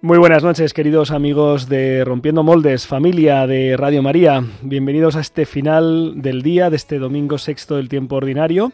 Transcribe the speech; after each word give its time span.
Muy 0.00 0.18
buenas 0.18 0.44
noches, 0.44 0.74
queridos 0.74 1.10
amigos 1.10 1.68
de 1.68 2.04
Rompiendo 2.04 2.44
Moldes, 2.44 2.86
familia 2.86 3.48
de 3.48 3.76
Radio 3.76 4.00
María. 4.00 4.44
Bienvenidos 4.62 5.16
a 5.16 5.20
este 5.20 5.44
final 5.44 6.22
del 6.22 6.42
día 6.42 6.70
de 6.70 6.76
este 6.76 7.00
domingo 7.00 7.36
sexto 7.36 7.74
del 7.74 7.88
tiempo 7.88 8.14
ordinario, 8.14 8.70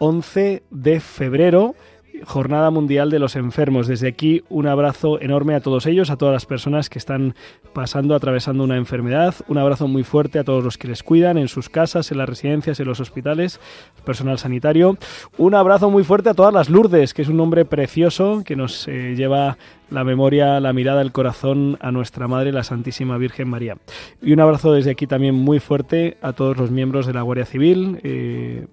11 0.00 0.64
de 0.70 0.98
febrero 0.98 1.76
Jornada 2.24 2.70
Mundial 2.70 3.10
de 3.10 3.18
los 3.18 3.36
Enfermos. 3.36 3.86
Desde 3.86 4.08
aquí 4.08 4.42
un 4.48 4.66
abrazo 4.66 5.20
enorme 5.20 5.54
a 5.54 5.60
todos 5.60 5.86
ellos, 5.86 6.10
a 6.10 6.16
todas 6.16 6.32
las 6.32 6.46
personas 6.46 6.88
que 6.88 6.98
están 6.98 7.34
pasando, 7.72 8.14
atravesando 8.14 8.64
una 8.64 8.76
enfermedad. 8.76 9.34
Un 9.48 9.58
abrazo 9.58 9.88
muy 9.88 10.04
fuerte 10.04 10.38
a 10.38 10.44
todos 10.44 10.62
los 10.62 10.78
que 10.78 10.88
les 10.88 11.02
cuidan 11.02 11.38
en 11.38 11.48
sus 11.48 11.68
casas, 11.68 12.10
en 12.10 12.18
las 12.18 12.28
residencias, 12.28 12.78
en 12.80 12.86
los 12.86 13.00
hospitales, 13.00 13.60
personal 14.04 14.38
sanitario. 14.38 14.96
Un 15.38 15.54
abrazo 15.54 15.90
muy 15.90 16.04
fuerte 16.04 16.30
a 16.30 16.34
todas 16.34 16.54
las 16.54 16.70
Lourdes, 16.70 17.14
que 17.14 17.22
es 17.22 17.28
un 17.28 17.36
nombre 17.36 17.64
precioso 17.64 18.42
que 18.44 18.56
nos 18.56 18.86
eh, 18.88 19.14
lleva 19.16 19.58
la 19.90 20.04
memoria, 20.04 20.60
la 20.60 20.72
mirada, 20.72 21.02
el 21.02 21.12
corazón 21.12 21.78
a 21.80 21.92
nuestra 21.92 22.28
Madre, 22.28 22.52
la 22.52 22.64
Santísima 22.64 23.18
Virgen 23.18 23.48
María. 23.48 23.76
Y 24.22 24.32
un 24.32 24.40
abrazo 24.40 24.72
desde 24.72 24.90
aquí 24.90 25.06
también 25.06 25.34
muy 25.34 25.60
fuerte 25.60 26.16
a 26.22 26.32
todos 26.32 26.56
los 26.56 26.70
miembros 26.70 27.06
de 27.06 27.12
la 27.12 27.22
Guardia 27.22 27.46
Civil. 27.46 27.98
Eh, 28.02 28.66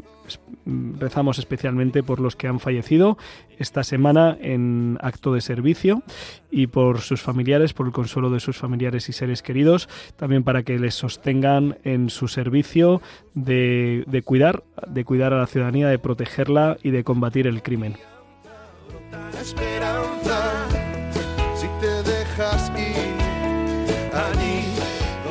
rezamos 0.65 1.39
especialmente 1.39 2.03
por 2.03 2.19
los 2.19 2.35
que 2.35 2.47
han 2.47 2.59
fallecido 2.59 3.17
esta 3.57 3.83
semana 3.83 4.37
en 4.41 4.97
acto 5.01 5.33
de 5.33 5.41
servicio 5.41 6.03
y 6.49 6.67
por 6.67 7.01
sus 7.01 7.21
familiares, 7.21 7.73
por 7.73 7.87
el 7.87 7.93
consuelo 7.93 8.29
de 8.29 8.39
sus 8.39 8.57
familiares 8.57 9.09
y 9.09 9.13
seres 9.13 9.41
queridos, 9.41 9.89
también 10.15 10.43
para 10.43 10.63
que 10.63 10.79
les 10.79 10.95
sostengan 10.95 11.77
en 11.83 12.09
su 12.09 12.27
servicio 12.27 13.01
de, 13.33 14.21
cuidar, 14.25 14.63
de 14.87 15.05
cuidar 15.05 15.33
a 15.33 15.37
la 15.37 15.47
ciudadanía, 15.47 15.87
de 15.87 15.99
protegerla 15.99 16.77
y 16.83 16.91
de 16.91 17.03
combatir 17.03 17.47
el 17.47 17.61
crimen. 17.61 17.97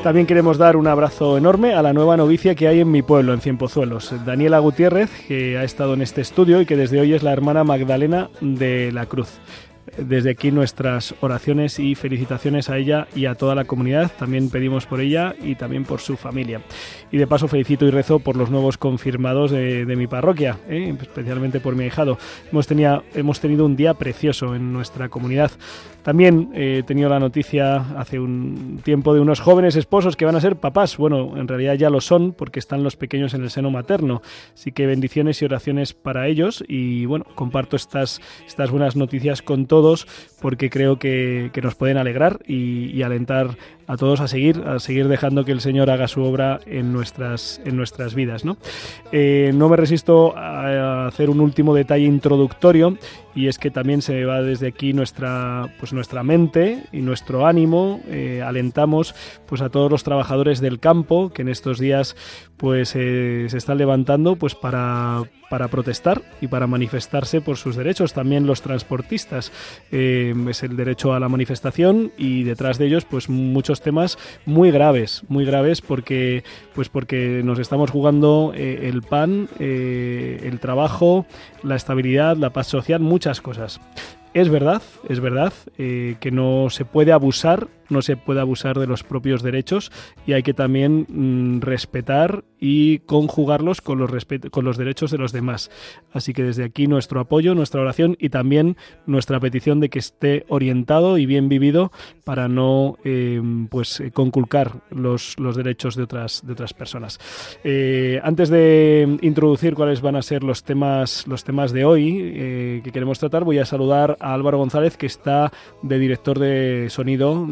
También 0.03 0.27
queremos 0.27 0.56
dar 0.56 0.77
un 0.77 0.87
abrazo 0.87 1.37
enorme 1.37 1.75
a 1.75 1.83
la 1.83 1.93
nueva 1.93 2.17
novicia 2.17 2.55
que 2.55 2.67
hay 2.67 2.81
en 2.81 2.91
mi 2.91 3.03
pueblo, 3.03 3.34
en 3.34 3.43
Cienpozuelos, 3.43 4.15
Daniela 4.25 4.59
Gutiérrez, 4.59 5.11
que 5.29 5.59
ha 5.59 5.65
estado 5.65 5.93
en 5.93 6.01
este 6.01 6.23
estudio 6.23 6.62
y 6.62 6.67
que 6.67 6.75
desde 6.75 7.01
hoy 7.01 7.12
es 7.12 7.23
la 7.23 7.34
hermana 7.34 7.65
Magdalena 7.65 8.31
de 8.41 8.93
la 8.93 9.05
Cruz. 9.05 9.28
Desde 9.98 10.31
aquí 10.31 10.53
nuestras 10.53 11.15
oraciones 11.21 11.78
y 11.78 11.95
felicitaciones 11.95 12.71
a 12.71 12.78
ella 12.78 13.09
y 13.15 13.27
a 13.27 13.34
toda 13.34 13.55
la 13.55 13.65
comunidad. 13.65 14.11
También 14.19 14.48
pedimos 14.48 14.87
por 14.87 15.01
ella 15.01 15.34
y 15.43 15.56
también 15.56 15.84
por 15.84 16.01
su 16.01 16.17
familia. 16.17 16.62
Y 17.10 17.19
de 17.19 17.27
paso 17.27 17.49
felicito 17.49 17.84
y 17.84 17.91
rezo 17.91 18.21
por 18.21 18.37
los 18.37 18.50
nuevos 18.50 18.78
confirmados 18.78 19.50
de, 19.50 19.84
mi 19.97 20.06
parroquia, 20.06 20.59
¿eh? 20.69 20.94
especialmente 20.99 21.60
por 21.60 21.75
mi 21.75 21.84
ahijado. 21.84 22.19
Hemos 22.53 23.41
tenido 23.41 23.66
un 23.66 23.77
día 23.77 23.94
precioso 23.94 24.55
en 24.55 24.72
nuestra 24.72 25.09
comunidad. 25.09 25.50
También 26.03 26.50
eh, 26.55 26.78
he 26.81 26.83
tenido 26.83 27.09
la 27.09 27.21
noticia 27.21 27.77
hace 27.97 28.19
un 28.19 28.81
tiempo 28.83 29.15
de 29.15 29.21
unos 29.21 29.41
jóvenes 29.41 29.77
esposos 29.77 30.16
que 30.16 30.25
van 30.25 30.37
a 30.37 30.41
ser 30.41 30.56
papás. 30.56 30.97
Bueno, 30.97 31.37
en 31.37 31.47
realidad 31.47 31.75
ya 31.75 31.91
lo 31.91 32.00
son 32.00 32.33
porque 32.33 32.59
están 32.59 32.83
los 32.83 32.97
pequeños 32.97 33.34
en 33.34 33.43
el 33.43 33.50
seno 33.50 33.71
materno. 33.71 34.22
Así 34.55 34.72
que 34.72 34.87
bendiciones 34.87 35.41
y 35.43 35.44
oraciones 35.44 35.93
para 35.93 36.27
ellos. 36.27 36.65
Y 36.66 37.05
bueno, 37.06 37.27
comparto 37.34 37.77
estas, 37.77 38.21
estas 38.47 38.71
buenas 38.71 38.97
noticias 38.97 39.43
con 39.43 39.66
todos 39.66 40.06
porque 40.41 40.71
creo 40.71 40.99
que, 40.99 41.50
que 41.53 41.62
nos 41.62 41.75
pueden 41.75 41.99
alegrar 41.99 42.41
y, 42.47 42.91
y 42.91 43.03
alentar 43.03 43.56
a 43.91 43.97
todos 43.97 44.21
a 44.21 44.28
seguir, 44.28 44.62
a 44.69 44.78
seguir 44.78 45.09
dejando 45.09 45.45
que 45.45 45.51
el 45.51 45.61
Señor 45.61 45.91
haga 45.91 46.06
su 46.06 46.23
obra 46.23 46.61
en 46.65 46.93
nuestras, 46.93 47.61
en 47.65 47.77
nuestras 47.77 48.15
vidas. 48.15 48.45
¿no? 48.45 48.56
Eh, 49.11 49.51
no 49.53 49.69
me 49.69 49.77
resisto 49.77 50.37
a 50.37 51.09
hacer 51.09 51.28
un 51.28 51.41
último 51.41 51.75
detalle 51.75 52.05
introductorio 52.05 52.97
y 53.34 53.49
es 53.49 53.59
que 53.59 53.73
también 53.73 54.01
se 54.01 54.25
va 54.25 54.43
desde 54.43 54.69
aquí 54.69 54.93
nuestra, 54.93 55.75
pues 55.81 55.93
nuestra 55.93 56.23
mente 56.23 56.84
y 56.93 57.01
nuestro 57.01 57.47
ánimo. 57.47 58.01
Eh, 58.09 58.43
alentamos 58.47 59.12
pues 59.47 59.61
a 59.61 59.71
todos 59.71 59.91
los 59.91 60.05
trabajadores 60.05 60.61
del 60.61 60.78
campo 60.78 61.31
que 61.31 61.43
en 61.43 61.49
estos 61.49 61.81
días 61.81 62.15
pues 62.60 62.94
eh, 62.94 63.47
se 63.48 63.56
están 63.56 63.78
levantando 63.78 64.37
pues 64.37 64.54
para, 64.54 65.22
para 65.48 65.69
protestar 65.69 66.21
y 66.43 66.47
para 66.47 66.66
manifestarse 66.66 67.41
por 67.41 67.56
sus 67.56 67.75
derechos. 67.75 68.12
También 68.12 68.47
los 68.47 68.60
transportistas 68.60 69.50
eh, 69.91 70.34
es 70.47 70.62
el 70.62 70.76
derecho 70.76 71.15
a 71.15 71.21
la 71.21 71.31
manifestación 71.31 72.12
y 72.19 72.43
detrás 72.43 72.76
de 72.76 72.87
ellos 72.87 73.06
pues 73.06 73.31
muchos 73.31 73.81
temas 73.81 74.19
muy 74.44 74.71
graves, 74.71 75.22
muy 75.28 75.47
graves 75.47 75.81
porque 75.81 76.44
pues 76.75 76.91
porque 76.91 77.41
nos 77.43 77.59
estamos 77.59 77.91
jugando 77.91 78.53
eh, 78.54 78.88
el 78.91 79.00
pan, 79.00 79.48
el 79.59 80.60
trabajo, 80.60 81.25
la 81.62 81.77
estabilidad, 81.77 82.37
la 82.37 82.50
paz 82.50 82.66
social, 82.66 83.00
muchas 83.00 83.41
cosas. 83.41 83.81
Es 84.34 84.50
verdad, 84.50 84.82
es 85.09 85.19
verdad 85.19 85.53
que 85.77 86.31
no 86.31 86.69
se 86.71 86.84
puede 86.84 87.10
abusar, 87.10 87.66
no 87.91 88.03
se 88.03 88.17
puede 88.17 88.41
abusar 88.41 88.78
de 88.78 88.87
los 88.87 89.03
propios 89.03 89.43
derechos 89.43 89.93
y 90.27 90.33
hay 90.33 90.43
que 90.43 90.55
también 90.55 91.06
mm, 91.09 91.61
respetar 91.61 92.45
y 92.59 92.99
conjugarlos 93.01 93.81
con 93.81 93.99
los, 93.99 94.11
con 94.51 94.65
los 94.65 94.77
derechos 94.77 95.11
de 95.11 95.19
los 95.19 95.33
demás. 95.33 95.71
Así 96.12 96.33
que 96.33 96.43
desde 96.43 96.65
aquí 96.65 96.87
nuestro 96.87 97.21
apoyo, 97.21 97.55
nuestra 97.55 97.81
oración 97.81 98.17
y 98.21 98.28
también 98.28 98.77
nuestra 99.06 99.41
petición 99.41 99.81
de 99.81 99.89
que 99.89 99.99
esté 99.99 100.45
orientado 100.49 101.19
y 101.19 101.27
bien 101.27 101.49
vivido 101.49 101.91
para 102.25 102.49
no 102.49 102.99
eh, 103.05 103.41
pues 103.71 104.01
eh, 104.01 104.11
conculcar 104.11 104.83
los, 104.91 105.39
los 105.39 105.57
derechos 105.57 105.97
de 105.97 106.03
otras, 106.03 106.47
de 106.47 106.53
otras 106.53 106.75
personas. 106.75 107.19
Eh, 107.65 108.21
antes 108.22 108.49
de 108.51 109.19
introducir 109.22 109.75
cuáles 109.75 110.01
van 110.01 110.17
a 110.17 110.22
ser 110.22 110.43
los 110.43 110.65
temas, 110.65 111.27
los 111.27 111.45
temas 111.45 111.72
de 111.72 111.84
hoy 111.84 112.21
eh, 112.22 112.81
que 112.84 112.93
queremos 112.93 113.19
tratar, 113.19 113.45
voy 113.45 113.59
a 113.59 113.65
saludar 113.65 114.17
a 114.21 114.34
Álvaro 114.34 114.59
González, 114.59 114.97
que 114.97 115.07
está 115.07 115.53
de 115.83 115.99
director 115.99 116.39
de 116.39 116.89
sonido 116.91 117.47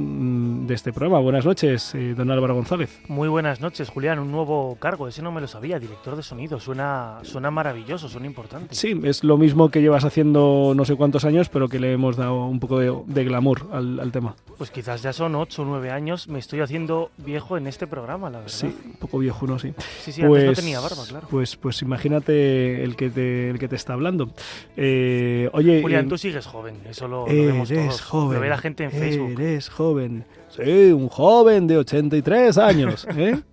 de 0.67 0.75
este 0.75 0.93
programa. 0.93 1.19
Buenas 1.21 1.45
noches, 1.45 1.95
eh, 1.95 2.15
don 2.17 2.31
Álvaro 2.31 2.55
González. 2.55 3.01
Muy 3.09 3.29
buenas 3.29 3.61
noches, 3.61 3.89
Julián. 3.89 4.19
Un 4.19 4.31
nuevo 4.31 4.77
cargo, 4.81 5.09
ese 5.09 5.23
no 5.23 5.33
me 5.33 5.41
lo 5.41 5.49
sabía, 5.49 5.79
director 5.79 6.17
de 6.17 6.23
sonido. 6.23 6.61
Suena, 6.61 7.19
suena 7.23 7.51
maravilloso, 7.51 8.09
suena 8.09 8.27
importante. 8.27 8.75
Sí, 8.75 8.99
es 9.05 9.25
lo 9.25 9.37
mismo 9.39 9.71
que 9.71 9.81
llevas 9.81 10.05
haciendo 10.05 10.73
no 10.75 10.85
sé 10.85 10.97
cuántos 10.97 11.25
años, 11.25 11.49
pero 11.49 11.69
que 11.69 11.79
le 11.79 11.93
hemos 11.93 12.17
dado 12.17 12.45
un 12.47 12.61
poco 12.61 12.79
de, 12.79 12.95
de 13.07 13.25
glamour 13.25 13.69
al, 13.73 14.01
al 14.01 14.13
tema. 14.13 14.35
Pues 14.57 14.71
quizás 14.71 15.03
ya 15.03 15.13
son 15.13 15.35
8 15.35 15.63
o 15.63 15.65
9 15.65 15.91
años. 15.91 16.29
Me 16.29 16.39
estoy 16.39 16.61
haciendo 16.61 17.11
viejo 17.17 17.57
en 17.57 17.67
este 17.67 17.87
programa, 17.87 18.31
la 18.31 18.39
verdad. 18.39 18.53
Sí, 18.53 18.67
un 18.67 18.95
poco 18.95 19.19
viejo, 19.19 19.47
¿no? 19.47 19.59
Sí. 19.59 19.73
sí, 20.03 20.13
sí, 20.13 20.23
antes 20.23 20.45
no 20.45 20.53
tenía 20.53 20.81
barba, 20.81 21.03
claro. 21.09 21.29
Pues, 21.31 21.57
pues 21.57 21.83
imagínate 21.83 22.83
el 22.83 22.97
que 22.97 23.11
te, 23.11 23.51
el 23.51 23.59
que 23.59 23.69
te 23.69 23.77
está 23.77 23.93
hablando. 23.95 24.31
Eh, 24.77 25.49
oye, 25.53 25.81
Julián, 25.83 26.07
eh, 26.07 26.09
tú 26.09 26.19
sigues 26.19 26.47
joven, 26.47 26.77
eso 26.89 27.09
lo, 27.09 27.27
lo 27.27 27.33
vemos 27.47 27.69
todos. 27.69 28.01
joven. 28.03 28.35
Lo 28.35 28.41
ve 28.41 28.49
la 28.49 28.59
gente 28.59 28.85
en 28.85 28.91
Facebook. 28.91 29.41
Eres 29.41 29.69
joven. 29.69 30.18
Sí, 30.59 30.91
un 30.91 31.09
joven 31.09 31.69
de 31.69 31.79
83 31.79 32.59
años. 32.59 33.07
¿eh? 33.17 33.41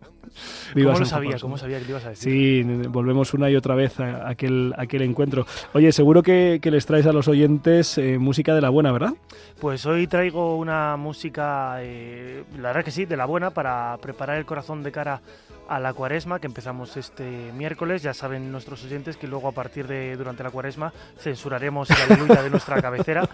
¿Cómo 0.83 0.99
lo 0.99 1.05
San 1.05 1.17
sabía? 1.17 1.29
Juan. 1.31 1.39
¿Cómo 1.41 1.57
sabía 1.57 1.79
que 1.79 1.85
le 1.85 1.89
ibas 1.91 2.05
a 2.05 2.09
decir? 2.09 2.31
Sí, 2.31 2.87
volvemos 2.89 3.33
una 3.33 3.49
y 3.49 3.55
otra 3.55 3.75
vez 3.75 3.99
a 3.99 4.29
aquel, 4.29 4.73
a 4.77 4.83
aquel 4.83 5.01
encuentro. 5.03 5.45
Oye, 5.73 5.91
seguro 5.91 6.21
que, 6.23 6.59
que 6.61 6.71
les 6.71 6.85
traes 6.85 7.05
a 7.05 7.13
los 7.13 7.27
oyentes 7.27 7.97
eh, 7.97 8.17
música 8.17 8.53
de 8.53 8.61
la 8.61 8.69
buena, 8.69 8.91
¿verdad? 8.91 9.13
Pues 9.59 9.85
hoy 9.85 10.07
traigo 10.07 10.57
una 10.57 10.97
música, 10.97 11.77
eh, 11.79 12.43
la 12.57 12.69
verdad 12.69 12.83
que 12.83 12.91
sí, 12.91 13.05
de 13.05 13.17
la 13.17 13.25
buena, 13.25 13.51
para 13.51 13.97
preparar 14.01 14.37
el 14.37 14.45
corazón 14.45 14.83
de 14.83 14.91
cara 14.91 15.21
a 15.67 15.79
la 15.79 15.93
cuaresma, 15.93 16.39
que 16.39 16.47
empezamos 16.47 16.95
este 16.97 17.51
miércoles. 17.53 18.03
Ya 18.03 18.13
saben 18.13 18.51
nuestros 18.51 18.83
oyentes 18.83 19.17
que 19.17 19.27
luego 19.27 19.47
a 19.47 19.51
partir 19.51 19.87
de 19.87 20.15
durante 20.15 20.43
la 20.43 20.51
cuaresma 20.51 20.93
censuraremos 21.17 21.89
el 21.89 22.11
aleluya 22.11 22.43
de 22.43 22.49
nuestra 22.49 22.81
cabecera. 22.81 23.27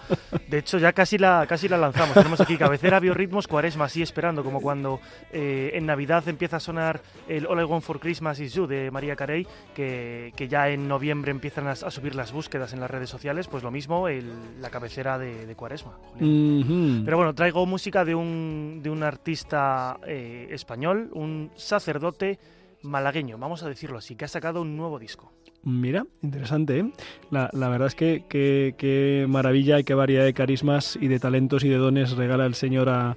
De 0.48 0.58
hecho, 0.58 0.78
ya 0.78 0.92
casi 0.92 1.18
la, 1.18 1.46
casi 1.46 1.68
la 1.68 1.76
lanzamos. 1.76 2.14
Tenemos 2.14 2.40
aquí 2.40 2.56
cabecera, 2.56 3.00
biorritmos, 3.00 3.48
cuaresma, 3.48 3.84
así 3.84 4.02
esperando, 4.02 4.42
como 4.42 4.60
cuando 4.60 5.00
eh, 5.32 5.72
en 5.74 5.86
Navidad 5.86 6.26
empieza 6.28 6.56
a 6.56 6.60
sonar 6.60 7.00
el 7.36 7.46
All 7.46 7.60
I 7.60 7.64
Want 7.64 7.82
for 7.84 7.98
Christmas 7.98 8.38
is 8.40 8.54
You 8.54 8.66
de 8.66 8.90
María 8.90 9.16
Carey, 9.16 9.46
que, 9.74 10.32
que 10.36 10.48
ya 10.48 10.68
en 10.68 10.88
noviembre 10.88 11.30
empiezan 11.30 11.66
a, 11.66 11.72
a 11.72 11.90
subir 11.90 12.14
las 12.14 12.32
búsquedas 12.32 12.72
en 12.72 12.80
las 12.80 12.90
redes 12.90 13.10
sociales. 13.10 13.48
Pues 13.48 13.62
lo 13.62 13.70
mismo, 13.70 14.08
el- 14.08 14.60
la 14.60 14.70
cabecera 14.70 15.18
de, 15.18 15.46
de 15.46 15.54
cuaresma. 15.56 15.92
Pero 16.18 17.16
bueno, 17.16 17.34
traigo 17.34 17.66
música 17.66 18.04
de 18.04 18.14
un, 18.14 18.80
de 18.82 18.90
un 18.90 19.02
artista 19.02 19.98
eh, 20.06 20.48
español, 20.50 21.10
un 21.14 21.50
sacerdote 21.56 22.38
malagueño, 22.82 23.38
vamos 23.38 23.62
a 23.62 23.68
decirlo 23.68 23.98
así, 23.98 24.16
que 24.16 24.24
ha 24.24 24.28
sacado 24.28 24.60
un 24.62 24.76
nuevo 24.76 24.98
disco. 24.98 25.32
Mira, 25.64 26.04
interesante. 26.22 26.80
¿eh? 26.80 26.92
La, 27.30 27.48
la, 27.52 27.68
verdad 27.68 27.86
es 27.86 27.94
que 27.94 28.24
qué 28.28 29.26
maravilla 29.28 29.78
y 29.78 29.84
qué 29.84 29.94
variedad 29.94 30.24
de 30.24 30.34
carismas 30.34 30.98
y 31.00 31.06
de 31.06 31.20
talentos 31.20 31.62
y 31.62 31.68
de 31.68 31.76
dones 31.76 32.16
regala 32.16 32.46
el 32.46 32.54
Señor 32.54 32.88
a, 32.88 33.16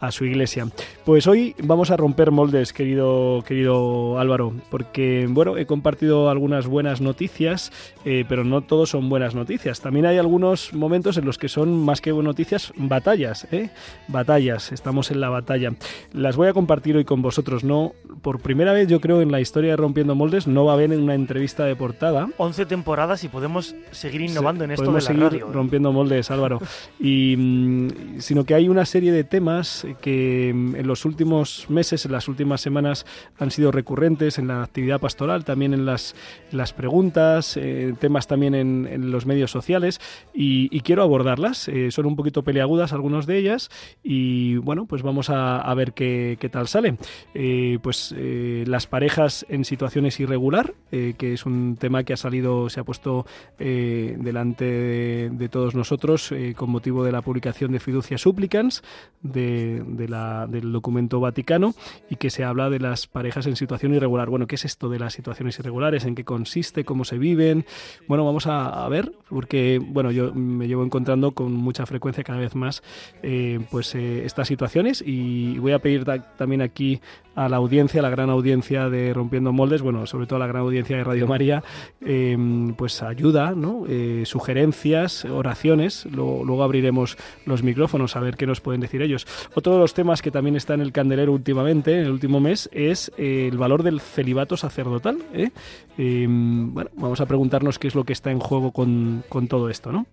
a 0.00 0.12
su 0.12 0.24
iglesia. 0.24 0.68
Pues 1.04 1.26
hoy 1.26 1.54
vamos 1.62 1.90
a 1.90 1.96
romper 1.96 2.30
moldes, 2.30 2.72
querido, 2.72 3.42
querido 3.46 4.18
Álvaro, 4.18 4.52
porque 4.70 5.26
bueno, 5.28 5.56
he 5.56 5.66
compartido 5.66 6.30
algunas 6.30 6.66
buenas 6.66 7.00
noticias, 7.00 7.72
eh, 8.04 8.24
pero 8.28 8.44
no 8.44 8.60
todos 8.60 8.90
son 8.90 9.08
buenas 9.08 9.34
noticias. 9.34 9.80
También 9.80 10.06
hay 10.06 10.18
algunos 10.18 10.72
momentos 10.72 11.16
en 11.16 11.24
los 11.24 11.38
que 11.38 11.48
son 11.48 11.84
más 11.84 12.00
que 12.00 12.12
noticias, 12.12 12.72
batallas, 12.76 13.46
¿eh? 13.52 13.70
Batallas, 14.08 14.72
estamos 14.72 15.10
en 15.10 15.20
la 15.20 15.28
batalla. 15.28 15.72
Las 16.12 16.36
voy 16.36 16.48
a 16.48 16.52
compartir 16.52 16.96
hoy 16.96 17.04
con 17.04 17.22
vosotros, 17.22 17.64
¿no? 17.64 17.92
Por 18.22 18.40
primera 18.40 18.72
vez, 18.72 18.88
yo 18.88 19.00
creo, 19.00 19.20
en 19.20 19.30
la 19.30 19.40
historia 19.40 19.70
de 19.70 19.76
Rompiendo 19.76 20.14
Moldes, 20.14 20.46
no 20.46 20.64
va 20.64 20.72
a 20.72 20.74
haber 20.74 20.90
una 20.90 21.14
entrevista 21.14 21.64
de 21.64 21.76
portada. 21.76 22.28
11 22.38 22.66
temporadas 22.66 23.24
y 23.24 23.28
podemos 23.28 23.74
seguir 23.90 24.22
innovando 24.22 24.64
en 24.64 24.72
esto 24.72 24.86
de 24.86 24.92
la 24.92 25.00
seguir 25.00 25.34
¿eh? 25.34 25.44
rompiendo 25.52 25.92
moldes, 25.92 26.30
Álvaro. 26.30 26.60
y, 26.98 27.36
mm, 27.36 28.20
sino 28.20 28.44
que 28.44 28.54
hay 28.54 28.68
una 28.68 28.84
serie 28.84 29.12
de 29.12 29.24
temas 29.24 29.84
que 30.00 30.52
mm, 30.54 30.76
en 30.76 30.86
los 30.86 31.04
últimos 31.04 31.68
meses, 31.68 32.04
en 32.04 32.12
las 32.12 32.28
últimas 32.28 32.60
semanas, 32.60 33.06
han 33.38 33.50
sido 33.50 33.72
recurrentes 33.72 34.38
en 34.38 34.48
la 34.48 34.62
actividad 34.62 35.00
pastoral, 35.00 35.44
también 35.44 35.74
en 35.74 35.86
las, 35.86 36.14
las 36.52 36.72
preguntas, 36.72 37.56
eh, 37.56 37.94
temas 37.98 38.26
también 38.26 38.54
en, 38.54 39.10
los 39.10 39.26
medios 39.26 39.50
sociales, 39.50 40.00
y, 40.34 40.68
quiero 40.80 41.02
abordarlas. 41.02 41.68
Eh, 41.68 41.90
son 41.90 42.06
un 42.06 42.16
poquito 42.16 42.42
peleagudas 42.42 42.92
algunas 42.92 43.26
de 43.26 43.38
ellas, 43.38 43.70
y 44.02 44.56
bueno, 44.56 44.86
pues 44.86 45.02
vamos 45.02 45.28
a, 45.30 45.74
ver 45.74 45.92
qué, 45.92 46.48
tal 46.50 46.68
sale. 46.68 46.96
Eh, 47.34 47.78
pues 47.82 48.14
las 48.18 48.86
parejas 48.86 49.44
en 49.48 49.64
situaciones 49.64 50.18
irregular, 50.20 50.74
que 50.90 51.32
es 51.32 51.46
un 51.46 51.76
tema 51.76 52.04
que 52.04 52.12
ha 52.12 52.16
salido, 52.16 52.70
se 52.70 52.80
ha 52.80 52.84
puesto 52.84 53.26
delante 53.58 54.64
de, 54.64 55.30
de, 55.30 55.48
todos 55.48 55.74
nosotros 55.74 56.32
con 56.56 56.70
motivo 56.70 57.04
de 57.04 57.12
la 57.12 57.22
publicación 57.22 57.72
de 57.72 57.80
Fiducia 57.80 58.18
Supplicans, 58.18 58.82
de, 59.22 59.77
del 59.84 60.72
documento 60.72 61.20
Vaticano 61.20 61.74
y 62.10 62.16
que 62.16 62.30
se 62.30 62.44
habla 62.44 62.70
de 62.70 62.80
las 62.80 63.06
parejas 63.06 63.46
en 63.46 63.56
situación 63.56 63.94
irregular. 63.94 64.28
Bueno, 64.30 64.46
¿qué 64.46 64.56
es 64.56 64.64
esto 64.64 64.88
de 64.88 64.98
las 64.98 65.12
situaciones 65.12 65.58
irregulares? 65.58 66.04
¿En 66.04 66.14
qué 66.14 66.24
consiste? 66.24 66.84
¿Cómo 66.84 67.04
se 67.04 67.18
viven? 67.18 67.64
Bueno, 68.06 68.24
vamos 68.24 68.46
a, 68.46 68.88
ver, 68.88 69.12
porque 69.28 69.80
bueno, 69.82 70.10
yo 70.10 70.32
me 70.34 70.66
llevo 70.66 70.84
encontrando 70.84 71.32
con 71.32 71.52
mucha 71.52 71.86
frecuencia 71.86 72.24
cada 72.24 72.38
vez 72.38 72.54
más 72.54 72.82
eh, 73.22 73.60
pues 73.70 73.94
eh, 73.94 74.24
estas 74.24 74.48
situaciones 74.48 75.02
y 75.04 75.58
voy 75.58 75.72
a 75.72 75.78
pedir 75.78 76.04
también 76.36 76.62
aquí 76.62 77.00
a 77.38 77.48
la 77.48 77.56
audiencia, 77.56 78.00
a 78.00 78.02
la 78.02 78.10
gran 78.10 78.30
audiencia 78.30 78.90
de 78.90 79.14
Rompiendo 79.14 79.52
Moldes, 79.52 79.80
bueno, 79.80 80.06
sobre 80.06 80.26
todo 80.26 80.36
a 80.36 80.40
la 80.40 80.48
gran 80.48 80.62
audiencia 80.62 80.96
de 80.96 81.04
Radio 81.04 81.28
María, 81.28 81.62
em, 82.00 82.74
pues 82.74 83.00
ayuda, 83.00 83.52
¿no? 83.52 83.84
Eh, 83.88 84.24
sugerencias, 84.26 85.24
oraciones. 85.24 86.06
Luego, 86.10 86.64
abriremos 86.64 87.16
los 87.46 87.62
micrófonos 87.62 88.16
a 88.16 88.20
ver 88.20 88.36
qué 88.36 88.46
nos 88.46 88.60
pueden 88.60 88.80
decir 88.80 89.02
ellos. 89.02 89.24
Otro 89.54 89.74
de 89.74 89.78
los 89.78 89.94
temas 89.94 90.20
que 90.20 90.32
también 90.32 90.56
está 90.56 90.74
en 90.74 90.80
el 90.80 90.90
candelero 90.90 91.32
últimamente, 91.32 91.94
en 91.94 92.06
el 92.06 92.10
último 92.10 92.40
mes, 92.40 92.68
es 92.72 93.12
eh, 93.16 93.48
el 93.50 93.56
valor 93.56 93.84
del 93.84 94.00
celibato 94.00 94.56
sacerdotal. 94.56 95.18
¿eh? 95.32 95.50
Em, 95.96 96.74
bueno, 96.74 96.90
vamos 96.96 97.20
a 97.20 97.26
preguntarnos 97.26 97.78
qué 97.78 97.86
es 97.86 97.94
lo 97.94 98.02
que 98.02 98.14
está 98.14 98.32
en 98.32 98.40
juego 98.40 98.72
con, 98.72 99.22
con 99.28 99.46
todo 99.46 99.70
esto, 99.70 99.92
¿no? 99.92 100.06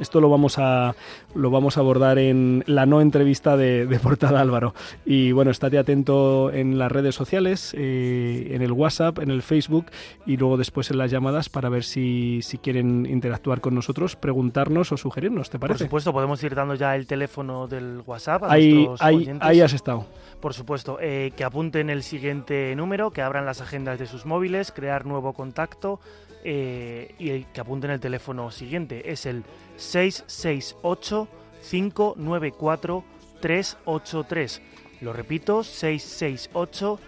Esto 0.00 0.20
lo 0.20 0.28
vamos 0.28 0.58
a 0.58 0.94
lo 1.34 1.50
vamos 1.50 1.76
a 1.76 1.80
abordar 1.80 2.18
en 2.18 2.62
la 2.66 2.86
no 2.86 3.00
entrevista 3.00 3.56
de, 3.56 3.98
Portada 4.02 4.40
Álvaro. 4.40 4.74
Y 5.04 5.32
bueno, 5.32 5.50
estate 5.50 5.78
atento 5.78 6.52
en 6.52 6.78
las 6.78 6.92
redes 6.92 7.14
sociales, 7.14 7.74
eh, 7.76 8.50
en 8.52 8.62
el 8.62 8.72
WhatsApp, 8.72 9.18
en 9.18 9.30
el 9.30 9.42
Facebook 9.42 9.86
y 10.26 10.36
luego 10.36 10.56
después 10.56 10.90
en 10.90 10.98
las 10.98 11.10
llamadas 11.10 11.48
para 11.48 11.68
ver 11.68 11.84
si, 11.84 12.40
si 12.42 12.58
quieren 12.58 13.06
interactuar 13.06 13.60
con 13.60 13.74
nosotros, 13.74 14.14
preguntarnos 14.16 14.92
o 14.92 14.96
sugerirnos, 14.96 15.50
¿te 15.50 15.58
parece? 15.58 15.78
Por 15.78 15.86
supuesto, 15.86 16.12
podemos 16.12 16.42
ir 16.42 16.54
dando 16.54 16.74
ya 16.74 16.94
el 16.94 17.06
teléfono 17.06 17.66
del 17.66 18.02
WhatsApp 18.06 18.44
a 18.44 18.52
ahí, 18.52 18.88
ahí, 19.00 19.30
ahí 19.40 19.60
has 19.60 19.72
estado. 19.72 20.06
Por 20.40 20.54
supuesto, 20.54 20.98
eh, 21.00 21.32
que 21.36 21.44
apunten 21.44 21.90
el 21.90 22.02
siguiente 22.02 22.74
número, 22.76 23.10
que 23.10 23.22
abran 23.22 23.44
las 23.44 23.60
agendas 23.60 23.98
de 23.98 24.06
sus 24.06 24.24
móviles, 24.24 24.70
crear 24.70 25.04
nuevo 25.04 25.32
contacto 25.32 25.98
eh, 26.44 27.14
y 27.18 27.44
que 27.44 27.60
apunten 27.60 27.90
el 27.90 28.00
teléfono 28.00 28.50
siguiente. 28.50 29.10
Es 29.10 29.26
el 29.26 29.44
668 29.76 31.28
594 31.70 33.04
383. 33.40 34.62
Lo 35.00 35.12
repito, 35.12 35.62
668 35.62 37.00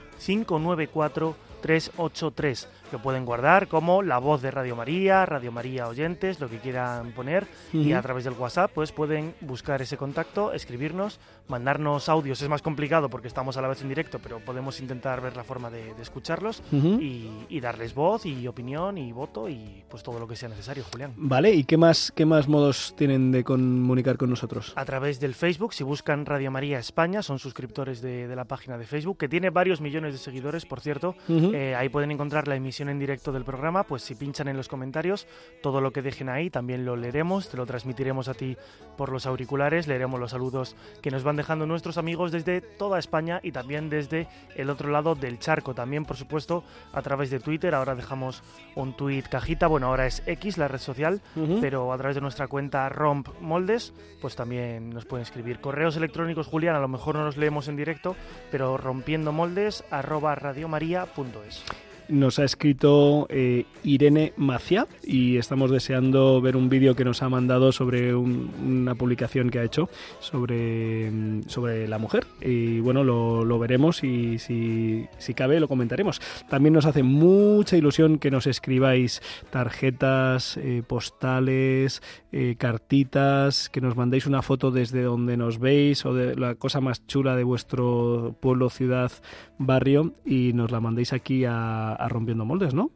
594 2.90 2.90
383 2.90 2.92
lo 2.92 2.98
pueden 3.02 3.25
guardar 3.25 3.69
como 3.69 4.02
la 4.02 4.19
voz 4.19 4.42
de 4.42 4.50
Radio 4.50 4.76
María, 4.76 5.25
Radio 5.26 5.52
María 5.52 5.88
Oyentes, 5.88 6.40
lo 6.40 6.48
que 6.48 6.58
quieran 6.58 7.12
poner. 7.12 7.46
Y 7.72 7.92
a 7.92 8.02
través 8.02 8.25
del 8.25 8.34
WhatsApp, 8.34 8.70
pues 8.75 8.92
pueden 8.92 9.34
buscar 9.40 9.81
ese 9.82 9.96
contacto, 9.96 10.52
escribirnos, 10.52 11.19
mandarnos 11.48 12.08
audios. 12.08 12.40
Es 12.42 12.48
más 12.48 12.62
complicado 12.62 13.08
porque 13.08 13.28
estamos 13.28 13.56
a 13.56 13.62
la 13.62 13.69
vez 13.69 13.82
en 13.82 13.88
directo, 13.88 14.19
pero 14.22 14.40
podemos 14.40 14.81
intentar 14.81 15.20
ver 15.20 15.37
la 15.37 15.44
forma 15.44 15.70
de, 15.70 15.90
escucharlos 16.00 16.62
y, 16.72 17.60
darles 17.60 17.92
voz 17.92 18.25
y 18.25 18.48
opinión 18.48 18.96
y 18.96 19.12
voto 19.12 19.46
y 19.48 19.84
pues 19.90 20.02
todo 20.02 20.19
lo 20.19 20.26
que 20.26 20.34
sea 20.34 20.48
necesario, 20.48 20.82
Julián. 20.90 21.12
Vale, 21.16 21.52
¿y 21.52 21.64
qué 21.64 21.76
más, 21.76 22.10
qué 22.10 22.25
más 22.25 22.48
modos 22.48 22.94
tienen 22.96 23.31
de 23.32 23.44
comunicar 23.44 24.16
con 24.16 24.31
nosotros? 24.31 24.72
A 24.76 24.84
través 24.86 25.20
del 25.20 25.34
Facebook, 25.34 25.75
si 25.75 25.84
buscan 25.84 26.25
Radio 26.25 26.50
María 26.50 26.78
España, 26.78 27.22
son 27.22 27.38
suscriptores 27.38 28.00
de, 28.00 28.34
la 28.34 28.44
página 28.44 28.78
de 28.78 28.86
Facebook, 28.86 29.19
que 29.19 29.28
tiene 29.28 29.50
varios 29.50 29.81
millones 29.81 30.12
de 30.14 30.19
seguidores, 30.19 30.64
por 30.64 30.81
cierto. 30.81 31.14
Eh, 31.28 31.75
ahí 31.76 31.90
pueden 31.90 32.10
encontrar 32.10 32.48
la 32.48 32.56
emisión 32.56 32.80
en 32.88 32.99
directo 32.99 33.32
del 33.32 33.44
programa, 33.44 33.85
pues 33.85 34.03
si 34.03 34.15
pinchan 34.15 34.49
en 34.49 34.56
los 34.56 34.69
comentarios, 34.69 35.27
todo 35.62 35.81
lo 35.81 35.93
que 35.93 36.03
dejen 36.03 36.29
ahí 36.29 36.50
también 36.50 36.85
lo 36.85 36.97
leeremos, 36.97 37.49
te 37.49 37.56
lo 37.56 37.67
transmitiremos 37.67 38.29
a 38.29 38.35
ti 38.35 38.56
por 38.97 39.11
los 39.11 39.27
auriculares, 39.27 39.87
leeremos 39.87 40.19
los 40.19 40.31
saludos 40.31 40.77
que 41.03 41.11
nos 41.11 41.23
van 41.23 41.37
dejando 41.37 41.67
nuestros 41.67 41.99
amigos 41.99 42.32
desde 42.32 42.61
toda 42.61 42.99
España 42.99 43.41
y 43.43 43.53
también 43.53 43.91
desde 43.91 44.29
el 44.56 44.71
otro 44.71 44.91
lado 44.91 45.15
del 45.15 45.38
charco, 45.38 45.75
también 45.75 46.05
por 46.05 46.17
supuesto 46.17 46.65
a 46.93 47.03
través 47.03 47.31
de 47.31 47.41
Twitter, 47.41 47.75
ahora 47.75 47.94
dejamos 47.94 48.43
un 48.75 48.97
tweet 48.97 49.25
cajita, 49.31 49.67
bueno 49.67 49.88
ahora 49.88 50.06
es 50.06 50.23
X 50.27 50.59
la 50.59 50.69
red 50.69 50.79
social, 50.79 51.21
pero 51.61 51.93
a 51.93 51.99
través 51.99 52.15
de 52.15 52.21
nuestra 52.21 52.49
cuenta 52.49 52.88
Romp 52.88 53.29
Moldes, 53.41 53.93
pues 54.21 54.37
también 54.37 54.91
nos 54.91 55.05
pueden 55.05 55.22
escribir 55.22 55.60
correos 55.60 55.96
electrónicos 55.96 56.46
Julián, 56.46 56.77
a 56.77 56.81
lo 56.81 56.89
mejor 56.89 57.17
no 57.17 57.25
los 57.25 57.37
leemos 57.37 57.69
en 57.69 57.77
directo, 57.77 58.17
pero 58.51 58.77
rompiendo 58.77 59.32
moldes 59.32 59.84
arroba 59.91 60.34
radiomaria.es 60.34 61.65
nos 62.10 62.38
ha 62.38 62.44
escrito 62.44 63.26
eh, 63.31 63.64
Irene 63.84 64.32
Macia 64.36 64.86
y 65.02 65.36
estamos 65.36 65.70
deseando 65.70 66.40
ver 66.40 66.56
un 66.56 66.69
vídeo 66.69 66.94
que 66.94 67.05
nos 67.05 67.22
ha 67.22 67.29
mandado 67.29 67.72
sobre 67.72 68.14
una 68.14 68.94
publicación 68.94 69.50
que 69.50 69.58
ha 69.58 69.64
hecho 69.64 69.88
sobre, 70.20 71.10
mm, 71.10 71.43
sobre 71.48 71.88
la 71.88 71.98
mujer. 71.98 72.26
Y 72.40 72.81
bueno, 72.81 73.05
lo, 73.05 73.58
veremos 73.58 74.02
y 74.05 74.38
si, 74.38 75.06
si, 75.19 75.34
cabe 75.34 75.60
lo 75.60 75.69
comentaremos. 75.69 76.20
También 76.48 76.72
nos 76.72 76.86
hace 76.86 77.02
mucha 77.02 77.76
ilusión 77.76 78.19
que 78.19 78.31
nos 78.31 78.46
escribáis 78.46 79.20
tarjetas, 79.50 80.56
eh, 80.56 80.82
postales, 80.86 82.02
eh, 82.32 82.56
cartitas, 82.58 83.69
que 83.69 83.81
nos 83.81 83.96
mandéis 83.96 84.26
una 84.26 84.43
foto 84.43 84.70
desde 84.70 85.02
donde 85.02 85.36
nos 85.36 85.58
veis 85.58 86.05
o 86.06 86.14
de 86.14 86.36
la 86.36 86.55
cosa 86.55 86.81
más 86.81 87.06
chula 87.06 87.36
de 87.36 87.44
vuestro 87.44 88.34
pueblo, 88.40 88.70
ciudad, 88.70 89.12
barrio 89.58 90.14
y 90.24 90.52
nos 90.55 90.70
la 90.70 90.81
mandéis 90.81 91.12
aquí 91.12 91.44
a 91.44 91.99
Rompiendo 92.08 92.44
Moldes, 92.44 92.74
¿no? 92.74 92.90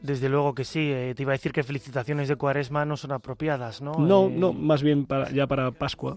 Desde 0.00 0.28
luego 0.28 0.54
que 0.54 0.64
sí. 0.64 0.90
Eh, 0.92 1.14
te 1.16 1.22
iba 1.22 1.32
a 1.32 1.36
decir 1.36 1.52
que 1.52 1.62
felicitaciones 1.62 2.28
de 2.28 2.36
Cuaresma 2.36 2.84
no 2.84 2.96
son 2.96 3.12
apropiadas, 3.12 3.80
¿no? 3.80 3.92
No, 3.94 4.26
eh, 4.26 4.34
no, 4.36 4.52
más 4.52 4.82
bien 4.82 5.06
para, 5.06 5.30
ya 5.30 5.46
para 5.46 5.70
Pascua. 5.72 6.16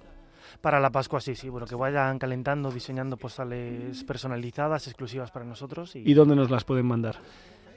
Para 0.62 0.80
la 0.80 0.92
Pascua 0.92 1.20
sí, 1.22 1.36
sí. 1.36 1.50
Bueno, 1.50 1.66
que 1.66 1.76
vayan 1.76 2.20
calentando, 2.20 2.72
diseñando 2.72 3.18
postales 3.18 4.04
personalizadas, 4.04 4.88
exclusivas 4.88 5.32
para 5.32 5.46
nosotros. 5.46 5.96
¿Y, 5.96 6.14
dónde 6.14 6.36
nos 6.36 6.52
las 6.52 6.64
pueden 6.64 6.86
mandar? 6.86 7.18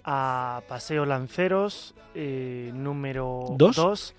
A 0.04 0.62
Paseo 0.68 1.06
Lanceros, 1.06 1.94
eh, 2.14 2.70
número 2.74 3.54
2 3.56 4.14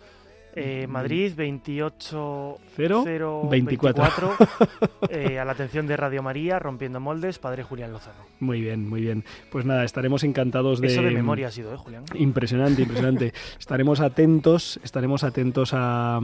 eh, 0.56 0.88
Madrid 0.88 1.34
28024 1.36 4.36
eh, 5.10 5.40
a 5.40 5.46
la 5.46 5.52
atención 5.52 5.88
de 5.88 5.98
Radio 5.98 6.24
María, 6.24 6.60
Rompiendo 6.60 7.00
Moldes, 7.00 7.40
Padre 7.40 7.64
Julián 7.64 7.92
Lozano. 7.92 8.20
Muy 8.40 8.62
bien, 8.62 8.88
muy 8.88 9.02
bien. 9.02 9.24
Pues 9.52 9.66
nada, 9.66 9.84
estaremos 9.84 10.24
encantados 10.24 10.80
de... 10.80 10.88
Eso 10.88 11.02
de 11.02 11.12
memoria 11.12 11.48
ha 11.48 11.52
sido, 11.52 11.74
¿eh, 11.74 11.78
Julián? 11.78 12.04
Impresionante, 12.14 12.84
impresionante. 12.84 13.34
estaremos 13.60 14.00
atentos, 14.00 14.80
estaremos 14.84 15.24
atentos 15.24 15.72
a, 15.74 16.20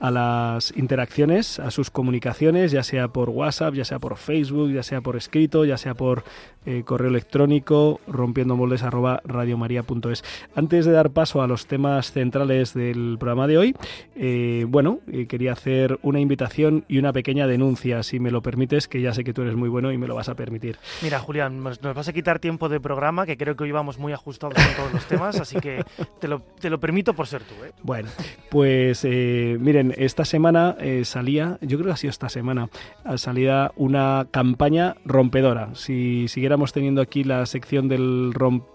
a 0.00 0.10
las 0.10 0.76
interacciones, 0.76 1.58
a 1.58 1.70
sus 1.70 1.90
comunicaciones, 1.90 2.72
ya 2.72 2.82
sea 2.82 3.08
por 3.08 3.30
WhatsApp, 3.30 3.74
ya 3.74 3.84
sea 3.84 3.98
por 3.98 4.16
Facebook, 4.16 4.70
ya 4.70 4.82
sea 4.82 5.00
por 5.00 5.16
escrito, 5.16 5.64
ya 5.64 5.78
sea 5.78 5.94
por 5.94 6.24
eh, 6.66 6.82
correo 6.82 7.08
electrónico, 7.08 8.00
rompiendo 8.06 8.56
moldes 8.56 8.82
arroba 8.82 9.20
radiomaria.es. 9.24 10.24
Antes 10.54 10.86
de 10.86 10.92
dar 10.92 11.10
paso 11.10 11.42
a 11.42 11.46
los 11.46 11.66
temas 11.66 12.12
centrales 12.12 12.72
del 12.72 13.16
programa 13.18 13.46
de 13.46 13.58
hoy, 13.58 13.63
hoy, 13.64 13.74
eh, 14.16 14.64
bueno, 14.68 15.00
eh, 15.10 15.26
quería 15.26 15.52
hacer 15.52 15.98
una 16.02 16.20
invitación 16.20 16.84
y 16.88 16.98
una 16.98 17.12
pequeña 17.12 17.46
denuncia, 17.46 18.02
si 18.02 18.20
me 18.20 18.30
lo 18.30 18.42
permites, 18.42 18.88
que 18.88 19.00
ya 19.00 19.12
sé 19.12 19.24
que 19.24 19.32
tú 19.32 19.42
eres 19.42 19.56
muy 19.56 19.68
bueno 19.68 19.92
y 19.92 19.98
me 19.98 20.06
lo 20.06 20.14
vas 20.14 20.28
a 20.28 20.34
permitir. 20.34 20.78
Mira, 21.02 21.18
Julián, 21.18 21.62
nos, 21.62 21.80
vas 21.80 22.08
a 22.08 22.12
quitar 22.12 22.38
tiempo 22.38 22.68
de 22.68 22.80
programa, 22.80 23.26
que 23.26 23.36
creo 23.36 23.56
que 23.56 23.64
hoy 23.64 23.72
vamos 23.72 23.98
muy 23.98 24.12
ajustados 24.12 24.54
con 24.54 24.74
todos 24.76 24.92
los 24.92 25.06
temas, 25.06 25.40
así 25.40 25.58
que 25.58 25.82
te 26.20 26.28
lo, 26.28 26.40
te 26.60 26.70
lo 26.70 26.78
permito 26.78 27.14
por 27.14 27.26
ser 27.26 27.42
tú. 27.42 27.54
¿eh? 27.64 27.72
Bueno, 27.82 28.08
pues 28.50 29.04
miren, 29.04 29.94
esta 29.96 30.24
semana 30.24 30.76
salía, 31.04 31.58
yo 31.60 31.78
creo 31.78 31.86
que 31.86 31.92
ha 31.92 31.96
sido 31.96 32.10
esta 32.10 32.28
semana, 32.28 32.68
salía 33.16 33.72
una 33.76 34.26
campaña 34.30 34.96
rompedora. 35.04 35.74
Si 35.74 36.28
siguiéramos 36.28 36.72
teniendo 36.72 37.00
aquí 37.00 37.24
la 37.24 37.46
sección 37.46 37.88
del 37.88 38.32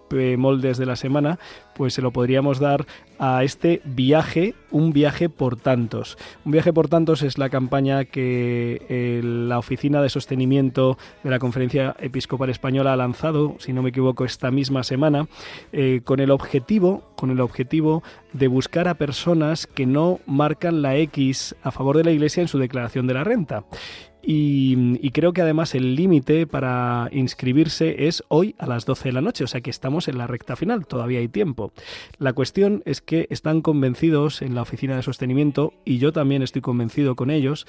rompemoldes 0.09 0.77
de 0.77 0.85
la 0.85 0.95
semana, 0.95 1.39
pues 1.75 1.93
se 1.93 2.01
lo 2.01 2.11
podríamos 2.11 2.59
dar 2.59 2.85
a 3.19 3.43
este 3.43 3.81
viaje, 3.83 4.55
un 4.71 4.93
viaje 4.93 5.29
por 5.29 5.57
tantos. 5.57 6.17
Un 6.45 6.53
viaje 6.53 6.73
por 6.73 6.87
tantos 6.87 7.21
es 7.21 7.37
la 7.37 7.49
campaña 7.49 8.05
que 8.05 8.85
eh, 8.89 9.21
la 9.23 9.59
Oficina 9.59 10.01
de 10.01 10.09
Sostenimiento 10.09 10.97
de 11.23 11.29
la 11.29 11.39
Conferencia 11.39 11.95
Episcopal 11.99 12.49
Española 12.49 12.93
ha 12.93 12.97
lanzado, 12.97 13.55
si 13.59 13.73
no 13.73 13.81
me 13.81 13.89
equivoco, 13.89 14.25
esta 14.25 14.51
misma 14.51 14.83
semana, 14.83 15.27
eh, 15.71 16.01
con 16.03 16.19
el 16.19 16.31
objetivo, 16.31 17.03
con 17.15 17.29
el 17.29 17.41
objetivo 17.41 18.03
de 18.33 18.47
buscar 18.47 18.87
a 18.87 18.95
personas 18.95 19.67
que 19.67 19.85
no 19.85 20.19
marcan 20.25 20.81
la 20.81 20.95
X 20.97 21.55
a 21.61 21.71
favor 21.71 21.97
de 21.97 22.03
la 22.03 22.11
Iglesia 22.11 22.41
en 22.41 22.47
su 22.47 22.57
declaración 22.57 23.07
de 23.07 23.13
la 23.13 23.23
renta. 23.23 23.63
Y, 24.21 25.09
creo 25.11 25.33
que 25.33 25.41
además 25.41 25.75
el 25.75 25.95
límite 25.95 26.45
para 26.45 27.09
inscribirse 27.11 28.07
es 28.07 28.23
hoy 28.27 28.55
a 28.57 28.67
las 28.67 28.85
12 28.85 29.09
de 29.09 29.13
la 29.13 29.21
noche, 29.21 29.43
o 29.43 29.47
sea 29.47 29.61
que 29.61 29.69
estamos 29.69 30.07
en 30.07 30.17
la 30.17 30.27
recta 30.27 30.55
final, 30.55 30.85
todavía 30.85 31.19
hay 31.19 31.27
tiempo. 31.27 31.71
La 32.17 32.33
cuestión 32.33 32.83
es 32.85 33.01
que 33.01 33.27
están 33.29 33.61
convencidos 33.61 34.41
en 34.41 34.55
la 34.55 34.61
oficina 34.61 34.95
de 34.95 35.03
sostenimiento, 35.03 35.73
y 35.85 35.97
yo 35.97 36.11
también 36.13 36.43
estoy 36.43 36.61
convencido 36.61 37.15
con 37.15 37.31
ellos, 37.31 37.65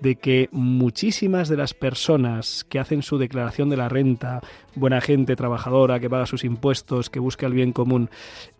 de 0.00 0.16
que 0.16 0.48
muchísimas 0.52 1.48
de 1.48 1.56
las 1.56 1.74
personas 1.74 2.64
que 2.64 2.78
hacen 2.80 3.02
su 3.02 3.18
declaración 3.18 3.70
de 3.70 3.76
la 3.76 3.88
renta, 3.88 4.40
buena 4.74 5.00
gente, 5.00 5.36
trabajadora, 5.36 6.00
que 6.00 6.10
paga 6.10 6.26
sus 6.26 6.44
impuestos, 6.44 7.10
que 7.10 7.20
busca 7.20 7.46
el 7.46 7.52
bien 7.52 7.72
común, 7.72 8.10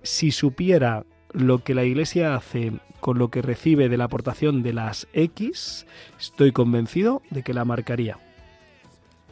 si 0.03 0.31
supiera 0.31 1.05
lo 1.33 1.59
que 1.59 1.75
la 1.75 1.85
Iglesia 1.85 2.35
hace 2.35 2.73
con 3.01 3.19
lo 3.19 3.31
que 3.31 3.43
recibe 3.43 3.89
de 3.89 3.97
la 3.97 4.05
aportación 4.05 4.63
de 4.63 4.73
las 4.73 5.09
X, 5.13 5.87
estoy 6.21 6.53
convencido 6.53 7.21
de 7.31 7.43
que 7.43 7.53
la 7.53 7.65
marcaría. 7.65 8.19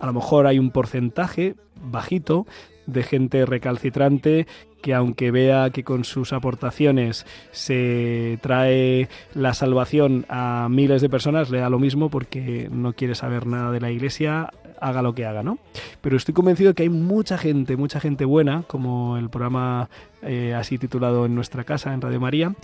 A 0.00 0.06
lo 0.06 0.12
mejor 0.12 0.46
hay 0.46 0.58
un 0.58 0.70
porcentaje 0.70 1.54
bajito 1.80 2.46
de 2.86 3.02
gente 3.02 3.46
recalcitrante 3.46 4.46
que 4.82 4.94
aunque 4.94 5.30
vea 5.30 5.70
que 5.70 5.84
con 5.84 6.04
sus 6.04 6.32
aportaciones 6.32 7.26
se 7.52 8.38
trae 8.40 9.08
la 9.34 9.54
salvación 9.54 10.26
a 10.28 10.68
miles 10.70 11.02
de 11.02 11.08
personas, 11.08 11.50
le 11.50 11.60
da 11.60 11.70
lo 11.70 11.78
mismo 11.78 12.10
porque 12.10 12.68
no 12.72 12.94
quiere 12.94 13.14
saber 13.14 13.46
nada 13.46 13.70
de 13.70 13.80
la 13.80 13.90
iglesia, 13.90 14.50
haga 14.80 15.02
lo 15.02 15.14
que 15.14 15.26
haga, 15.26 15.42
¿no? 15.42 15.58
Pero 16.00 16.16
estoy 16.16 16.34
convencido 16.34 16.70
de 16.70 16.74
que 16.74 16.82
hay 16.84 16.88
mucha 16.88 17.38
gente, 17.38 17.76
mucha 17.76 18.00
gente 18.00 18.24
buena, 18.24 18.64
como 18.66 19.16
el 19.16 19.30
programa 19.30 19.88
eh, 20.22 20.54
así 20.54 20.78
titulado 20.78 21.26
en 21.26 21.34
nuestra 21.34 21.64
casa, 21.64 21.92
en 21.92 22.00
Radio 22.00 22.20
María, 22.20 22.54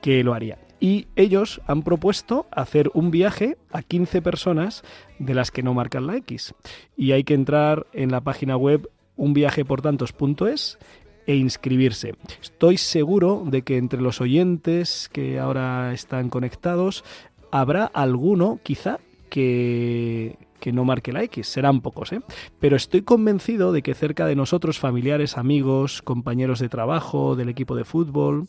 que 0.00 0.22
lo 0.24 0.34
haría. 0.34 0.58
Y 0.80 1.06
ellos 1.14 1.60
han 1.66 1.82
propuesto 1.82 2.46
hacer 2.50 2.90
un 2.92 3.10
viaje 3.12 3.56
a 3.70 3.82
15 3.82 4.20
personas 4.20 4.82
de 5.18 5.34
las 5.34 5.50
que 5.50 5.62
no 5.62 5.74
marcan 5.74 6.06
la 6.06 6.16
X. 6.16 6.54
Y 6.96 7.12
hay 7.12 7.22
que 7.22 7.34
entrar 7.34 7.86
en 7.92 8.10
la 8.10 8.20
página 8.20 8.56
web 8.56 8.90
unviajeportantos.es 9.16 10.78
e 11.26 11.36
inscribirse. 11.36 12.14
Estoy 12.40 12.78
seguro 12.78 13.44
de 13.46 13.62
que 13.62 13.76
entre 13.76 14.00
los 14.00 14.20
oyentes 14.20 15.08
que 15.12 15.38
ahora 15.38 15.92
están 15.92 16.30
conectados 16.30 17.04
habrá 17.52 17.84
alguno, 17.84 18.58
quizá, 18.64 18.98
que, 19.28 20.36
que 20.62 20.72
no 20.72 20.84
marque 20.84 21.12
la 21.12 21.24
X. 21.24 21.48
Serán 21.48 21.80
pocos, 21.80 22.12
¿eh? 22.12 22.20
Pero 22.60 22.76
estoy 22.76 23.02
convencido 23.02 23.72
de 23.72 23.82
que 23.82 23.94
cerca 23.94 24.26
de 24.26 24.36
nosotros, 24.36 24.78
familiares, 24.78 25.36
amigos, 25.36 26.02
compañeros 26.02 26.60
de 26.60 26.68
trabajo, 26.68 27.34
del 27.34 27.48
equipo 27.48 27.74
de 27.74 27.84
fútbol, 27.84 28.46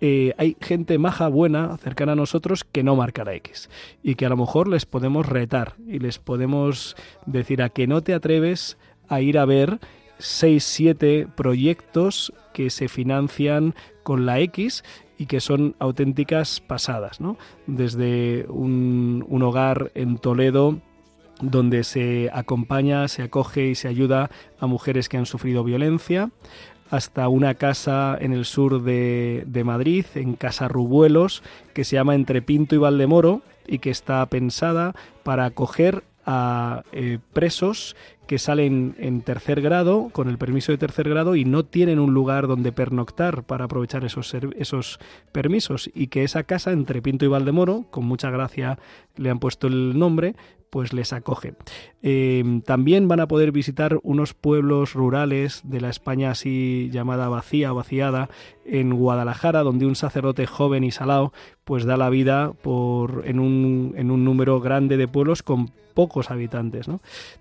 eh, 0.00 0.34
hay 0.38 0.56
gente 0.60 0.98
maja, 0.98 1.28
buena, 1.28 1.76
cercana 1.78 2.12
a 2.12 2.16
nosotros, 2.16 2.64
que 2.64 2.82
no 2.82 2.96
marca 2.96 3.24
la 3.24 3.34
X. 3.34 3.70
Y 4.02 4.16
que 4.16 4.26
a 4.26 4.28
lo 4.28 4.36
mejor 4.36 4.66
les 4.66 4.86
podemos 4.86 5.24
retar 5.24 5.76
y 5.86 6.00
les 6.00 6.18
podemos 6.18 6.96
decir 7.26 7.62
a 7.62 7.68
que 7.68 7.86
no 7.86 8.02
te 8.02 8.12
atreves 8.12 8.76
a 9.08 9.20
ir 9.20 9.38
a 9.38 9.44
ver 9.44 9.78
6, 10.18 10.64
7 10.64 11.28
proyectos 11.36 12.32
que 12.52 12.70
se 12.70 12.88
financian 12.88 13.76
con 14.02 14.26
la 14.26 14.40
X 14.40 14.82
y 15.16 15.26
que 15.26 15.38
son 15.38 15.76
auténticas 15.78 16.60
pasadas, 16.60 17.20
¿no? 17.20 17.36
Desde 17.68 18.46
un, 18.48 19.24
un 19.28 19.42
hogar 19.44 19.92
en 19.94 20.18
Toledo 20.18 20.80
donde 21.40 21.84
se 21.84 22.30
acompaña, 22.32 23.08
se 23.08 23.22
acoge 23.22 23.68
y 23.68 23.74
se 23.74 23.88
ayuda 23.88 24.30
a 24.58 24.66
mujeres 24.66 25.08
que 25.08 25.18
han 25.18 25.26
sufrido 25.26 25.64
violencia, 25.64 26.30
hasta 26.90 27.28
una 27.28 27.54
casa 27.54 28.16
en 28.20 28.32
el 28.32 28.44
sur 28.44 28.82
de, 28.82 29.44
de, 29.46 29.64
Madrid, 29.64 30.06
en 30.14 30.34
Casa 30.34 30.68
Rubuelos, 30.68 31.42
que 31.74 31.84
se 31.84 31.96
llama 31.96 32.14
Entre 32.14 32.42
Pinto 32.42 32.74
y 32.74 32.78
Valdemoro 32.78 33.42
y 33.66 33.80
que 33.80 33.90
está 33.90 34.24
pensada 34.26 34.94
para 35.24 35.46
acoger 35.46 36.04
a 36.26 36.82
eh, 36.92 37.18
presos 37.32 37.96
que 38.26 38.38
salen 38.38 38.96
en 38.98 39.22
tercer 39.22 39.60
grado, 39.60 40.08
con 40.12 40.28
el 40.28 40.36
permiso 40.36 40.72
de 40.72 40.78
tercer 40.78 41.08
grado, 41.08 41.36
y 41.36 41.44
no 41.44 41.64
tienen 41.64 42.00
un 42.00 42.12
lugar 42.12 42.48
donde 42.48 42.72
pernoctar 42.72 43.44
para 43.44 43.66
aprovechar 43.66 44.04
esos, 44.04 44.34
esos 44.58 44.98
permisos, 45.30 45.88
y 45.94 46.08
que 46.08 46.24
esa 46.24 46.42
casa 46.42 46.72
entre 46.72 47.00
Pinto 47.00 47.24
y 47.24 47.28
Valdemoro, 47.28 47.84
con 47.90 48.04
mucha 48.04 48.30
gracia 48.30 48.80
le 49.16 49.30
han 49.30 49.38
puesto 49.38 49.68
el 49.68 49.96
nombre, 49.96 50.34
pues 50.70 50.92
les 50.92 51.12
acoge. 51.12 51.54
Em, 52.08 52.60
también 52.60 53.08
van 53.08 53.18
a 53.18 53.26
poder 53.26 53.50
visitar 53.50 53.98
unos 54.04 54.32
pueblos 54.32 54.94
rurales 54.94 55.62
de 55.64 55.80
la 55.80 55.88
España 55.88 56.30
así 56.30 56.88
llamada 56.92 57.28
vacía 57.28 57.72
o 57.72 57.74
vaciada 57.74 58.30
en 58.64 58.94
Guadalajara, 58.94 59.64
donde 59.64 59.86
un 59.86 59.96
sacerdote 59.96 60.46
joven 60.46 60.84
y 60.84 60.92
salado 60.92 61.32
pues 61.64 61.84
da 61.84 61.96
la 61.96 62.08
vida 62.08 62.52
por, 62.62 63.24
en, 63.26 63.40
un, 63.40 63.94
en 63.96 64.12
un 64.12 64.24
número 64.24 64.60
grande 64.60 64.96
de 64.96 65.08
pueblos 65.08 65.42
con 65.42 65.72
pocos 65.94 66.30
habitantes. 66.30 66.86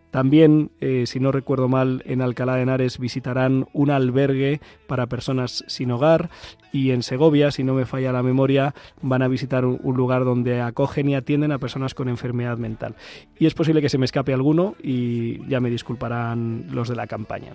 También, 0.10 0.72
eh, 0.80 1.04
si 1.08 1.20
no 1.20 1.34
recuerdo 1.34 1.68
mal, 1.68 2.02
en 2.06 2.22
Alcalá 2.22 2.56
de 2.56 2.62
Henares 2.62 3.00
visitarán 3.00 3.68
un 3.74 3.92
albergue 3.92 4.62
para 4.88 5.08
personas 5.08 5.66
sin 5.68 5.92
hogar 5.92 6.30
y 6.72 6.92
en 6.92 7.04
Segovia, 7.04 7.52
si 7.52 7.66
no 7.66 7.74
me 7.74 7.86
falla 7.86 8.14
la 8.14 8.24
memoria, 8.24 8.74
van 9.02 9.22
a 9.24 9.28
visitar 9.28 9.66
un, 9.66 9.80
lugar 9.98 10.24
donde 10.24 10.62
acogen 10.62 11.10
y 11.10 11.16
atienden 11.16 11.52
a 11.52 11.60
personas 11.60 11.94
con 11.94 12.08
enfermedad 12.08 12.58
mental. 12.58 12.96
Y 13.38 13.46
es 13.46 13.54
posible 13.54 13.82
que 13.82 13.90
se 13.90 13.98
me 13.98 14.06
escape 14.06 14.34
y 14.82 15.46
ya 15.48 15.60
me 15.60 15.70
disculparán 15.70 16.68
los 16.72 16.90
de 16.90 16.96
la 16.96 17.08
campaña. 17.08 17.54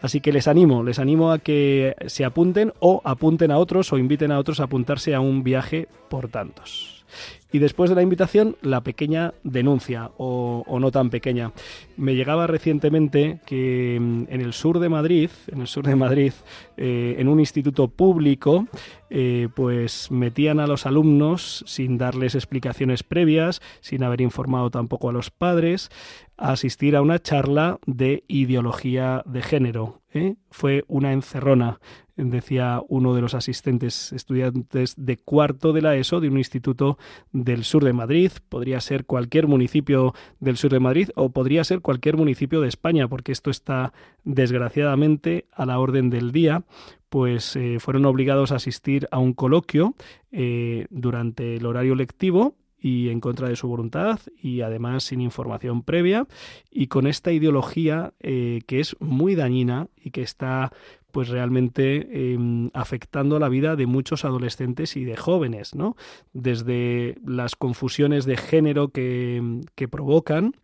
Así 0.00 0.20
que 0.20 0.32
les 0.32 0.48
animo, 0.48 0.82
les 0.82 0.98
animo 0.98 1.32
a 1.32 1.38
que 1.38 1.94
se 2.06 2.24
apunten 2.24 2.72
o 2.80 3.00
apunten 3.04 3.50
a 3.50 3.58
otros 3.58 3.92
o 3.92 3.98
inviten 3.98 4.32
a 4.32 4.38
otros 4.38 4.60
a 4.60 4.64
apuntarse 4.64 5.14
a 5.14 5.20
un 5.20 5.42
viaje 5.42 5.88
por 6.08 6.28
tantos. 6.28 6.98
Y 7.50 7.60
después 7.60 7.88
de 7.88 7.96
la 7.96 8.02
invitación, 8.02 8.56
la 8.60 8.82
pequeña 8.82 9.32
denuncia, 9.42 10.10
o, 10.18 10.78
no 10.78 10.90
tan 10.90 11.08
pequeña. 11.08 11.52
Me 11.96 12.14
llegaba 12.14 12.46
recientemente 12.46 13.40
que 13.46 13.96
mm, 13.98 14.24
en 14.28 14.40
el 14.42 14.52
sur 14.52 14.78
de 14.78 14.90
Madrid, 14.90 15.30
en 15.46 15.62
el 15.62 15.66
sur 15.66 15.86
de 15.86 15.96
Madrid, 15.96 16.32
eh, 16.76 17.16
en 17.18 17.28
un 17.28 17.40
instituto 17.40 17.88
público, 17.88 18.66
eh, 19.08 19.48
pues 19.54 20.10
metían 20.10 20.60
a 20.60 20.66
los 20.66 20.84
alumnos 20.84 21.64
sin 21.66 21.96
darles 21.96 22.34
explicaciones 22.34 23.02
previas, 23.02 23.62
sin 23.80 24.02
haber 24.02 24.20
informado 24.20 24.68
tampoco 24.70 25.08
a 25.08 25.12
los 25.14 25.30
padres, 25.30 25.90
a 26.38 26.52
asistir 26.52 26.96
a 26.96 27.02
una 27.02 27.18
charla 27.18 27.78
de 27.86 28.24
ideología 28.28 29.22
de 29.26 29.42
género. 29.42 30.00
¿eh? 30.14 30.36
Fue 30.50 30.84
una 30.88 31.12
encerrona 31.12 31.80
decía 32.24 32.82
uno 32.88 33.14
de 33.14 33.20
los 33.20 33.34
asistentes 33.34 34.12
estudiantes 34.12 34.94
de 34.96 35.16
cuarto 35.16 35.72
de 35.72 35.82
la 35.82 35.96
ESO 35.96 36.20
de 36.20 36.28
un 36.28 36.38
instituto 36.38 36.98
del 37.32 37.64
sur 37.64 37.84
de 37.84 37.92
Madrid, 37.92 38.32
podría 38.48 38.80
ser 38.80 39.04
cualquier 39.04 39.46
municipio 39.46 40.14
del 40.40 40.56
sur 40.56 40.72
de 40.72 40.80
Madrid 40.80 41.10
o 41.14 41.30
podría 41.30 41.62
ser 41.64 41.80
cualquier 41.80 42.16
municipio 42.16 42.60
de 42.60 42.68
España, 42.68 43.08
porque 43.08 43.32
esto 43.32 43.50
está 43.50 43.92
desgraciadamente 44.24 45.46
a 45.52 45.66
la 45.66 45.78
orden 45.78 46.10
del 46.10 46.32
día, 46.32 46.64
pues 47.08 47.56
eh, 47.56 47.78
fueron 47.78 48.04
obligados 48.04 48.52
a 48.52 48.56
asistir 48.56 49.06
a 49.10 49.18
un 49.18 49.32
coloquio 49.32 49.94
eh, 50.32 50.86
durante 50.90 51.56
el 51.56 51.66
horario 51.66 51.94
lectivo 51.94 52.54
y 52.80 53.08
en 53.08 53.20
contra 53.20 53.48
de 53.48 53.56
su 53.56 53.68
voluntad 53.68 54.20
y 54.40 54.60
además 54.60 55.04
sin 55.04 55.20
información 55.20 55.82
previa 55.82 56.26
y 56.70 56.86
con 56.86 57.06
esta 57.06 57.32
ideología 57.32 58.12
eh, 58.20 58.60
que 58.66 58.80
es 58.80 58.96
muy 59.00 59.34
dañina 59.34 59.88
y 59.96 60.10
que 60.10 60.22
está 60.22 60.72
pues 61.10 61.28
realmente 61.28 62.32
em, 62.34 62.70
afectando 62.74 63.38
la 63.38 63.48
vida 63.48 63.76
de 63.76 63.86
muchos 63.86 64.24
adolescentes 64.24 64.96
y 64.96 65.04
de 65.04 65.16
jóvenes, 65.16 65.74
¿no? 65.74 65.96
Desde 66.32 67.16
las 67.24 67.56
confusiones 67.56 68.24
de 68.26 68.36
género 68.36 68.88
que, 68.88 69.62
que 69.74 69.88
provocan, 69.88 70.54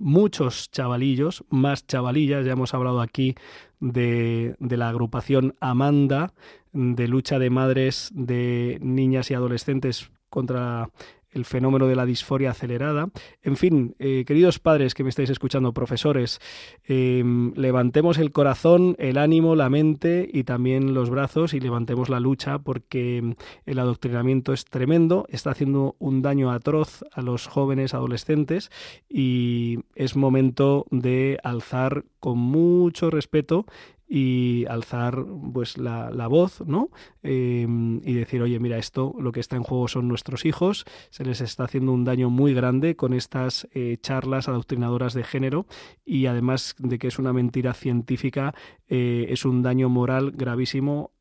muchos 0.00 0.70
chavalillos, 0.70 1.44
más 1.48 1.86
chavalillas, 1.86 2.44
ya 2.44 2.52
hemos 2.52 2.74
hablado 2.74 3.00
aquí 3.00 3.34
de, 3.80 4.54
de, 4.60 4.76
la 4.76 4.90
agrupación 4.90 5.56
Amanda, 5.60 6.32
de 6.72 7.08
lucha 7.08 7.38
de 7.38 7.50
madres, 7.50 8.10
de 8.14 8.78
niñas 8.80 9.30
y 9.30 9.34
adolescentes 9.34 10.10
contra 10.28 10.90
el 11.38 11.44
fenómeno 11.44 11.86
de 11.86 11.96
la 11.96 12.04
disforia 12.04 12.50
acelerada. 12.50 13.08
En 13.42 13.56
fin, 13.56 13.94
eh, 13.98 14.24
queridos 14.26 14.58
padres 14.58 14.94
que 14.94 15.04
me 15.04 15.08
estáis 15.08 15.30
escuchando, 15.30 15.72
profesores, 15.72 16.40
em, 16.84 17.52
levantemos 17.54 18.18
el 18.18 18.32
corazón, 18.32 18.96
el 18.98 19.16
ánimo, 19.16 19.54
la 19.54 19.70
mente 19.70 20.28
y 20.30 20.44
también 20.44 20.92
los 20.94 21.10
brazos 21.10 21.54
y 21.54 21.60
levantemos 21.60 22.08
la 22.08 22.20
lucha 22.20 22.58
porque 22.58 23.18
em, 23.18 23.34
el 23.64 23.78
adoctrinamiento 23.78 24.52
es 24.52 24.64
tremendo, 24.64 25.26
está 25.30 25.50
haciendo 25.50 25.96
un 25.98 26.22
daño 26.22 26.50
atroz 26.50 27.04
a 27.12 27.22
los 27.22 27.46
jóvenes 27.46 27.94
adolescentes 27.94 28.70
y 29.08 29.78
es 29.94 30.16
momento 30.16 30.86
de 30.90 31.38
alzar 31.42 32.04
con 32.20 32.38
mucho 32.38 33.10
respeto 33.10 33.64
y 34.08 34.64
alzar 34.66 35.24
pues 35.52 35.76
la, 35.76 36.26
voz 36.28 36.62
¿no? 36.66 36.90
Em, 37.22 38.00
y 38.04 38.14
decir 38.14 38.40
oye 38.40 38.58
mira 38.58 38.78
esto 38.78 39.14
lo 39.18 39.32
que 39.32 39.40
está 39.40 39.56
en 39.56 39.62
juego 39.62 39.86
son 39.86 40.08
nuestros 40.08 40.46
hijos 40.46 40.86
se 41.10 41.24
les 41.24 41.42
está 41.42 41.64
haciendo 41.64 41.92
un 41.92 42.04
daño 42.04 42.30
muy 42.30 42.54
grande 42.54 42.96
con 42.96 43.12
estas 43.12 43.68
eh, 43.72 43.98
charlas 44.00 44.48
adoctrinadoras 44.48 45.12
de 45.12 45.24
género 45.24 45.66
y 46.06 46.26
además 46.26 46.74
de 46.78 46.98
que 46.98 47.08
es 47.08 47.18
una 47.18 47.34
mentira 47.34 47.74
científica 47.74 48.54
eh, 48.88 49.26
es 49.28 49.44
un 49.44 49.62
daño 49.62 49.90
moral 49.90 50.32
gravísimo 50.32 51.12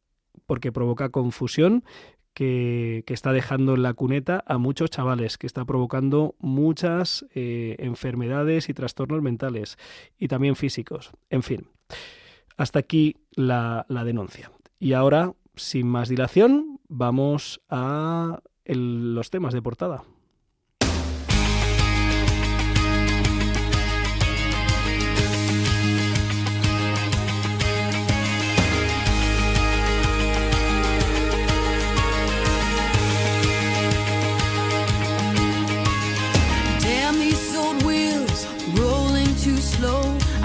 porque 0.45 0.71
provoca 0.71 1.09
confusión 1.09 1.83
que, 2.37 3.03
está 3.07 3.31
dejando 3.33 3.73
en 3.73 3.81
la 3.81 3.95
cuneta 3.95 4.43
a 4.45 4.59
muchos 4.59 4.91
chavales, 4.91 5.39
que 5.39 5.47
está 5.47 5.65
provocando 5.65 6.35
muchas 6.37 7.25
eh, 7.33 7.75
enfermedades 7.79 8.69
y 8.69 8.75
trastornos 8.75 9.23
mentales 9.23 9.77
y 10.19 10.27
también 10.27 10.55
físicos. 10.55 11.09
En 11.31 11.41
fin. 11.41 11.67
Hasta 12.57 12.79
aquí 12.79 13.17
la, 13.33 13.85
denuncia. 13.87 14.51
Y 14.79 14.93
ahora, 14.93 15.33
sin 15.55 15.87
más 15.87 16.09
dilación, 16.09 16.79
vamos 16.87 17.61
a 17.69 18.41
los 18.65 19.29
temas 19.29 19.53
de 19.53 19.61
portada. 19.61 20.03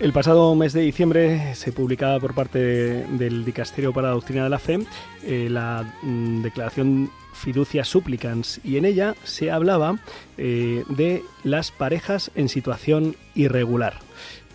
El 0.00 0.12
pasado 0.12 0.54
mes 0.54 0.72
de 0.72 0.82
diciembre 0.82 1.56
se 1.56 1.72
publicaba 1.72 2.20
por 2.20 2.32
parte 2.32 2.58
del 2.58 3.44
Dicasterio 3.44 3.92
para 3.92 4.08
la 4.08 4.14
Doctrina 4.14 4.44
de 4.44 4.48
la 4.48 4.60
Fe 4.60 4.78
eh, 5.24 5.48
la 5.50 5.92
mm, 6.02 6.42
declaración 6.42 7.10
Fiducia 7.34 7.84
Supplicans 7.84 8.60
y 8.62 8.76
en 8.76 8.84
ella 8.84 9.16
se 9.24 9.50
hablaba 9.50 9.98
eh, 10.36 10.84
de 10.88 11.24
las 11.42 11.72
parejas 11.72 12.30
en 12.36 12.48
situación 12.48 13.16
irregular. 13.34 13.94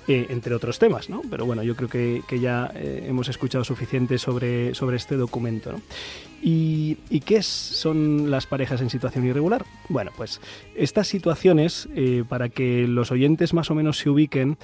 Eh, 0.08 0.28
entre 0.30 0.54
otros 0.54 0.80
temas, 0.80 1.10
¿no? 1.10 1.22
Pero 1.30 1.46
bueno, 1.46 1.64
yo 1.64 1.78
creo 1.78 1.88
que, 1.88 2.40
ya 2.40 2.70
hemos 2.76 3.30
escuchado 3.30 3.64
suficiente 3.64 4.18
sobre, 4.18 4.76
sobre 4.76 4.98
este 4.98 5.16
documento. 5.16 5.80
¿Y, 6.42 6.96
qué 7.26 7.42
son 7.42 8.30
las 8.30 8.46
parejas 8.46 8.82
en 8.82 8.90
situación 8.90 9.26
irregular? 9.26 9.64
Bueno, 9.88 10.12
pues 10.18 10.42
estas 10.76 11.08
situaciones, 11.08 11.88
para 12.28 12.50
que 12.50 12.86
los 12.86 13.12
oyentes 13.12 13.54
más 13.54 13.72
o 13.72 13.76
menos 13.76 13.98
se 13.98 14.10
ubiquen, 14.10 14.58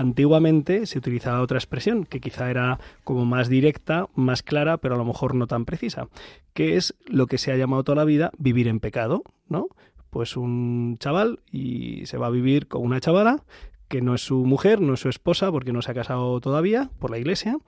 Antiguamente 0.00 0.86
se 0.86 0.96
utilizaba 0.96 1.42
otra 1.42 1.58
expresión 1.58 2.06
que 2.06 2.20
quizá 2.20 2.50
era 2.50 2.80
como 3.04 3.26
más 3.26 3.50
directa, 3.50 4.08
más 4.14 4.42
clara, 4.42 4.78
pero 4.78 4.94
a 4.94 4.96
lo 4.98 5.04
mejor 5.04 5.34
no 5.34 5.46
tan 5.46 5.66
precisa, 5.66 6.08
que 6.54 6.78
es 6.78 6.94
lo 7.04 7.26
que 7.26 7.36
se 7.36 7.52
ha 7.52 7.56
llamado 7.58 7.84
toda 7.84 7.96
la 7.96 8.04
vida 8.06 8.30
vivir 8.38 8.66
en 8.66 8.80
pecado, 8.80 9.22
¿no? 9.46 9.68
Pues 10.08 10.38
un 10.38 10.96
chaval 11.00 11.40
y 11.52 12.06
se 12.06 12.16
va 12.16 12.28
a 12.28 12.30
vivir 12.30 12.66
con 12.66 12.80
una 12.80 12.98
chavala 12.98 13.44
que 13.88 14.00
no 14.00 14.14
es 14.14 14.22
su 14.22 14.46
mujer, 14.46 14.80
no 14.80 14.94
es 14.94 15.00
su 15.00 15.10
esposa, 15.10 15.52
porque 15.52 15.74
no 15.74 15.82
se 15.82 15.90
ha 15.90 15.94
casado 15.94 16.40
todavía 16.40 16.88
por 16.98 17.10
la 17.10 17.18
iglesia, 17.18 17.58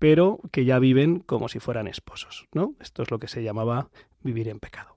pero 0.00 0.40
que 0.50 0.64
ya 0.64 0.80
viven 0.80 1.20
como 1.20 1.48
si 1.48 1.60
fueran 1.60 1.86
esposos, 1.86 2.48
¿no? 2.52 2.74
Esto 2.80 3.04
es 3.04 3.12
lo 3.12 3.20
que 3.20 3.28
se 3.28 3.44
llamaba 3.44 3.90
vivir 4.24 4.48
en 4.48 4.58
pecado. 4.58 4.96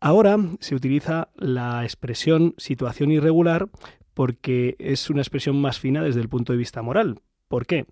Ahora 0.00 0.36
se 0.60 0.74
utiliza 0.74 1.28
la 1.36 1.84
expresión 1.84 2.54
situación 2.58 3.10
irregular 3.10 3.68
porque 4.16 4.76
es 4.78 5.10
una 5.10 5.20
expresión 5.20 5.60
más 5.60 5.78
fina 5.78 6.02
desde 6.02 6.22
el 6.22 6.30
punto 6.30 6.54
de 6.54 6.58
vista 6.58 6.80
moral. 6.80 7.20
¿Por 7.48 7.66
qué? 7.66 7.84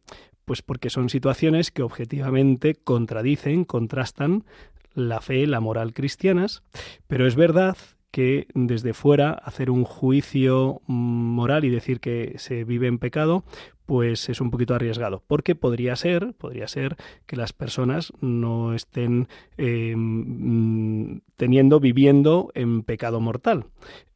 Pues 0.46 0.62
porque 0.62 0.88
son 0.88 1.10
situaciones 1.10 1.70
que 1.70 1.82
objetivamente 1.82 2.74
contradicen, 2.74 3.66
contrastan 3.66 4.46
la 4.94 5.20
fe, 5.20 5.46
la 5.46 5.60
moral 5.60 5.92
cristianas, 5.92 6.62
pero 7.08 7.26
es 7.26 7.36
verdad 7.36 7.76
que 8.14 8.46
desde 8.54 8.94
fuera 8.94 9.32
hacer 9.32 9.72
un 9.72 9.82
juicio 9.82 10.82
moral 10.86 11.64
y 11.64 11.68
decir 11.68 11.98
que 11.98 12.34
se 12.36 12.62
vive 12.62 12.86
en 12.86 13.00
pecado, 13.00 13.42
pues 13.86 14.28
es 14.28 14.40
un 14.40 14.52
poquito 14.52 14.72
arriesgado, 14.72 15.24
porque 15.26 15.56
podría 15.56 15.96
ser, 15.96 16.32
podría 16.34 16.68
ser 16.68 16.94
que 17.26 17.34
las 17.34 17.52
personas 17.52 18.12
no 18.20 18.72
estén 18.72 19.26
em, 19.56 21.22
teniendo, 21.34 21.80
viviendo 21.80 22.52
en 22.54 22.84
pecado 22.84 23.20
mortal. 23.20 23.66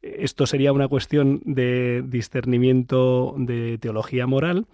Esto 0.01 0.47
sería 0.47 0.71
una 0.71 0.87
cuestión 0.87 1.41
de 1.43 2.01
discernimiento 2.07 3.35
de 3.37 3.79
teología 3.79 4.27
moral, 4.27 4.65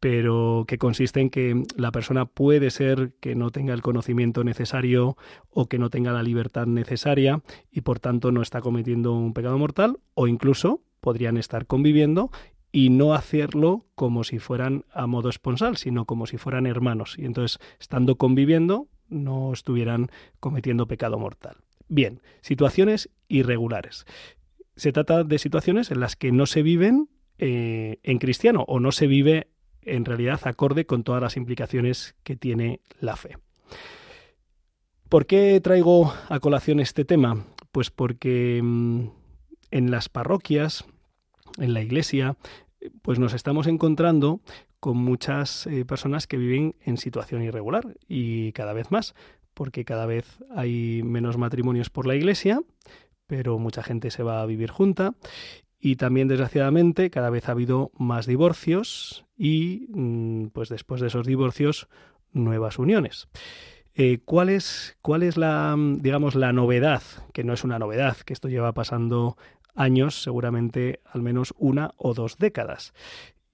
pero 0.00 0.64
que 0.66 0.78
consiste 0.78 1.20
en 1.20 1.28
que 1.28 1.62
la 1.76 1.92
persona 1.92 2.24
puede 2.24 2.70
ser 2.70 3.12
que 3.20 3.34
no 3.34 3.50
tenga 3.50 3.74
el 3.74 3.82
conocimiento 3.82 4.42
necesario 4.44 5.16
o 5.50 5.66
que 5.66 5.78
no 5.78 5.90
tenga 5.90 6.12
la 6.12 6.22
libertad 6.22 6.66
necesaria 6.66 7.42
y 7.70 7.82
por 7.82 8.00
tanto 8.00 8.32
no 8.32 8.40
está 8.40 8.62
cometiendo 8.62 9.12
un 9.12 9.34
pecado 9.34 9.58
mortal 9.58 9.98
o 10.14 10.26
incluso 10.26 10.80
podrían 11.00 11.36
estar 11.36 11.66
conviviendo 11.66 12.30
y 12.72 12.88
no 12.88 13.14
hacerlo 13.14 13.84
como 13.94 14.24
si 14.24 14.38
fueran 14.38 14.84
a 14.92 15.06
modo 15.06 15.28
esponsal, 15.28 15.76
sino 15.76 16.06
como 16.06 16.26
si 16.26 16.38
fueran 16.38 16.66
hermanos 16.66 17.16
y 17.18 17.26
entonces 17.26 17.58
estando 17.78 18.16
conviviendo 18.16 18.88
no 19.08 19.52
estuvieran 19.52 20.10
cometiendo 20.38 20.86
pecado 20.86 21.18
mortal. 21.18 21.56
Bien, 21.88 22.22
situaciones 22.40 23.10
irregulares. 23.28 24.06
Se 24.76 24.92
trata 24.92 25.24
de 25.24 25.38
situaciones 25.38 25.90
en 25.90 26.00
las 26.00 26.16
que 26.16 26.32
no 26.32 26.46
se 26.46 26.62
viven 26.62 27.10
eh, 27.38 27.98
en 28.02 28.18
cristiano 28.18 28.64
o 28.68 28.80
no 28.80 28.92
se 28.92 29.06
vive 29.06 29.48
en 29.82 30.04
realidad 30.04 30.40
acorde 30.44 30.86
con 30.86 31.04
todas 31.04 31.22
las 31.22 31.36
implicaciones 31.36 32.14
que 32.22 32.36
tiene 32.36 32.80
la 32.98 33.16
fe. 33.16 33.36
¿Por 35.08 35.26
qué 35.26 35.60
traigo 35.60 36.12
a 36.28 36.38
colación 36.38 36.80
este 36.80 37.04
tema? 37.04 37.44
Pues 37.72 37.90
porque 37.90 38.60
mm, 38.62 39.08
en 39.70 39.90
las 39.90 40.08
parroquias, 40.08 40.84
en 41.58 41.74
la 41.74 41.82
iglesia, 41.82 42.36
pues 43.02 43.18
nos 43.18 43.34
estamos 43.34 43.66
encontrando 43.66 44.40
con 44.78 44.96
muchas 44.96 45.66
eh, 45.66 45.84
personas 45.84 46.26
que 46.26 46.38
viven 46.38 46.76
en 46.84 46.96
situación 46.96 47.42
irregular 47.42 47.96
y 48.08 48.52
cada 48.52 48.72
vez 48.72 48.90
más, 48.90 49.14
porque 49.52 49.84
cada 49.84 50.06
vez 50.06 50.38
hay 50.54 51.02
menos 51.02 51.36
matrimonios 51.36 51.90
por 51.90 52.06
la 52.06 52.14
iglesia, 52.14 52.60
pero 53.26 53.58
mucha 53.58 53.82
gente 53.82 54.10
se 54.10 54.22
va 54.22 54.40
a 54.40 54.46
vivir 54.46 54.70
junta 54.70 55.14
y 55.80 55.96
también, 55.96 56.28
desgraciadamente, 56.28 57.10
cada 57.10 57.30
vez 57.30 57.48
ha 57.48 57.52
habido 57.52 57.90
más 57.96 58.26
divorcios 58.26 59.24
y, 59.36 59.86
mm, 59.88 60.48
pues 60.48 60.68
después 60.68 61.00
de 61.00 61.06
esos 61.06 61.26
divorcios, 61.26 61.88
nuevas 62.32 62.78
uniones. 62.78 63.28
Eh, 63.94 64.18
¿cuál, 64.24 64.50
es, 64.50 64.96
¿Cuál 65.02 65.22
es 65.22 65.36
la, 65.36 65.74
mm, 65.76 66.02
digamos, 66.02 66.34
la 66.34 66.52
novedad? 66.52 67.02
Que 67.32 67.44
no 67.44 67.54
es 67.54 67.64
una 67.64 67.78
novedad, 67.78 68.16
que 68.18 68.34
esto 68.34 68.48
lleva 68.48 68.72
pasando 68.72 69.36
años, 69.74 70.22
seguramente 70.22 71.00
al 71.06 71.22
menos 71.22 71.54
una 71.58 71.92
o 71.96 72.14
dos 72.14 72.36
décadas. 72.38 72.92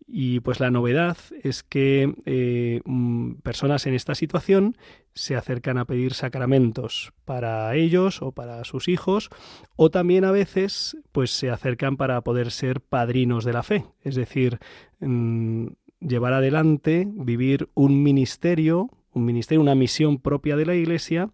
Y 0.09 0.38
pues 0.40 0.61
la 0.61 0.71
novedad 0.71 1.16
es 1.42 1.64
que 1.64 2.14
eh, 2.27 2.81
mm, 2.85 3.35
personas 3.42 3.87
en 3.87 3.95
esta 3.95 4.14
situación 4.14 4.77
se 5.14 5.35
acercan 5.35 5.79
a 5.79 5.85
pedir 5.85 6.14
sacramentos 6.14 7.12
para 7.25 7.75
ellos 7.75 8.23
o 8.23 8.31
para 8.31 8.62
sus 8.64 8.87
hijos, 8.87 9.31
o 9.75 9.90
también 9.90 10.25
a 10.25 10.31
veces 10.31 10.97
pues 11.11 11.33
se 11.33 11.51
acercan 11.51 11.97
para 11.97 12.21
poder 12.21 12.53
ser 12.53 12.81
padrinos 12.81 13.45
de 13.45 13.53
la 13.53 13.64
fe, 13.64 13.85
es 14.03 14.14
decir, 14.14 14.59
mm, 15.01 15.69
llevar 16.01 16.35
adelante, 16.35 17.09
vivir 17.11 17.69
un 17.75 18.03
ministerio, 18.03 18.90
un 19.12 19.25
ministerio, 19.25 19.61
una 19.61 19.75
misión 19.75 20.19
propia 20.19 20.55
de 20.57 20.66
la 20.66 20.75
Iglesia, 20.75 21.31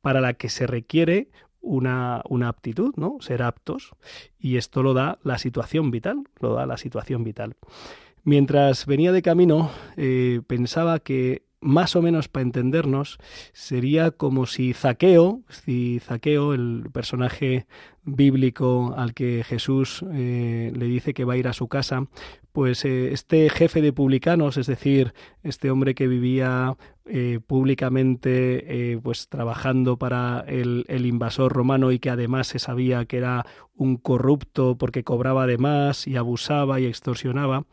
para 0.00 0.20
la 0.20 0.34
que 0.34 0.48
se 0.48 0.66
requiere 0.66 1.28
una, 1.60 2.22
una, 2.28 2.48
aptitud, 2.48 2.92
¿no? 2.96 3.18
Ser 3.20 3.42
aptos. 3.42 3.92
Y 4.38 4.56
esto 4.56 4.82
lo 4.82 4.94
da 4.94 5.18
la 5.22 5.38
situación 5.38 5.90
vital, 5.90 6.24
lo 6.40 6.54
da 6.54 6.66
la 6.66 6.76
situación 6.76 7.24
vital. 7.24 7.56
Mientras 8.24 8.86
venía 8.86 9.10
de 9.10 9.20
camino, 9.20 9.70
eh, 9.96 10.42
pensaba 10.46 11.00
que 11.00 11.42
más 11.60 11.94
o 11.94 12.02
menos 12.02 12.28
para 12.28 12.42
entendernos, 12.42 13.18
sería 13.52 14.10
como 14.10 14.46
si 14.46 14.72
Zaqueo, 14.72 15.42
si 15.48 16.00
Zaqueo, 16.00 16.54
el 16.54 16.88
personaje 16.92 17.66
bíblico 18.04 18.94
al 18.96 19.14
que 19.14 19.44
Jesús 19.44 20.04
eh, 20.12 20.72
le 20.74 20.86
dice 20.86 21.14
que 21.14 21.24
va 21.24 21.34
a 21.34 21.36
ir 21.36 21.46
a 21.46 21.52
su 21.52 21.68
casa, 21.68 22.08
pues 22.50 22.84
eh, 22.84 23.12
este 23.12 23.48
jefe 23.48 23.80
de 23.80 23.92
publicanos, 23.92 24.56
es 24.56 24.66
decir, 24.66 25.14
este 25.42 25.70
hombre 25.70 25.94
que 25.94 26.08
vivía 26.08 26.76
públicamente 27.48 29.00
pues 29.02 29.28
trabajando 29.28 29.98
para 29.98 30.44
el, 30.46 30.84
el, 30.86 31.04
invasor 31.04 31.52
romano 31.52 31.90
y 31.90 31.98
que 31.98 32.10
además 32.10 32.46
se 32.46 32.60
sabía 32.60 33.06
que 33.06 33.18
era 33.18 33.44
un 33.74 33.96
corrupto 33.96 34.78
porque 34.78 35.02
cobraba 35.02 35.48
de 35.48 35.58
más 35.58 36.06
y 36.06 36.16
abusaba 36.16 36.78
y 36.78 36.86
extorsionaba, 36.86 37.66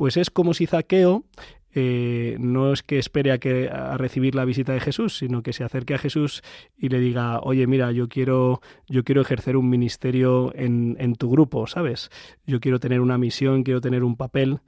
pues 0.00 0.16
es 0.16 0.30
como 0.30 0.54
si 0.54 0.64
Zaqueo 0.64 1.26
eh, 1.74 2.38
no 2.40 2.72
es 2.72 2.82
que 2.82 2.98
espere 2.98 3.32
a, 3.32 3.38
que, 3.38 3.68
a 3.68 3.98
recibir 3.98 4.34
la 4.34 4.46
visita 4.46 4.72
de 4.72 4.80
Jesús, 4.80 5.18
sino 5.18 5.42
que 5.42 5.52
se 5.52 5.62
acerque 5.62 5.92
a 5.92 5.98
Jesús 5.98 6.40
y 6.78 6.88
le 6.88 7.00
diga, 7.00 7.40
oye, 7.40 7.66
mira, 7.66 7.92
yo 7.92 8.08
quiero, 8.08 8.62
yo 8.88 9.04
quiero 9.04 9.20
ejercer 9.20 9.58
un 9.58 9.68
ministerio 9.68 10.54
en, 10.54 10.96
en 11.00 11.16
tu 11.16 11.28
grupo, 11.28 11.66
¿sabes? 11.66 12.08
Yo 12.46 12.60
quiero 12.60 12.80
tener 12.80 13.02
una 13.02 13.18
misión, 13.18 13.62
quiero 13.62 13.82
tener 13.82 14.02
un 14.02 14.16
papel. 14.16 14.60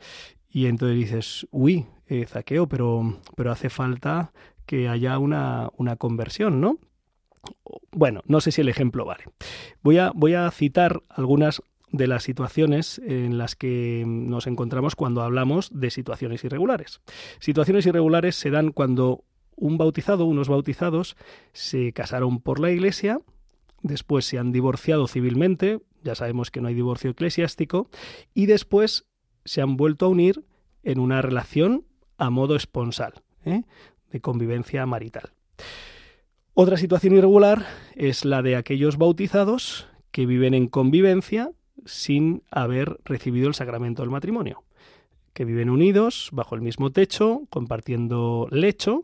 Y 0.51 0.66
entonces 0.66 0.99
dices, 0.99 1.49
uy, 1.51 1.87
eh, 2.09 2.27
zaqueo, 2.27 2.68
pero, 2.68 3.18
pero 3.35 3.53
hace 3.53 3.71
falta 3.71 4.35
que 4.66 4.87
haya 4.90 5.18
una, 5.18 5.71
una 5.79 5.97
conversión, 5.97 6.61
¿no? 6.61 6.77
Bueno, 7.90 8.21
no 8.27 8.42
sé 8.42 8.53
si 8.53 8.61
el 8.61 8.68
ejemplo 8.68 9.07
vale. 9.07 9.25
Voy 9.83 9.97
a, 9.97 10.12
voy 10.14 10.35
a 10.35 10.51
citar 10.51 11.01
algunas 11.09 11.62
de 11.92 12.07
las 12.07 12.24
situaciones 12.24 13.00
en 13.05 13.38
las 13.38 13.55
que 13.55 14.02
nos 14.07 14.46
encontramos 14.46 14.96
cuando 14.96 15.22
hablamos 15.22 15.70
de 15.72 15.90
situaciones 15.90 16.42
irregulares. 16.42 17.00
Situaciones 17.38 17.87
irregulares 17.87 18.35
se 18.35 18.50
dan 18.50 18.72
cuando 18.72 19.24
un 19.55 19.78
bautizado, 19.78 20.24
unos 20.24 20.48
bautizados, 20.48 21.16
se 21.52 21.92
casaron 21.92 22.40
por 22.40 22.59
la 22.59 22.70
iglesia, 22.70 23.20
después 23.83 24.24
se 24.24 24.38
han 24.38 24.52
divorciado 24.52 25.07
civilmente, 25.07 25.81
ya 26.02 26.14
sabemos 26.14 26.50
que 26.50 26.61
no 26.61 26.68
hay 26.68 26.74
divorcio 26.74 27.11
eclesiástico, 27.11 27.88
y 28.35 28.46
después 28.46 29.07
se 29.44 29.61
han 29.61 29.76
vuelto 29.76 30.07
a 30.07 30.09
unir 30.09 30.44
en 30.83 30.98
una 30.98 31.20
relación 31.22 31.85
a 32.16 32.31
modo 32.31 32.57
esponsal, 32.57 33.22
¿eh? 33.44 33.62
de 34.11 34.20
convivencia 34.20 34.85
marital. 34.87 35.33
Otra 36.55 36.76
situación 36.76 37.14
irregular 37.14 37.66
es 37.94 38.24
la 38.24 38.42
de 38.42 38.57
aquellos 38.57 38.96
bautizados 38.96 39.88
que 40.11 40.26
viven 40.26 40.55
en 40.55 40.68
convivencia 40.68 41.52
sin 41.85 42.42
haber 42.51 42.99
recibido 43.05 43.49
el 43.49 43.55
sacramento 43.55 44.03
del 44.03 44.11
matrimonio, 44.11 44.64
que 45.33 45.45
viven 45.45 45.71
unidos 45.71 46.29
bajo 46.33 46.55
el 46.55 46.61
mismo 46.61 46.90
techo, 46.90 47.42
compartiendo 47.51 48.49
lecho. 48.51 49.03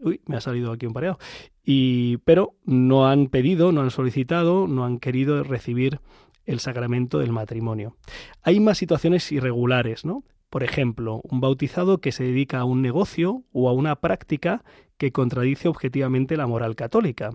Uy, 0.00 0.20
me 0.26 0.36
ha 0.36 0.40
salido 0.40 0.72
aquí 0.72 0.86
un 0.86 0.92
pareado. 0.92 1.18
Y, 1.64 2.18
pero 2.18 2.54
no 2.64 3.08
han 3.08 3.26
pedido, 3.26 3.72
no 3.72 3.82
han 3.82 3.90
solicitado, 3.90 4.66
no 4.66 4.84
han 4.84 4.98
querido 4.98 5.42
recibir 5.42 6.00
el 6.46 6.60
sacramento 6.60 7.18
del 7.18 7.32
matrimonio. 7.32 7.96
Hay 8.42 8.58
más 8.58 8.78
situaciones 8.78 9.30
irregulares, 9.30 10.04
¿no? 10.04 10.24
Por 10.48 10.62
ejemplo, 10.62 11.20
un 11.24 11.40
bautizado 11.40 11.98
que 11.98 12.10
se 12.10 12.24
dedica 12.24 12.60
a 12.60 12.64
un 12.64 12.80
negocio 12.80 13.42
o 13.52 13.68
a 13.68 13.72
una 13.72 13.96
práctica 13.96 14.64
que 14.96 15.12
contradice 15.12 15.68
objetivamente 15.68 16.38
la 16.38 16.46
moral 16.46 16.74
católica 16.74 17.30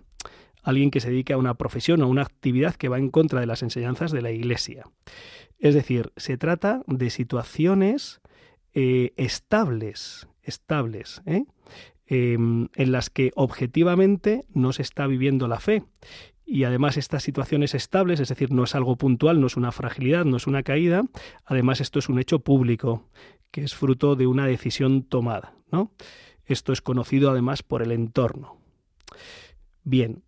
alguien 0.63 0.91
que 0.91 0.99
se 0.99 1.09
dedique 1.09 1.33
a 1.33 1.37
una 1.37 1.53
profesión 1.53 2.01
o 2.01 2.07
una 2.07 2.23
actividad 2.23 2.75
que 2.75 2.89
va 2.89 2.97
en 2.97 3.09
contra 3.09 3.39
de 3.39 3.45
las 3.45 3.61
enseñanzas 3.61 4.11
de 4.11 4.21
la 4.21 4.31
Iglesia. 4.31 4.85
Es 5.59 5.75
decir, 5.75 6.11
se 6.17 6.37
trata 6.37 6.83
de 6.87 7.09
situaciones 7.09 8.21
eh, 8.73 9.13
estables, 9.17 10.27
estables, 10.41 11.21
¿eh? 11.25 11.45
em, 12.07 12.69
en 12.75 12.91
las 12.91 13.09
que 13.09 13.31
objetivamente 13.35 14.45
no 14.53 14.73
se 14.73 14.81
está 14.81 15.07
viviendo 15.07 15.47
la 15.47 15.59
fe. 15.59 15.83
Y 16.45 16.65
además 16.65 16.97
estas 16.97 17.23
situaciones 17.23 17.73
estables, 17.73 18.19
es 18.19 18.29
decir, 18.29 18.51
no 18.51 18.63
es 18.63 18.75
algo 18.75 18.97
puntual, 18.97 19.39
no 19.39 19.47
es 19.47 19.55
una 19.55 19.71
fragilidad, 19.71 20.25
no 20.25 20.37
es 20.37 20.47
una 20.47 20.63
caída, 20.63 21.03
además 21.45 21.79
esto 21.79 21.99
es 21.99 22.09
un 22.09 22.19
hecho 22.19 22.39
público, 22.39 23.07
que 23.51 23.63
es 23.63 23.73
fruto 23.73 24.15
de 24.15 24.27
una 24.27 24.45
decisión 24.45 25.03
tomada. 25.03 25.53
¿no? 25.71 25.91
Esto 26.45 26.73
es 26.73 26.81
conocido 26.81 27.29
además 27.29 27.63
por 27.63 27.81
el 27.81 27.91
entorno. 27.91 28.57
Bien, 29.83 30.23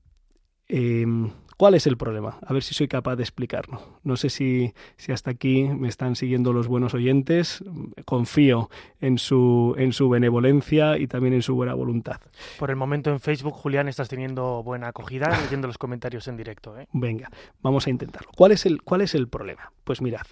Em, 0.67 1.31
¿Cuál 1.57 1.73
es 1.75 1.87
el 1.87 1.95
problema? 1.95 2.37
A 2.45 2.51
ver 2.51 2.63
si 2.63 2.73
soy 2.73 2.89
capaz 2.89 3.15
de 3.15 3.23
explicarlo. 3.23 3.81
No 4.03 4.17
sé 4.17 4.29
si, 4.29 4.73
si, 4.97 5.13
hasta 5.13 5.31
aquí 5.31 5.63
me 5.63 5.87
están 5.87 6.17
siguiendo 6.17 6.51
los 6.51 6.67
buenos 6.67 6.93
oyentes. 6.93 7.63
Confío 8.03 8.69
en 8.99 9.17
su, 9.17 9.73
en 9.77 9.93
su 9.93 10.09
benevolencia 10.09 10.97
y 10.97 11.07
también 11.07 11.33
en 11.33 11.41
su 11.41 11.55
buena 11.55 11.73
voluntad. 11.73 12.19
Por 12.59 12.71
el 12.71 12.75
momento 12.75 13.09
en 13.09 13.21
Facebook, 13.21 13.53
Julián, 13.53 13.87
estás 13.87 14.09
teniendo 14.09 14.63
buena 14.63 14.89
acogida 14.89 15.29
leyendo 15.43 15.67
los 15.67 15.77
comentarios 15.77 16.27
en 16.27 16.35
directo. 16.35 16.77
¿eh? 16.77 16.87
Venga, 16.91 17.29
vamos 17.61 17.87
a 17.87 17.89
intentarlo. 17.89 18.31
¿Cuál 18.35 18.51
es, 18.51 18.65
el, 18.65 18.81
¿Cuál 18.81 18.99
es 18.99 19.15
el 19.15 19.29
problema? 19.29 19.71
Pues 19.85 20.01
mirad, 20.01 20.27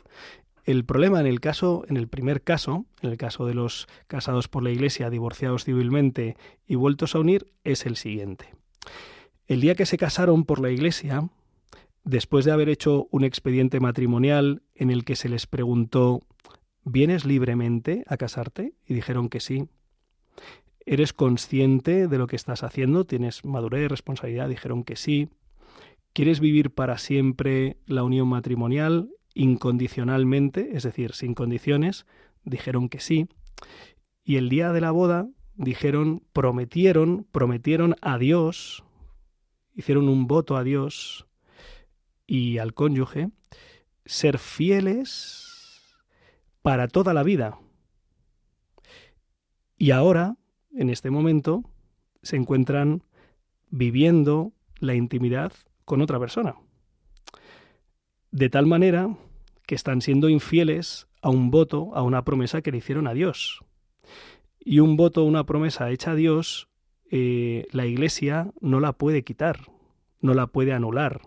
el 0.65 0.83
problema 0.83 1.21
en 1.21 1.27
el 1.27 1.39
caso, 1.39 1.85
en 1.87 1.95
el 1.95 2.09
primer 2.09 2.41
caso, 2.41 2.85
en 3.01 3.11
el 3.11 3.17
caso 3.17 3.45
de 3.45 3.53
los 3.53 3.87
casados 4.07 4.49
por 4.49 4.61
la 4.61 4.71
Iglesia, 4.71 5.09
divorciados 5.09 5.63
civilmente 5.63 6.35
y 6.67 6.75
vueltos 6.75 7.15
a 7.15 7.19
unir, 7.19 7.47
es 7.63 7.85
el 7.85 7.95
siguiente. 7.95 8.53
El 9.47 9.61
día 9.61 9.75
que 9.75 9.85
se 9.85 9.97
casaron 9.97 10.45
por 10.45 10.59
la 10.59 10.71
Iglesia, 10.71 11.29
después 12.03 12.45
de 12.45 12.51
haber 12.51 12.69
hecho 12.69 13.07
un 13.11 13.23
expediente 13.23 13.79
matrimonial 13.79 14.63
en 14.75 14.89
el 14.89 15.03
que 15.03 15.15
se 15.15 15.29
les 15.29 15.47
preguntó 15.47 16.21
¿Vienes 16.85 17.23
libremente 17.23 18.03
a 18.07 18.17
casarte? 18.17 18.73
Y 18.85 18.93
dijeron 18.93 19.29
que 19.29 19.39
sí. 19.39 19.69
¿Eres 20.85 21.13
consciente 21.13 22.09
de 22.09 22.17
lo 22.17 22.27
que 22.27 22.35
estás 22.35 22.61
haciendo? 22.63 23.05
¿Tienes 23.05 23.45
madurez 23.45 23.85
y 23.85 23.87
responsabilidad? 23.87 24.49
Dijeron 24.49 24.83
que 24.83 24.97
sí. 24.97 25.29
¿Quieres 26.11 26.41
vivir 26.41 26.71
para 26.71 26.97
siempre 26.97 27.77
la 27.85 28.03
unión 28.03 28.27
matrimonial 28.27 29.09
incondicionalmente, 29.33 30.75
es 30.75 30.83
decir, 30.83 31.13
sin 31.13 31.33
condiciones? 31.35 32.05
Dijeron 32.43 32.89
que 32.89 32.99
sí. 32.99 33.27
Y 34.25 34.35
el 34.35 34.49
día 34.49 34.73
de 34.73 34.81
la 34.81 34.91
boda 34.91 35.29
dijeron, 35.55 36.21
prometieron, 36.33 37.25
prometieron 37.31 37.95
a 38.01 38.17
Dios, 38.17 38.83
hicieron 39.75 40.09
un 40.09 40.27
voto 40.27 40.57
a 40.57 40.63
Dios 40.63 41.27
y 42.27 42.57
al 42.57 42.73
cónyuge, 42.73 43.29
ser 44.05 44.37
fieles 44.37 45.53
para 46.61 46.87
toda 46.87 47.13
la 47.13 47.23
vida. 47.23 47.59
Y 49.77 49.91
ahora, 49.91 50.37
en 50.71 50.89
este 50.89 51.09
momento, 51.09 51.63
se 52.21 52.37
encuentran 52.37 53.03
viviendo 53.69 54.53
la 54.79 54.95
intimidad 54.95 55.53
con 55.85 56.01
otra 56.01 56.19
persona. 56.19 56.55
De 58.31 58.49
tal 58.49 58.65
manera 58.65 59.15
que 59.65 59.75
están 59.75 60.01
siendo 60.01 60.29
infieles 60.29 61.07
a 61.21 61.29
un 61.29 61.51
voto, 61.51 61.95
a 61.95 62.01
una 62.01 62.23
promesa 62.23 62.61
que 62.61 62.71
le 62.71 62.77
hicieron 62.77 63.07
a 63.07 63.13
Dios. 63.13 63.63
Y 64.59 64.79
un 64.79 64.95
voto, 64.95 65.23
una 65.23 65.45
promesa 65.45 65.89
hecha 65.91 66.11
a 66.11 66.15
Dios, 66.15 66.69
eh, 67.15 67.67
la 67.71 67.85
Iglesia 67.85 68.51
no 68.59 68.79
la 68.79 68.93
puede 68.93 69.23
quitar, 69.23 69.67
no 70.19 70.33
la 70.33 70.47
puede 70.47 70.73
anular. 70.73 71.21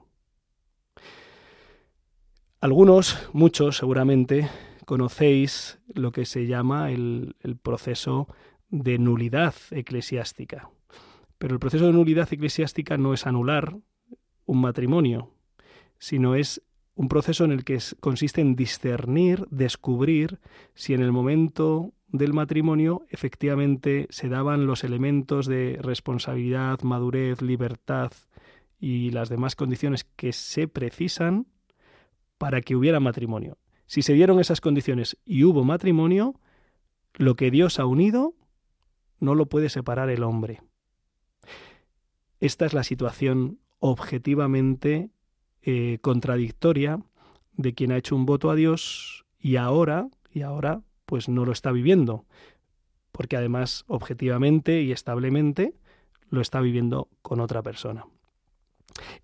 Algunos, 2.60 3.30
muchos 3.32 3.76
seguramente, 3.76 4.50
conocéis 4.84 5.78
lo 5.94 6.10
que 6.10 6.24
se 6.24 6.48
llama 6.48 6.90
el, 6.90 7.36
el 7.38 7.56
proceso 7.56 8.26
de 8.68 8.98
nulidad 8.98 9.54
eclesiástica. 9.70 10.70
Pero 11.38 11.54
el 11.54 11.60
proceso 11.60 11.86
de 11.86 11.92
nulidad 11.92 12.32
eclesiástica 12.32 12.96
no 12.96 13.14
es 13.14 13.24
anular 13.24 13.76
un 14.44 14.60
matrimonio, 14.60 15.30
sino 16.00 16.34
es 16.34 16.62
un 16.96 17.08
proceso 17.08 17.44
en 17.44 17.52
el 17.52 17.62
que 17.62 17.78
consiste 18.00 18.40
en 18.40 18.56
discernir, 18.56 19.46
descubrir 19.52 20.40
si 20.74 20.94
en 20.94 21.02
el 21.02 21.12
momento 21.12 21.92
del 22.08 22.32
matrimonio 22.32 23.04
efectivamente 23.10 24.06
se 24.10 24.28
daban 24.28 24.66
los 24.66 24.84
elementos 24.84 25.46
de 25.46 25.78
responsabilidad, 25.80 26.80
madurez, 26.82 27.42
libertad 27.42 28.12
y 28.78 29.10
las 29.10 29.28
demás 29.28 29.56
condiciones 29.56 30.04
que 30.04 30.32
se 30.32 30.68
precisan 30.68 31.46
para 32.38 32.60
que 32.60 32.76
hubiera 32.76 33.00
matrimonio. 33.00 33.58
Si 33.86 34.02
se 34.02 34.12
dieron 34.12 34.40
esas 34.40 34.60
condiciones 34.60 35.16
y 35.24 35.44
hubo 35.44 35.64
matrimonio, 35.64 36.34
lo 37.14 37.34
que 37.34 37.50
Dios 37.50 37.78
ha 37.78 37.86
unido 37.86 38.34
no 39.18 39.34
lo 39.34 39.46
puede 39.46 39.68
separar 39.68 40.10
el 40.10 40.22
hombre. 40.22 40.62
Esta 42.40 42.66
es 42.66 42.74
la 42.74 42.84
situación 42.84 43.60
objetivamente 43.78 45.10
eh, 45.62 45.98
contradictoria 46.02 47.02
de 47.54 47.74
quien 47.74 47.92
ha 47.92 47.96
hecho 47.96 48.14
un 48.14 48.26
voto 48.26 48.50
a 48.50 48.54
Dios 48.54 49.24
y 49.38 49.56
ahora, 49.56 50.08
y 50.30 50.42
ahora 50.42 50.82
pues 51.06 51.28
no 51.28 51.44
lo 51.44 51.52
está 51.52 51.72
viviendo, 51.72 52.24
porque 53.12 53.36
además 53.36 53.84
objetivamente 53.86 54.82
y 54.82 54.92
establemente 54.92 55.74
lo 56.28 56.40
está 56.40 56.60
viviendo 56.60 57.08
con 57.22 57.40
otra 57.40 57.62
persona. 57.62 58.04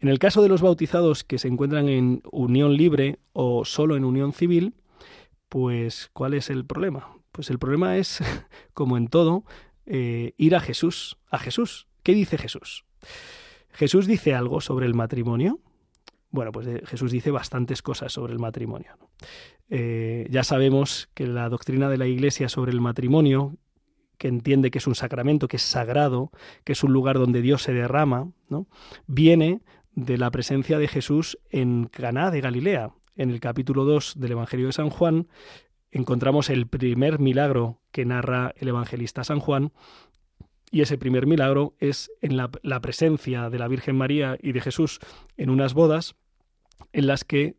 En 0.01 0.09
el 0.09 0.18
caso 0.18 0.42
de 0.42 0.49
los 0.49 0.62
bautizados 0.62 1.25
que 1.25 1.38
se 1.38 1.49
encuentran 1.49 1.88
en 1.88 2.23
unión 2.31 2.77
libre 2.77 3.18
o 3.33 3.64
solo 3.64 3.97
en 3.97 4.05
unión 4.05 4.33
civil, 4.33 4.75
pues 5.49 6.11
¿cuál 6.12 6.35
es 6.35 6.51
el 6.51 6.64
problema? 6.64 7.16
Pues 7.33 7.51
el 7.51 7.59
problema 7.59 7.97
es, 7.97 8.21
como 8.75 8.97
en 8.97 9.09
todo, 9.09 9.45
eh, 9.87 10.35
ir 10.37 10.55
a 10.55 10.61
Jesús, 10.61 11.18
a 11.31 11.38
Jesús. 11.38 11.88
¿Qué 12.03 12.14
dice 12.14 12.38
Jesús? 12.38 12.85
Jesús 13.71 14.07
dice 14.07 14.35
algo 14.35 14.61
sobre 14.61 14.87
el 14.87 14.95
matrimonio. 14.95 15.61
Bueno, 16.33 16.51
pues 16.51 16.66
eh, 16.66 16.83
Jesús 16.87 17.12
dice 17.12 17.31
bastantes 17.31 17.83
cosas 17.83 18.12
sobre 18.12 18.33
el 18.33 18.38
matrimonio. 18.38 18.97
Eh, 19.68 20.27
ya 20.31 20.42
sabemos 20.42 21.11
que 21.14 21.27
la 21.27 21.49
doctrina 21.49 21.88
de 21.88 21.99
la 21.99 22.07
Iglesia 22.07 22.49
sobre 22.49 22.73
el 22.73 22.81
matrimonio, 22.81 23.55
que 24.16 24.29
entiende 24.29 24.71
que 24.71 24.79
es 24.79 24.87
un 24.87 24.95
sacramento, 24.95 25.47
que 25.47 25.57
es 25.57 25.62
sagrado, 25.62 26.31
que 26.64 26.73
es 26.73 26.83
un 26.83 26.92
lugar 26.92 27.18
donde 27.18 27.42
Dios 27.42 27.62
se 27.62 27.75
derrama, 27.75 28.33
¿no? 28.49 28.66
viene 29.07 29.61
de 29.95 30.16
la 30.16 30.31
presencia 30.31 30.79
de 30.79 30.88
Jesús 30.88 31.38
en 31.51 31.85
Caná 31.85 32.31
de 32.31 32.40
Galilea. 32.40 32.95
En 33.14 33.31
el 33.31 33.40
capítulo 33.40 33.85
2 33.85 34.14
del 34.16 34.33
Evangelio 34.33 34.66
de 34.66 34.73
San 34.73 34.88
Juan 34.88 35.29
encontramos 35.90 36.49
el 36.49 36.66
primer 36.66 37.18
milagro 37.18 37.79
que 37.90 38.07
narra 38.07 38.55
el 38.57 38.68
evangelista 38.68 39.23
San 39.23 39.40
Juan, 39.40 39.73
y 40.71 40.81
ese 40.81 40.97
primer 40.97 41.27
milagro 41.27 41.75
es 41.79 42.11
en 42.23 42.38
la, 42.38 42.81
presencia 42.81 43.51
de 43.51 43.59
la 43.59 43.68
Virgen 43.68 43.95
María 43.95 44.38
y 44.40 44.53
de 44.53 44.62
Jesús 44.62 45.01
en 45.37 45.51
unas 45.51 45.75
bodas 45.75 46.16
en 46.92 47.06
las 47.06 47.24
que 47.24 47.56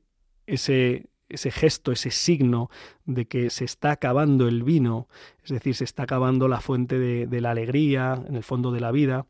ese, 0.48 1.08
ese 1.30 1.52
gesto, 1.52 1.92
ese 1.92 2.12
signo 2.12 2.70
de 3.06 3.26
que 3.26 3.50
se 3.50 3.66
está 3.66 3.92
acabando 3.92 4.48
el 4.48 4.64
vino, 4.64 5.08
es 5.44 5.52
decir, 5.52 5.76
se 5.76 5.84
está 5.84 6.04
acabando 6.04 6.48
la 6.48 6.62
fuente 6.62 7.00
de, 7.00 7.28
de 7.28 7.42
la 7.42 7.52
alegría, 7.52 8.22
en 8.28 8.36
el 8.36 8.44
fondo 8.44 8.72
de 8.72 8.80
la 8.80 8.92
vida, 8.92 9.26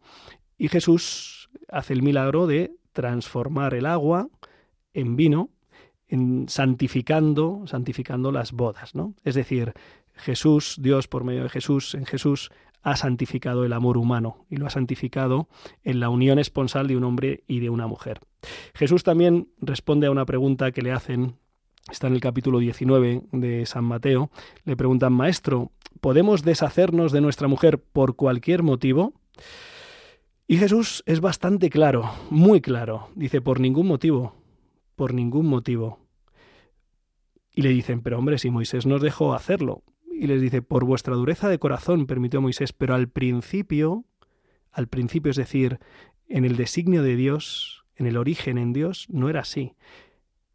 y 0.57 0.67
Jesús 0.69 1.49
hace 1.69 1.93
el 1.93 2.01
milagro 2.01 2.47
de 2.47 2.75
transformar 2.91 3.73
el 3.73 3.85
agua 3.85 4.29
en 4.93 5.15
vino, 5.15 5.49
en 6.07 6.47
santificando, 6.47 7.63
santificando 7.65 8.31
las 8.31 8.51
bodas, 8.51 8.93
¿no? 8.93 9.15
Es 9.23 9.35
decir, 9.35 9.73
Jesús, 10.13 10.77
Dios 10.79 11.07
por 11.07 11.23
medio 11.23 11.43
de 11.43 11.49
Jesús, 11.49 11.95
en 11.95 12.05
Jesús 12.05 12.51
ha 12.83 12.97
santificado 12.97 13.65
el 13.65 13.73
amor 13.73 13.97
humano 13.97 14.45
y 14.49 14.57
lo 14.57 14.67
ha 14.67 14.69
santificado 14.69 15.47
en 15.83 15.99
la 15.99 16.09
unión 16.09 16.37
esponsal 16.37 16.87
de 16.87 16.97
un 16.97 17.05
hombre 17.05 17.43
y 17.47 17.59
de 17.59 17.69
una 17.69 17.87
mujer. 17.87 18.19
Jesús 18.75 19.03
también 19.03 19.47
responde 19.59 20.07
a 20.07 20.11
una 20.11 20.25
pregunta 20.25 20.71
que 20.71 20.81
le 20.81 20.91
hacen, 20.91 21.37
está 21.89 22.07
en 22.07 22.13
el 22.13 22.19
capítulo 22.19 22.59
19 22.59 23.23
de 23.31 23.65
San 23.65 23.85
Mateo, 23.85 24.29
le 24.65 24.75
preguntan, 24.75 25.13
Maestro, 25.13 25.71
¿podemos 26.01 26.43
deshacernos 26.43 27.13
de 27.13 27.21
nuestra 27.21 27.47
mujer 27.47 27.79
por 27.79 28.15
cualquier 28.17 28.63
motivo? 28.63 29.13
Y 30.45 30.57
Jesús 30.57 31.03
es 31.05 31.21
bastante 31.21 31.69
claro, 31.69 32.11
muy 32.29 32.59
claro, 32.59 33.07
dice, 33.15 33.39
por 33.39 33.61
ningún 33.61 33.87
motivo, 33.87 34.35
por 34.97 35.13
ningún 35.13 35.47
motivo. 35.47 35.99
Y 37.55 37.61
le 37.61 37.69
dicen, 37.69 38.01
pero 38.01 38.17
hombre, 38.17 38.37
si 38.39 38.49
Moisés 38.49 38.85
nos 38.85 39.01
dejó 39.01 39.33
hacerlo, 39.33 39.83
y 40.13 40.27
les 40.27 40.41
dice, 40.41 40.61
por 40.61 40.85
vuestra 40.85 41.15
dureza 41.15 41.49
de 41.49 41.59
corazón 41.59 42.05
permitió 42.05 42.41
Moisés, 42.41 42.73
pero 42.73 42.95
al 42.95 43.09
principio, 43.09 44.05
al 44.71 44.87
principio, 44.87 45.31
es 45.31 45.37
decir, 45.37 45.79
en 46.27 46.45
el 46.45 46.55
designio 46.55 47.03
de 47.03 47.15
Dios, 47.15 47.85
en 47.95 48.07
el 48.07 48.17
origen 48.17 48.57
en 48.57 48.73
Dios, 48.73 49.07
no 49.09 49.29
era 49.29 49.41
así. 49.41 49.75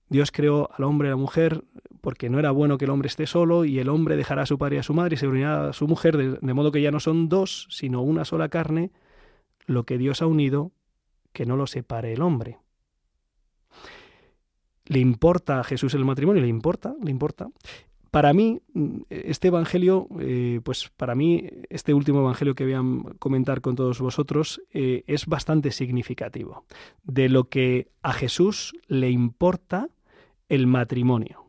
Dios 0.08 0.32
creó 0.32 0.70
al 0.74 0.84
hombre 0.84 1.08
y 1.08 1.10
a 1.10 1.12
la 1.12 1.16
mujer 1.16 1.64
porque 2.00 2.30
no 2.30 2.38
era 2.38 2.50
bueno 2.50 2.78
que 2.78 2.86
el 2.86 2.90
hombre 2.90 3.08
esté 3.08 3.26
solo 3.26 3.64
y 3.64 3.78
el 3.78 3.88
hombre 3.88 4.16
dejará 4.16 4.42
a 4.42 4.46
su 4.46 4.56
padre 4.56 4.76
y 4.76 4.78
a 4.78 4.82
su 4.82 4.94
madre 4.94 5.14
y 5.14 5.18
se 5.18 5.28
unirá 5.28 5.68
a 5.68 5.72
su 5.72 5.86
mujer, 5.86 6.16
de, 6.16 6.38
de 6.40 6.54
modo 6.54 6.72
que 6.72 6.80
ya 6.80 6.90
no 6.90 7.00
son 7.00 7.28
dos, 7.28 7.66
sino 7.70 8.02
una 8.02 8.24
sola 8.24 8.48
carne, 8.48 8.90
lo 9.66 9.84
que 9.84 9.98
Dios 9.98 10.22
ha 10.22 10.26
unido, 10.26 10.72
que 11.32 11.44
no 11.44 11.56
lo 11.56 11.66
separe 11.66 12.12
el 12.12 12.22
hombre. 12.22 12.58
¿Le 14.86 15.00
importa 15.00 15.60
a 15.60 15.64
Jesús 15.64 15.92
el 15.92 16.04
matrimonio? 16.04 16.40
¿Le 16.40 16.48
importa? 16.48 16.94
¿Le 17.02 17.10
importa? 17.10 17.48
Para 18.10 18.32
mí, 18.32 18.60
este 19.10 19.48
Evangelio, 19.48 20.08
eh, 20.20 20.60
pues 20.62 20.90
para 20.96 21.14
mí, 21.14 21.48
este 21.68 21.94
último 21.94 22.20
Evangelio 22.20 22.54
que 22.54 22.64
voy 22.64 22.72
a 22.74 22.82
comentar 23.18 23.60
con 23.60 23.76
todos 23.76 24.00
vosotros, 24.00 24.62
eh, 24.72 25.04
es 25.06 25.26
bastante 25.26 25.72
significativo 25.72 26.64
de 27.04 27.28
lo 27.28 27.44
que 27.44 27.88
a 28.02 28.12
Jesús 28.12 28.74
le 28.86 29.10
importa 29.10 29.88
el 30.48 30.66
matrimonio. 30.66 31.44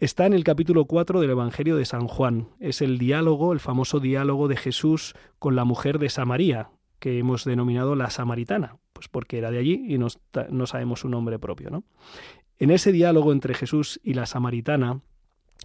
Está 0.00 0.26
en 0.26 0.32
el 0.32 0.44
capítulo 0.44 0.86
4 0.86 1.20
del 1.20 1.30
Evangelio 1.30 1.76
de 1.76 1.84
San 1.84 2.08
Juan. 2.08 2.48
Es 2.58 2.82
el 2.82 2.98
diálogo, 2.98 3.52
el 3.52 3.60
famoso 3.60 4.00
diálogo 4.00 4.48
de 4.48 4.56
Jesús 4.56 5.14
con 5.38 5.54
la 5.54 5.64
mujer 5.64 5.98
de 5.98 6.10
Samaría, 6.10 6.70
que 6.98 7.18
hemos 7.18 7.44
denominado 7.44 7.94
la 7.94 8.10
samaritana, 8.10 8.76
pues 8.92 9.08
porque 9.08 9.38
era 9.38 9.50
de 9.50 9.58
allí 9.58 9.84
y 9.88 9.98
no, 9.98 10.08
no 10.50 10.66
sabemos 10.66 11.00
su 11.00 11.08
nombre 11.08 11.38
propio. 11.38 11.70
¿no? 11.70 11.84
En 12.58 12.70
ese 12.70 12.92
diálogo 12.92 13.32
entre 13.32 13.54
Jesús 13.54 14.00
y 14.02 14.14
la 14.14 14.26
samaritana, 14.26 15.00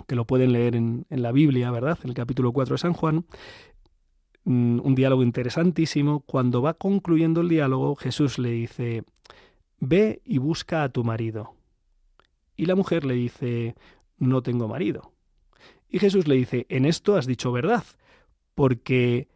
que 0.07 0.15
lo 0.15 0.25
pueden 0.25 0.53
leer 0.53 0.75
en, 0.75 1.05
la 1.09 1.31
Biblia, 1.31 1.71
¿verdad? 1.71 1.97
En 2.03 2.09
el 2.09 2.15
capítulo 2.15 2.51
4 2.51 2.75
de 2.75 2.77
San 2.79 2.93
Juan, 2.93 3.25
mm, 4.45 4.79
un 4.83 4.95
diálogo 4.95 5.23
interesantísimo. 5.23 6.21
Cuando 6.21 6.61
va 6.61 6.73
concluyendo 6.73 7.41
el 7.41 7.49
diálogo, 7.49 7.95
Jesús 7.95 8.39
le 8.39 8.51
dice, 8.51 9.03
ve 9.79 10.21
y 10.25 10.37
busca 10.37 10.83
a 10.83 10.89
tu 10.89 11.03
marido. 11.03 11.53
Y 12.55 12.65
la 12.65 12.75
mujer 12.75 13.05
le 13.05 13.13
dice, 13.13 13.75
no 14.17 14.41
tengo 14.41 14.67
marido. 14.67 15.13
Y 15.89 15.99
Jesús 15.99 16.27
le 16.27 16.35
dice, 16.35 16.65
en 16.69 16.85
esto 16.85 17.15
has 17.15 17.25
dicho 17.25 17.51
verdad, 17.51 17.83
porque 18.53 19.27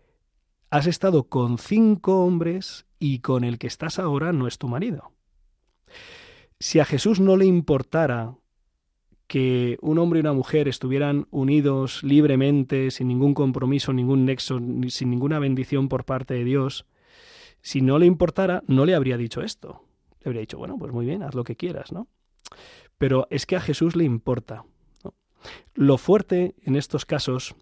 has 0.69 0.87
estado 0.87 1.23
con 1.23 1.57
cinco 1.57 2.25
hombres 2.25 2.85
y 2.99 3.19
con 3.19 3.43
el 3.43 3.57
que 3.57 3.67
estás 3.67 3.99
ahora 3.99 4.33
no 4.33 4.47
es 4.47 4.57
tu 4.57 4.67
marido. 4.67 5.11
Si 6.59 6.79
a 6.79 6.85
Jesús 6.85 7.19
no 7.19 7.37
le 7.37 7.45
importara 7.45 8.35
que 9.27 9.77
un 9.81 9.97
hombre 9.99 10.19
y 10.19 10.21
una 10.21 10.33
mujer 10.33 10.67
estuvieran 10.67 11.27
unidos 11.31 12.03
libremente, 12.03 12.91
sin 12.91 13.07
ningún 13.07 13.33
compromiso, 13.33 13.93
ningún 13.93 14.25
nexo, 14.25 14.59
sin 14.89 15.09
ninguna 15.09 15.39
bendición 15.39 15.89
por 15.89 16.05
parte 16.05 16.33
de 16.33 16.43
Dios, 16.43 16.85
si 17.61 17.81
no 17.81 17.97
le 17.97 18.05
importara, 18.05 18.63
no 18.67 18.85
le 18.85 18.93
habría 18.93 19.17
dicho 19.17 19.41
esto. 19.41 19.83
Le 20.19 20.29
habría 20.29 20.41
dicho, 20.41 20.57
bueno, 20.57 20.77
pues 20.77 20.91
muy 20.91 21.05
bien, 21.05 21.23
haz 21.23 21.33
lo 21.33 21.43
que 21.43 21.55
quieras, 21.55 21.91
¿no? 21.91 22.07
Pero 22.97 23.27
es 23.29 23.45
que 23.45 23.55
a 23.55 23.61
Jesús 23.61 23.95
le 23.95 24.03
importa. 24.03 24.65
Lo 25.73 25.97
fuerte 25.97 26.55
en 26.63 26.75
estos 26.75 27.05
casos, 27.05 27.55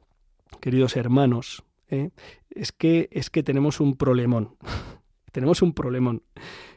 queridos 0.60 0.96
hermanos, 0.98 1.64
¿eh? 1.90 2.10
es, 2.50 2.72
que, 2.72 3.10
es 3.12 3.30
que 3.30 3.44
tenemos 3.44 3.80
un 3.80 3.96
problemón. 3.96 4.56
tenemos 5.32 5.62
un 5.62 5.74
problemón 5.74 6.24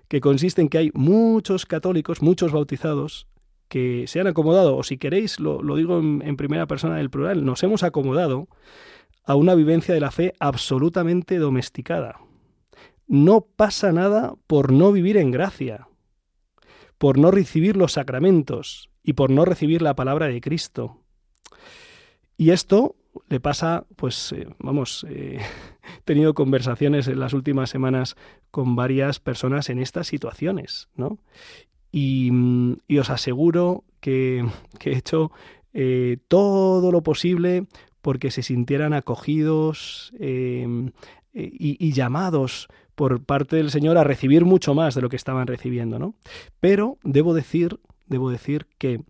que 0.09 0.21
consiste 0.21 0.61
en 0.61 0.69
que 0.69 0.79
hay 0.79 0.91
muchos 0.95 1.67
católicos, 1.67 2.23
muchos 2.23 2.53
bautizados, 2.53 3.27
que 3.69 4.07
se 4.07 4.21
han 4.21 4.27
acomodado, 4.27 4.77
o 4.77 4.83
si 4.83 4.99
queréis, 4.99 5.41
lo, 5.41 5.61
digo 5.77 5.99
en, 5.99 6.37
primera 6.37 6.67
persona 6.67 6.97
del 6.97 7.11
plural, 7.11 7.45
nos 7.45 7.63
hemos 7.63 7.83
acomodado 7.83 8.49
a 9.25 9.35
una 9.35 9.55
vivencia 9.55 9.95
de 9.95 10.01
la 10.01 10.11
fe 10.11 10.35
absolutamente 10.39 11.39
domesticada. 11.39 12.21
No 13.07 13.43
pasa 13.43 13.93
nada 13.93 14.35
por 14.47 14.73
no 14.73 14.93
vivir 14.93 15.17
en 15.17 15.31
gracia, 15.31 15.89
por 16.99 17.19
no 17.19 17.31
recibir 17.31 17.77
los 17.77 17.93
sacramentos 17.93 18.91
y 19.03 19.15
por 19.15 19.31
no 19.31 19.45
recibir 19.45 19.83
la 19.83 19.95
palabra 19.95 20.29
de 20.29 20.41
Cristo. 20.41 21.01
Y 22.37 22.51
esto 22.51 22.97
le 23.29 23.41
pasa, 23.41 23.87
pues, 23.97 24.33
eh, 24.33 24.47
vamos, 24.59 25.07
eh, 25.09 25.39
he 25.99 26.03
tenido 26.05 26.35
conversaciones 26.35 27.09
en 27.09 27.21
las 27.21 27.33
últimas 27.33 27.71
semanas 27.71 28.17
con 28.51 28.77
varias 28.77 29.21
personas 29.21 29.71
en 29.71 29.79
estas 29.79 30.07
situaciones, 30.07 30.89
¿no? 30.97 31.19
Mm, 31.95 32.73
y, 32.89 32.99
os 32.99 33.09
aseguro 33.09 33.85
que, 34.01 34.45
he 34.85 34.97
hecho 34.97 35.31
eh, 35.73 36.19
todo 36.29 36.91
lo 36.91 37.03
posible 37.03 37.67
porque 38.03 38.31
se 38.31 38.43
sintieran 38.43 38.93
acogidos 38.93 40.13
em, 40.19 40.91
y, 41.33 41.93
llamados 41.93 42.69
por 42.95 43.25
parte 43.25 43.57
del 43.57 43.71
Señor 43.71 43.97
a 43.97 44.05
recibir 44.05 44.45
mucho 44.45 44.75
más 44.75 44.95
de 44.95 45.03
lo 45.03 45.09
que 45.09 45.17
estaban 45.17 45.47
recibiendo, 45.47 45.99
¿no? 45.99 46.15
Pero 46.61 46.99
debo 47.03 47.33
decir, 47.33 47.79
debo 48.07 48.31
decir 48.31 48.67
que 48.79 49.01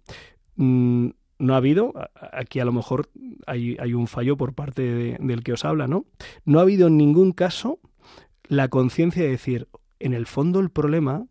mm, 0.57 1.09
no 1.39 1.55
ha 1.55 1.57
habido, 1.57 1.93
aquí 2.33 2.61
a 2.61 2.65
lo 2.65 2.73
mejor 2.73 3.09
hay, 3.47 3.95
un 3.95 4.07
fallo 4.07 4.37
por 4.37 4.55
parte 4.55 5.17
del 5.19 5.43
que 5.43 5.55
os 5.55 5.65
habla, 5.65 5.89
¿no? 5.89 6.05
No 6.45 6.59
ha 6.59 6.63
habido 6.63 6.89
en 6.89 6.97
ningún 6.97 7.33
caso 7.33 7.81
la 8.47 8.69
conciencia 8.69 9.23
de 9.23 9.31
decir, 9.31 9.69
en 9.99 10.13
el 10.13 10.27
fondo 10.27 10.61
el 10.61 10.71
problema 10.71 11.27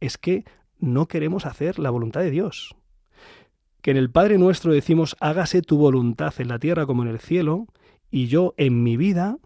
es 0.00 0.18
que 0.18 0.44
no 0.78 1.06
queremos 1.06 1.46
hacer 1.46 1.78
la 1.78 1.90
voluntad 1.90 2.20
de 2.20 2.30
Dios. 2.30 2.76
Que 3.82 3.90
en 3.92 3.96
el 3.96 4.10
Padre 4.10 4.38
nuestro 4.38 4.72
decimos, 4.72 5.16
hágase 5.20 5.62
tu 5.62 5.78
voluntad 5.78 6.34
en 6.38 6.48
la 6.48 6.58
tierra 6.58 6.86
como 6.86 7.02
en 7.02 7.08
el 7.08 7.20
cielo, 7.20 7.66
y 8.10 8.26
yo 8.26 8.54
en 8.56 8.82
mi 8.82 8.96
vida, 8.96 9.38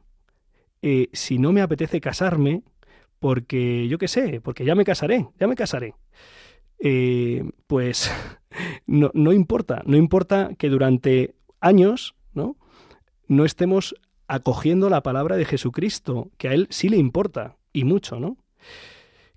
eh, 0.82 1.08
si 1.12 1.38
no 1.38 1.52
me 1.52 1.62
apetece 1.62 2.00
casarme, 2.00 2.62
porque 3.18 3.86
yo 3.88 3.98
qué 3.98 4.08
sé, 4.08 4.40
porque 4.40 4.64
ya 4.64 4.74
me 4.74 4.84
casaré, 4.84 5.28
ya 5.38 5.46
me 5.46 5.56
casaré, 5.56 5.94
eh, 6.78 7.44
pues 7.66 8.10
no, 8.86 9.10
no 9.14 9.32
importa, 9.32 9.82
no 9.86 9.96
importa 9.96 10.50
que 10.56 10.68
durante 10.68 11.34
años, 11.60 12.14
¿no? 12.32 12.56
No 13.28 13.44
estemos 13.44 13.94
acogiendo 14.26 14.88
la 14.88 15.02
palabra 15.02 15.36
de 15.36 15.44
Jesucristo, 15.44 16.30
que 16.38 16.48
a 16.48 16.54
él 16.54 16.66
sí 16.70 16.88
le 16.88 16.96
importa, 16.96 17.56
y 17.72 17.84
mucho, 17.84 18.18
¿no? 18.18 18.36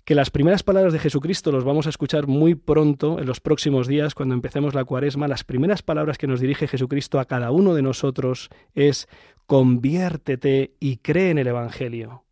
Que 0.04 0.14
las 0.14 0.30
primeras 0.30 0.62
palabras 0.62 0.92
de 0.92 0.98
Jesucristo 0.98 1.50
los 1.50 1.64
vamos 1.64 1.86
a 1.86 1.90
escuchar 1.90 2.26
muy 2.26 2.54
pronto, 2.54 3.18
en 3.18 3.26
los 3.26 3.40
próximos 3.40 3.88
días, 3.88 4.14
cuando 4.14 4.34
empecemos 4.34 4.74
la 4.74 4.84
cuaresma. 4.84 5.28
Las 5.28 5.44
primeras 5.44 5.82
palabras 5.82 6.18
que 6.18 6.26
nos 6.26 6.40
dirige 6.40 6.68
Jesucristo 6.68 7.18
a 7.18 7.24
cada 7.24 7.50
uno 7.50 7.74
de 7.74 7.82
nosotros 7.82 8.50
es 8.74 9.08
conviértete 9.46 10.74
y 10.78 10.98
cree 10.98 11.30
en 11.30 11.38
el 11.38 11.46
Evangelio. 11.46 12.24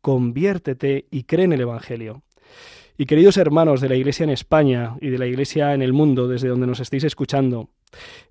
Conviértete 0.00 1.06
y 1.10 1.24
cree 1.24 1.46
en 1.46 1.52
el 1.52 1.62
Evangelio. 1.62 2.22
Y 2.96 3.06
queridos 3.06 3.36
hermanos 3.36 3.80
de 3.80 3.88
la 3.88 3.96
Iglesia 3.96 4.24
en 4.24 4.30
España 4.30 4.96
y 5.00 5.10
de 5.10 5.18
la 5.18 5.26
Iglesia 5.26 5.74
en 5.74 5.82
el 5.82 5.92
mundo, 5.92 6.28
desde 6.28 6.48
donde 6.48 6.68
nos 6.68 6.80
estéis 6.80 7.04
escuchando, 7.04 7.70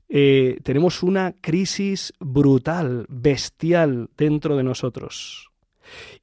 eh, 0.07 0.57
tenemos 0.63 1.03
una 1.03 1.35
crisis 1.41 2.13
brutal, 2.19 3.05
bestial 3.09 4.09
dentro 4.17 4.55
de 4.55 4.63
nosotros. 4.63 5.51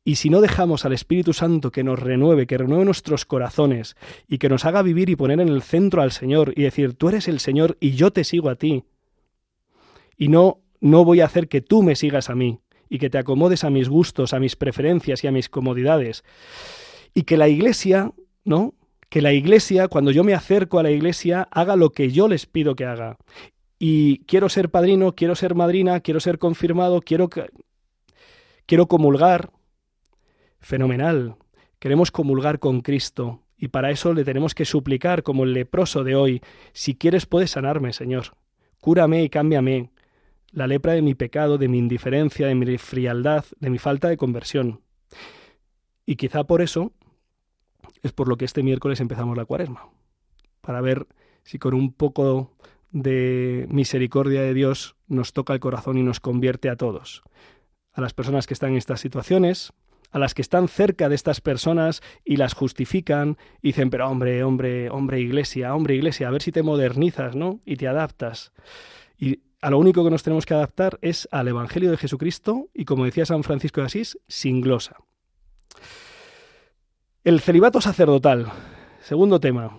Y 0.05 0.16
si 0.16 0.31
no 0.31 0.40
dejamos 0.40 0.85
al 0.85 0.92
Espíritu 0.92 1.33
Santo 1.33 1.70
que 1.70 1.85
nos 1.85 1.98
renueve, 1.98 2.46
que 2.46 2.59
renueve 2.59 2.85
nuestros 2.85 3.25
corazones 3.25 3.96
y 4.29 4.38
que 4.38 4.48
nos 4.48 4.64
haga 4.64 4.83
vivir 4.83 5.11
y 5.11 5.16
poner 5.16 5.40
en 5.40 5.48
el 5.48 5.62
centro 5.62 6.03
al 6.03 6.12
Señor 6.12 6.53
y 6.57 6.62
decir, 6.62 6.94
tú 6.94 7.09
eres 7.09 7.29
el 7.29 7.40
Señor 7.40 7.77
y 7.81 7.92
yo 7.92 8.12
te 8.12 8.25
sigo 8.25 8.48
a 8.48 8.57
ti. 8.57 8.85
Y 10.16 10.29
no, 10.29 10.61
no 10.81 11.05
voy 11.05 11.20
a 11.20 11.27
hacer 11.27 11.48
que 11.48 11.61
tú 11.61 11.83
me 11.83 11.96
sigas 11.96 12.31
a 12.31 12.35
mí 12.35 12.61
y 12.88 12.98
que 12.98 13.09
te 13.09 13.18
acomodes 13.18 13.64
a 13.64 13.70
mis 13.70 13.88
gustos, 13.88 14.35
a 14.35 14.38
mis 14.38 14.55
preferencias 14.57 15.25
y 15.25 15.27
a 15.27 15.33
mis 15.33 15.48
comodidades. 15.48 16.25
Y 17.14 17.22
que 17.22 17.37
la 17.37 17.48
Iglesia, 17.48 18.12
¿no? 18.44 18.75
Que 19.09 19.22
la 19.22 19.33
Iglesia, 19.33 19.88
cuando 19.88 20.11
yo 20.11 20.25
me 20.25 20.35
acerco 20.35 20.79
a 20.79 20.83
la 20.83 20.90
Iglesia, 20.90 21.48
haga 21.51 21.77
lo 21.77 21.90
que 21.90 22.11
yo 22.11 22.29
les 22.29 22.46
pido 22.46 22.77
que 22.77 22.85
haga. 22.85 23.16
Y 23.79 24.18
quiero 24.27 24.48
ser 24.48 24.70
padrino, 24.70 25.14
quiero 25.14 25.35
ser 25.35 25.55
madrina, 25.55 26.01
quiero 26.01 26.20
ser 26.20 26.38
confirmado, 26.38 27.01
quiero 27.01 27.29
quiero 28.73 28.89
comulgar, 28.89 29.51
fenomenal. 30.59 31.37
Queremos 31.79 32.11
comulgar 32.11 32.59
con 32.59 32.81
Cristo 32.81 33.43
y 33.59 33.69
para 33.69 33.91
eso 33.91 34.15
le 34.15 34.25
tenemos 34.25 34.55
que 34.55 34.65
suplicar 34.65 35.23
como 35.23 35.45
el 35.45 35.53
leproso 35.53 36.05
de 36.05 36.15
hoy, 36.15 36.41
si 36.73 36.95
quieres 36.95 37.27
puedes 37.27 37.51
sanarme, 37.51 37.93
Señor. 37.93 38.29
Cúrame 38.81 39.25
y 39.25 39.29
cámbiame 39.29 39.91
la 40.53 40.67
lepra 40.67 40.95
de 40.95 41.03
mi 41.03 41.15
pecado, 41.15 41.59
de 41.59 41.69
mi 41.69 41.77
indiferencia, 41.77 42.47
de 42.47 42.55
mi 42.55 42.79
frialdad, 42.79 43.45
de 43.61 43.69
mi 43.69 43.77
falta 43.77 44.09
de 44.09 44.17
conversión. 44.17 44.81
Y 46.07 46.17
quizá 46.17 46.45
por 46.45 46.63
eso 46.63 46.93
es 48.03 48.13
por 48.13 48.27
lo 48.27 48.39
que 48.39 48.47
este 48.47 48.63
miércoles 48.63 49.01
empezamos 49.01 49.37
la 49.37 49.45
cuaresma, 49.45 49.91
para 50.63 50.81
ver 50.81 51.07
si 51.43 51.59
con 51.59 51.75
un 51.75 51.93
poco 51.93 52.57
de 52.91 53.67
misericordia 53.69 54.41
de 54.41 54.55
Dios 54.55 54.97
nos 55.09 55.35
toca 55.35 55.53
el 55.53 55.61
corazón 55.61 55.99
y 55.99 56.03
nos 56.03 56.21
convierte 56.21 56.71
a 56.71 56.77
todos 56.77 57.23
a 57.93 58.01
las 58.01 58.15
personas 58.15 58.47
que 58.47 58.55
están 58.55 58.71
en 58.71 58.77
estas 58.77 59.01
situaciones, 59.01 59.73
a 60.11 60.19
las 60.19 60.35
que 60.35 60.43
están 60.43 60.69
cerca 60.69 61.09
de 61.09 61.15
estas 61.15 61.41
personas 61.41 62.03
y 62.25 62.37
las 62.37 62.55
justifican 62.55 63.39
dicen, 63.63 63.91
pero 63.91 64.09
hombre, 64.09 64.45
hombre, 64.45 64.91
hombre 64.91 65.21
iglesia, 65.21 65.75
hombre 65.75 65.95
iglesia, 65.95 66.29
a 66.29 66.31
ver 66.31 66.43
si 66.43 66.53
te 66.53 66.63
modernizas, 66.63 67.35
¿no? 67.35 67.61
Y 67.65 67.77
te 67.77 67.89
adaptas. 67.89 68.53
Y 69.19 69.41
a 69.61 69.71
lo 69.71 69.79
único 69.79 70.05
que 70.05 70.11
nos 70.11 70.23
tenemos 70.23 70.45
que 70.45 70.55
adaptar 70.55 70.99
es 71.01 71.29
al 71.31 71.49
Evangelio 71.49 71.91
de 71.91 71.97
Jesucristo 71.97 72.69
y, 72.75 72.85
como 72.85 73.05
decía 73.05 73.25
San 73.25 73.43
Francisco 73.43 73.81
de 73.81 73.87
Asís, 73.87 74.19
sin 74.29 74.61
glosa. 74.61 74.97
El 77.25 77.41
celibato 77.41 77.81
sacerdotal. 77.81 78.51
Segundo 79.01 79.41
tema. 79.41 79.79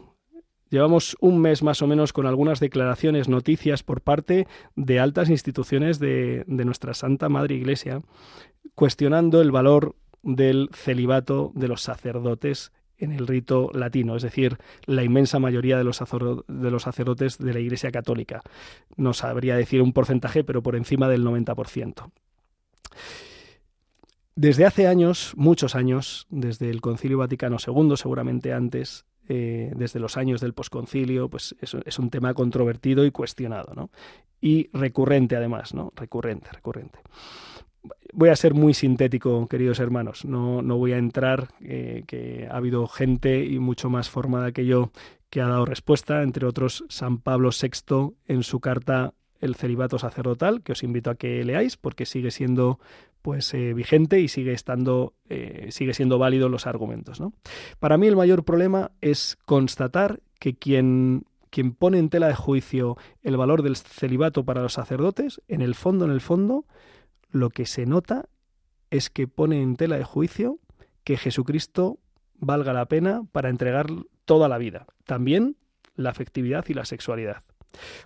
Llevamos 0.74 1.16
un 1.20 1.40
mes 1.40 1.62
más 1.62 1.84
o 1.84 1.88
menos 1.88 2.14
con 2.14 2.26
algunas 2.26 2.60
declaraciones, 2.60 3.30
noticias 3.30 3.84
por 3.84 4.02
parte 4.02 4.48
de 4.76 5.00
altas 5.00 5.30
instituciones 5.30 6.00
de, 6.00 6.46
nuestra 6.48 6.96
Santa 6.96 7.30
Madre 7.30 7.54
Iglesia, 7.54 8.02
cuestionando 8.74 9.40
el 9.40 9.52
valor 9.52 9.96
del 10.24 10.72
celibato 10.74 11.52
de 11.54 11.68
los 11.68 11.84
sacerdotes 11.84 12.72
en 12.98 13.12
el 13.12 13.28
rito 13.28 13.70
latino, 13.72 14.16
es 14.16 14.24
decir, 14.24 14.58
la 14.88 15.04
inmensa 15.04 15.38
mayoría 15.38 15.78
de 15.78 15.84
los, 15.84 16.00
de 16.48 16.72
los 16.72 16.82
sacerdotes 16.82 17.38
de 17.38 17.54
la 17.54 17.60
Iglesia 17.60 17.92
Católica. 17.92 18.42
No 18.98 19.14
sabría 19.14 19.56
decir 19.56 19.80
un 19.80 19.94
porcentaje, 19.94 20.44
pero 20.44 20.64
por 20.64 20.76
encima 20.76 21.08
del 21.08 21.24
90%. 21.24 22.10
Desde 24.36 24.66
hace 24.66 24.88
años, 24.88 25.34
muchos 25.36 25.76
años, 25.76 26.26
desde 26.32 26.72
el 26.72 26.82
Concilio 26.82 27.20
Vaticano 27.20 27.58
II, 27.64 27.96
seguramente 27.96 28.54
antes, 28.54 29.06
eh, 29.30 29.72
desde 29.76 30.00
los 30.00 30.18
años 30.18 30.42
del 30.42 30.54
posconcilio, 30.54 31.30
pues 31.30 31.56
es, 31.62 32.00
un 32.00 32.10
tema 32.10 32.34
controvertido 32.34 33.06
y 33.06 33.12
cuestionado, 33.12 33.74
¿no? 33.74 33.90
Y 34.42 34.70
recurrente 34.74 35.36
además, 35.36 35.74
¿no? 35.74 35.94
Recurrente, 35.96 36.50
recurrente. 36.52 37.00
Voy 38.14 38.30
a 38.30 38.36
ser 38.36 38.54
muy 38.54 38.74
sintético, 38.74 39.48
queridos 39.48 39.80
hermanos. 39.80 40.26
No, 40.26 40.62
no 40.62 40.78
voy 40.78 40.94
a 40.94 40.98
entrar, 40.98 41.50
eh, 41.62 42.04
que 42.06 42.48
ha 42.50 42.58
habido 42.58 42.88
gente 42.88 43.46
y 43.46 43.60
mucho 43.60 43.90
más 43.90 44.10
formada 44.10 44.52
que 44.52 44.66
yo 44.66 44.92
que 45.30 45.42
ha 45.42 45.48
dado 45.48 45.66
respuesta, 45.66 46.22
entre 46.22 46.46
otros 46.46 46.86
San 46.90 47.18
Pablo 47.18 47.50
VI 47.50 48.14
en 48.28 48.44
su 48.44 48.60
carta 48.60 49.14
El 49.42 49.56
celibato 49.56 49.98
sacerdotal, 49.98 50.62
que 50.62 50.74
os 50.74 50.84
invito 50.84 51.10
a 51.10 51.16
que 51.16 51.44
leáis 51.44 51.76
porque 51.76 52.06
sigue 52.06 52.30
siendo 52.30 52.80
pues 53.24 53.54
eh, 53.54 53.74
vigente 53.74 54.20
y 54.20 54.28
sigue 54.28 54.52
estando 54.52 55.14
eh, 55.30 55.70
sigue 55.72 55.94
siendo 55.96 56.20
válido 56.20 56.50
los 56.50 56.68
argumentos 56.68 57.22
¿no? 57.22 57.34
para 57.80 57.98
mí 57.98 58.06
el 58.06 58.18
mayor 58.18 58.44
problema 58.44 58.92
es 59.02 59.38
constatar 59.46 60.20
que 60.40 60.56
quien 60.56 61.26
quien 61.50 61.74
pone 61.74 62.00
en 62.00 62.10
tela 62.10 62.28
de 62.28 62.36
juicio 62.36 62.98
el 63.22 63.38
valor 63.38 63.64
del 63.64 63.78
celibato 63.78 64.44
para 64.44 64.62
los 64.62 64.74
sacerdotes 64.74 65.42
en 65.48 65.62
el 65.62 65.74
fondo 65.74 66.04
en 66.06 66.12
el 66.12 66.20
fondo 66.20 66.66
lo 67.32 67.50
que 67.50 67.66
se 67.66 67.86
nota 67.86 68.28
es 68.92 69.10
que 69.10 69.28
pone 69.28 69.62
en 69.62 69.78
tela 69.78 69.98
de 69.98 70.04
juicio 70.04 70.60
que 71.06 71.16
Jesucristo 71.16 72.00
valga 72.36 72.74
la 72.74 72.88
pena 72.88 73.24
para 73.32 73.50
entregar 73.50 73.88
toda 74.26 74.50
la 74.50 74.58
vida 74.58 74.86
también 75.06 75.56
la 75.96 76.10
afectividad 76.10 76.66
y 76.68 76.74
la 76.74 76.84
sexualidad 76.84 77.42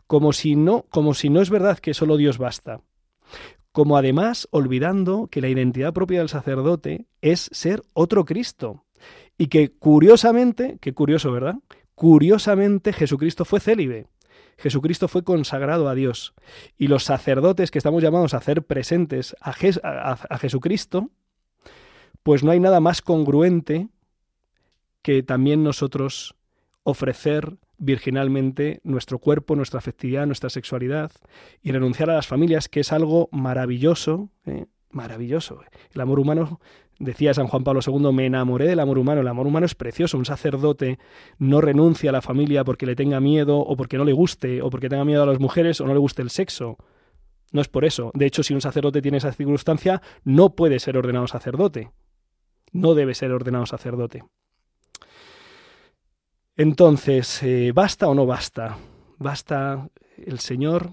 como 0.06 0.32
si 0.32 0.56
no 0.56 0.86
como 0.92 1.16
si 1.16 1.30
no 1.30 1.42
es 1.42 1.50
verdad 1.50 1.80
que 1.80 1.96
solo 1.96 2.18
Dios 2.18 2.38
basta 2.38 2.82
como 3.78 3.96
además 3.96 4.48
olvidando 4.50 5.28
que 5.28 5.40
la 5.40 5.50
identidad 5.50 5.94
propia 5.94 6.18
del 6.18 6.30
sacerdote 6.30 7.06
es 7.22 7.48
ser 7.54 7.84
otro 7.94 8.26
Cristo. 8.26 8.86
Y 9.38 9.50
que 9.50 9.70
curiosamente, 9.70 10.80
qué 10.82 10.96
curioso, 10.96 11.32
¿verdad? 11.32 11.58
Curiosamente 11.94 12.92
Jesucristo 12.92 13.46
fue 13.46 13.60
célibe. 13.60 14.08
Jesucristo 14.58 15.08
fue 15.08 15.24
consagrado 15.24 15.90
a 15.90 15.94
Dios. 15.94 16.34
Y 16.76 16.88
los 16.88 17.04
sacerdotes 17.04 17.70
que 17.70 17.78
estamos 17.78 18.02
llamados 18.02 18.34
a 18.34 18.38
hacer 18.38 18.64
presentes 18.64 19.36
a, 19.42 19.52
a 20.28 20.38
Jesucristo, 20.40 21.12
pues 22.24 22.44
no 22.44 22.50
hay 22.50 22.60
nada 22.60 22.80
más 22.80 23.04
congruente 23.04 23.90
que 25.04 25.22
también 25.22 25.64
nosotros 25.64 26.34
ofrecer 26.82 27.58
virginalmente 27.78 28.80
nuestro 28.84 29.20
cuerpo, 29.20 29.56
nuestra 29.56 29.80
afectividad, 29.80 30.26
nuestra 30.26 30.50
sexualidad 30.50 31.12
y 31.62 31.72
renunciar 31.72 32.10
a 32.10 32.16
las 32.16 32.28
familias, 32.28 32.70
que 32.70 32.80
es 32.80 32.92
algo 32.92 33.30
maravilloso, 33.32 34.30
¿eh? 34.46 34.66
maravilloso. 34.92 35.62
El 35.94 36.02
amor 36.02 36.20
humano, 36.20 36.60
decía 37.00 37.34
San 37.34 37.48
Juan 37.48 37.64
Pablo 37.64 37.82
II, 37.86 38.12
me 38.12 38.26
enamoré 38.26 38.68
del 38.68 38.80
amor 38.80 38.98
humano. 38.98 39.22
El 39.22 39.28
amor 39.28 39.48
humano 39.48 39.66
es 39.66 39.76
precioso. 39.76 40.18
Un 40.18 40.26
sacerdote 40.26 41.00
no 41.38 41.62
renuncia 41.62 42.10
a 42.10 42.14
la 42.14 42.22
familia 42.22 42.64
porque 42.64 42.86
le 42.86 42.96
tenga 42.96 43.20
miedo 43.20 43.60
o 43.60 43.76
porque 43.76 43.98
no 43.98 44.06
le 44.06 44.14
guste 44.14 44.62
o 44.62 44.70
porque 44.70 44.90
tenga 44.90 45.06
miedo 45.06 45.24
a 45.24 45.28
las 45.28 45.40
mujeres 45.40 45.80
o 45.82 45.86
no 45.86 45.94
le 45.94 46.00
guste 46.00 46.22
el 46.22 46.30
sexo. 46.30 46.78
No 47.52 47.62
es 47.62 47.68
por 47.68 47.86
eso. 47.86 48.12
De 48.14 48.26
hecho, 48.26 48.44
si 48.44 48.54
un 48.54 48.62
sacerdote 48.62 49.02
tiene 49.02 49.20
esa 49.20 49.32
circunstancia, 49.32 50.02
no 50.24 50.56
puede 50.56 50.80
ser 50.80 50.98
ordenado 50.98 51.28
sacerdote. 51.28 51.92
No 52.74 52.94
debe 52.94 53.14
ser 53.14 53.32
ordenado 53.32 53.66
sacerdote. 53.66 54.24
Entonces, 56.58 57.44
eh, 57.44 57.72
¿basta 57.72 58.08
o 58.08 58.16
no 58.16 58.26
basta? 58.26 58.78
¿Basta 59.20 59.90
el 60.18 60.40
Señor? 60.40 60.90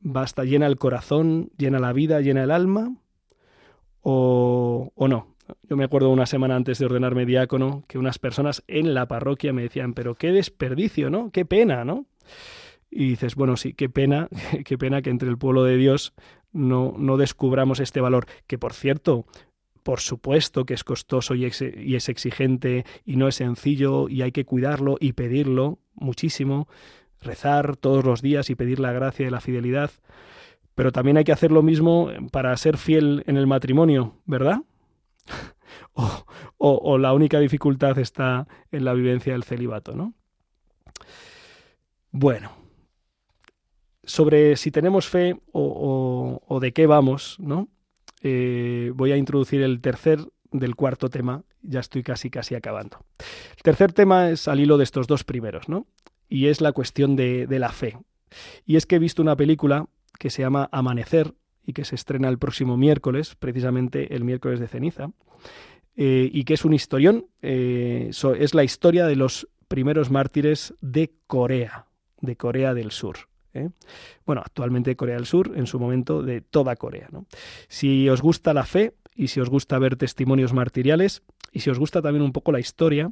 ¿Basta, 0.00 0.44
llena 0.44 0.68
el 0.68 0.76
corazón, 0.76 1.50
llena 1.58 1.80
la 1.80 1.92
vida, 1.92 2.20
llena 2.20 2.44
el 2.44 2.52
alma? 2.52 2.96
¿O, 4.02 4.92
o 4.94 5.08
no? 5.08 5.34
Yo 5.68 5.76
me 5.76 5.82
acuerdo 5.82 6.10
una 6.10 6.26
semana 6.26 6.54
antes 6.54 6.78
de 6.78 6.86
ordenarme 6.86 7.26
diácono 7.26 7.82
que 7.88 7.98
unas 7.98 8.20
personas 8.20 8.62
en 8.68 8.94
la 8.94 9.08
parroquia 9.08 9.52
me 9.52 9.62
decían, 9.62 9.94
pero 9.94 10.14
qué 10.14 10.30
desperdicio, 10.30 11.10
¿no? 11.10 11.30
Qué 11.32 11.44
pena, 11.44 11.84
¿no? 11.84 12.06
Y 12.88 13.08
dices, 13.08 13.34
bueno, 13.34 13.56
sí, 13.56 13.74
qué 13.74 13.88
pena, 13.88 14.28
qué 14.64 14.78
pena 14.78 15.02
que 15.02 15.10
entre 15.10 15.28
el 15.28 15.38
pueblo 15.38 15.64
de 15.64 15.76
Dios 15.76 16.14
no, 16.52 16.94
no 16.96 17.16
descubramos 17.16 17.80
este 17.80 18.00
valor, 18.00 18.26
que 18.46 18.58
por 18.58 18.74
cierto, 18.74 19.26
por 19.82 20.00
supuesto 20.00 20.64
que 20.64 20.74
es 20.74 20.84
costoso 20.84 21.34
y 21.34 21.44
es, 21.44 22.08
exigente 22.08 22.84
y 23.04 23.16
no 23.16 23.28
es 23.28 23.36
sencillo 23.36 24.08
y 24.08 24.22
hay 24.22 24.32
que 24.32 24.44
cuidarlo 24.44 24.96
y 25.00 25.12
pedirlo 25.12 25.78
muchísimo, 25.94 26.68
rezar 27.20 27.76
todos 27.76 28.04
los 28.04 28.22
días 28.22 28.50
y 28.50 28.54
pedir 28.54 28.80
la 28.80 28.92
gracia 28.92 29.26
y 29.26 29.30
la 29.30 29.40
fidelidad, 29.40 29.90
pero 30.74 30.92
también 30.92 31.16
hay 31.16 31.24
que 31.24 31.32
hacer 31.32 31.50
lo 31.50 31.62
mismo 31.62 32.10
para 32.30 32.56
ser 32.56 32.76
fiel 32.76 33.24
en 33.26 33.36
el 33.36 33.46
matrimonio, 33.46 34.16
¿verdad? 34.26 34.62
o, 36.58 36.98
la 36.98 37.12
única 37.12 37.40
dificultad 37.40 37.98
está 37.98 38.46
en 38.70 38.84
la 38.84 38.94
vivencia 38.94 39.32
del 39.32 39.44
celibato, 39.44 39.94
¿no? 39.94 40.14
Bueno, 42.10 42.52
sobre 44.04 44.56
si 44.56 44.70
tenemos 44.70 45.08
fe 45.08 45.38
o, 45.52 46.40
o 46.46 46.60
de 46.60 46.72
qué 46.72 46.86
vamos, 46.86 47.36
¿no? 47.38 47.68
Eh, 48.22 48.92
voy 48.94 49.12
a 49.12 49.16
introducir 49.16 49.62
el 49.62 49.80
tercer 49.80 50.20
del 50.50 50.74
cuarto 50.74 51.08
tema, 51.08 51.44
ya 51.62 51.80
estoy 51.80 52.02
casi 52.02 52.30
casi 52.30 52.54
acabando. 52.54 52.98
El 53.56 53.62
tercer 53.62 53.92
tema 53.92 54.30
es 54.30 54.48
al 54.48 54.60
hilo 54.60 54.78
de 54.78 54.84
estos 54.84 55.06
dos 55.06 55.24
primeros, 55.24 55.68
¿no? 55.68 55.86
Y 56.28 56.46
es 56.46 56.60
la 56.60 56.72
cuestión 56.72 57.16
de, 57.16 57.46
la 57.50 57.70
fe. 57.70 57.98
Y 58.66 58.76
es 58.76 58.86
que 58.86 58.96
he 58.96 58.98
visto 58.98 59.22
una 59.22 59.36
película 59.36 59.86
que 60.18 60.30
se 60.30 60.42
llama 60.42 60.68
Amanecer 60.72 61.34
y 61.64 61.72
que 61.72 61.84
se 61.84 61.94
estrena 61.94 62.28
el 62.28 62.38
próximo 62.38 62.76
miércoles, 62.76 63.34
precisamente 63.34 64.14
el 64.14 64.24
miércoles 64.24 64.60
de 64.60 64.68
ceniza, 64.68 65.10
eh, 65.96 66.30
y 66.32 66.44
que 66.44 66.54
es 66.54 66.64
un 66.64 66.74
historión, 66.74 67.26
eh, 67.42 68.10
es 68.38 68.54
la 68.54 68.64
historia 68.64 69.06
de 69.06 69.16
los 69.16 69.48
primeros 69.68 70.10
mártires 70.10 70.74
de 70.80 71.12
Corea, 71.26 71.86
de 72.20 72.36
Corea 72.36 72.74
del 72.74 72.90
Sur. 72.90 73.27
¿Eh? 73.54 73.70
Bueno, 74.26 74.42
actualmente 74.44 74.96
Corea 74.96 75.16
del 75.16 75.26
Sur, 75.26 75.52
en 75.56 75.66
su 75.66 75.78
momento 75.78 76.22
de 76.22 76.40
toda 76.40 76.76
Corea. 76.76 77.08
Si 77.68 78.08
os 78.08 78.22
gusta 78.22 78.54
la 78.54 78.64
fe 78.64 78.94
y 79.14 79.28
si 79.28 79.40
os 79.40 79.48
gusta 79.50 79.78
ver 79.78 79.96
testimonios 79.96 80.52
martiriales 80.52 81.22
y 81.52 81.60
si 81.60 81.70
os 81.70 81.78
gusta 81.78 82.02
también 82.02 82.22
un 82.22 82.32
poco 82.32 82.52
la 82.52 82.60
historia, 82.60 83.10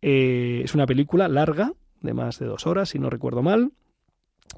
eh, 0.00 0.62
es 0.64 0.74
una 0.74 0.86
película 0.86 1.28
larga, 1.28 1.72
de 2.00 2.14
más 2.14 2.38
de 2.38 2.46
dos 2.46 2.66
horas, 2.66 2.90
si 2.90 2.98
no 2.98 3.08
recuerdo 3.08 3.42
mal, 3.42 3.72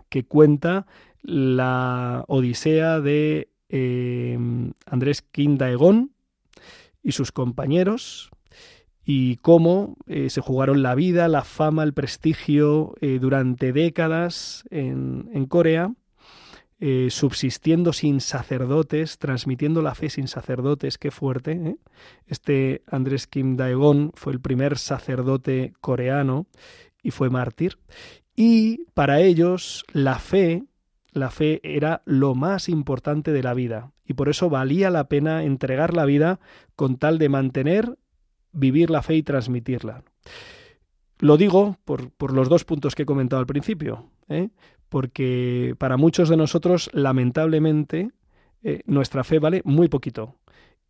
que 0.08 0.24
cuenta 0.24 0.86
la 1.22 2.24
odisea 2.28 3.00
de 3.00 3.48
eh, 3.68 4.38
Andrés 4.86 5.22
Quindaegón 5.22 6.12
y 7.02 7.12
sus 7.12 7.32
compañeros 7.32 8.30
y 9.04 9.36
cómo 9.36 9.96
eh, 10.06 10.30
se 10.30 10.40
jugaron 10.40 10.82
la 10.82 10.94
vida, 10.94 11.28
la 11.28 11.44
fama, 11.44 11.82
el 11.82 11.92
prestigio 11.92 12.94
eh, 13.00 13.18
durante 13.20 13.72
décadas 13.72 14.64
en, 14.70 15.28
en 15.32 15.46
Corea, 15.46 15.92
eh, 16.80 17.08
subsistiendo 17.10 17.92
sin 17.92 18.20
sacerdotes, 18.20 19.18
transmitiendo 19.18 19.80
la 19.80 19.94
fe 19.94 20.10
sin 20.10 20.26
sacerdotes, 20.26 20.98
qué 20.98 21.10
fuerte. 21.10 21.76
Este 22.26 22.82
Andrés 22.86 23.26
Kim 23.26 23.56
Daegon 23.56 24.10
fue 24.14 24.32
el 24.32 24.40
primer 24.40 24.78
sacerdote 24.78 25.74
coreano 25.80 26.46
y 27.02 27.10
fue 27.10 27.30
mártir. 27.30 27.78
Y 28.34 28.86
para 28.94 29.20
ellos 29.20 29.84
la 29.92 30.18
fe, 30.18 30.64
la 31.12 31.30
fe 31.30 31.60
era 31.62 32.02
lo 32.06 32.34
más 32.34 32.68
importante 32.68 33.32
de 33.32 33.42
la 33.42 33.54
vida, 33.54 33.92
y 34.04 34.14
por 34.14 34.28
eso 34.28 34.50
valía 34.50 34.90
la 34.90 35.08
pena 35.08 35.44
entregar 35.44 35.94
la 35.94 36.04
vida 36.04 36.40
con 36.74 36.96
tal 36.98 37.18
de 37.18 37.28
mantener 37.28 37.96
vivir 38.54 38.90
la 38.90 39.02
fe 39.02 39.16
y 39.16 39.22
transmitirla. 39.22 40.02
Lo 41.18 41.36
digo 41.36 41.78
por, 41.84 42.10
por 42.10 42.32
los 42.32 42.48
dos 42.48 42.64
puntos 42.64 42.94
que 42.94 43.02
he 43.02 43.06
comentado 43.06 43.40
al 43.40 43.46
principio, 43.46 44.10
¿eh? 44.28 44.48
porque 44.88 45.74
para 45.78 45.96
muchos 45.96 46.28
de 46.28 46.36
nosotros, 46.36 46.90
lamentablemente, 46.92 48.10
eh, 48.62 48.82
nuestra 48.86 49.24
fe 49.24 49.38
vale 49.38 49.62
muy 49.64 49.88
poquito. 49.88 50.36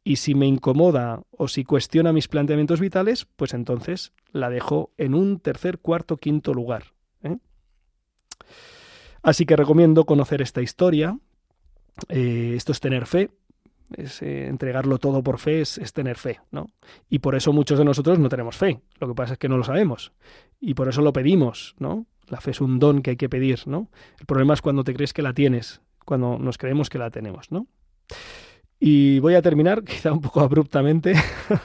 Y 0.03 0.17
si 0.17 0.35
me 0.35 0.47
incomoda 0.47 1.23
o 1.31 1.49
si 1.49 1.65
cuestiona 1.65 2.13
mis 2.13 2.29
planteamientos 2.29 2.81
vitales, 2.81 3.27
pues 3.37 3.55
entonces 3.55 4.13
la 4.33 4.51
dejo 4.51 4.93
en 4.99 5.15
un 5.15 5.41
tercer, 5.41 5.79
cuarto, 5.79 6.19
quinto 6.19 6.53
lugar. 6.53 6.93
¿eh? 7.23 7.39
Así 9.23 9.47
que 9.47 9.57
recomiendo 9.57 10.05
conocer 10.05 10.43
esta 10.43 10.61
historia. 10.61 11.19
esto 12.09 12.73
es 12.73 12.81
tener 12.81 13.07
fe, 13.07 13.31
es, 13.97 14.23
eh, 14.23 14.47
entregarlo 14.47 14.99
todo 14.99 15.23
por 15.23 15.39
fe 15.39 15.61
es, 15.61 15.93
tener 15.93 16.17
fe, 16.17 16.41
¿no? 16.51 16.71
Y 17.09 17.21
por 17.21 17.35
eso 17.35 17.53
muchos 17.53 17.79
de 17.79 17.85
nosotros 17.85 18.19
no 18.19 18.29
tenemos 18.29 18.57
fe. 18.57 18.81
Lo 19.01 19.09
que 19.09 19.15
pasa 19.15 19.35
es 19.35 19.39
que 19.39 19.49
no 19.49 19.57
lo 19.57 19.65
sabemos. 19.65 20.13
Y 20.61 20.75
por 20.75 20.89
eso 20.89 21.03
lo 21.03 21.13
pedimos, 21.13 21.75
¿no? 21.79 22.07
La 22.29 22.41
fe 22.41 22.53
es 22.53 22.61
un 22.61 22.79
don 22.79 23.03
que 23.03 23.11
hay 23.11 23.17
que 23.17 23.29
pedir, 23.29 23.61
¿no? 23.67 23.91
El 24.19 24.27
problema 24.27 24.55
es 24.55 24.63
cuando 24.63 24.85
te 24.85 24.95
crees 24.95 25.13
que 25.13 25.23
la 25.23 25.33
tienes, 25.33 25.83
cuando 26.05 26.39
nos 26.39 26.59
creemos 26.59 26.91
que 26.91 26.99
la 26.99 27.11
tenemos, 27.11 27.51
¿no? 27.51 27.67
Y 28.87 29.19
voy 29.21 29.35
a 29.35 29.41
terminar, 29.41 29.83
quizá 29.87 30.13
un 30.13 30.21
poco 30.21 30.41
abruptamente, 30.41 31.15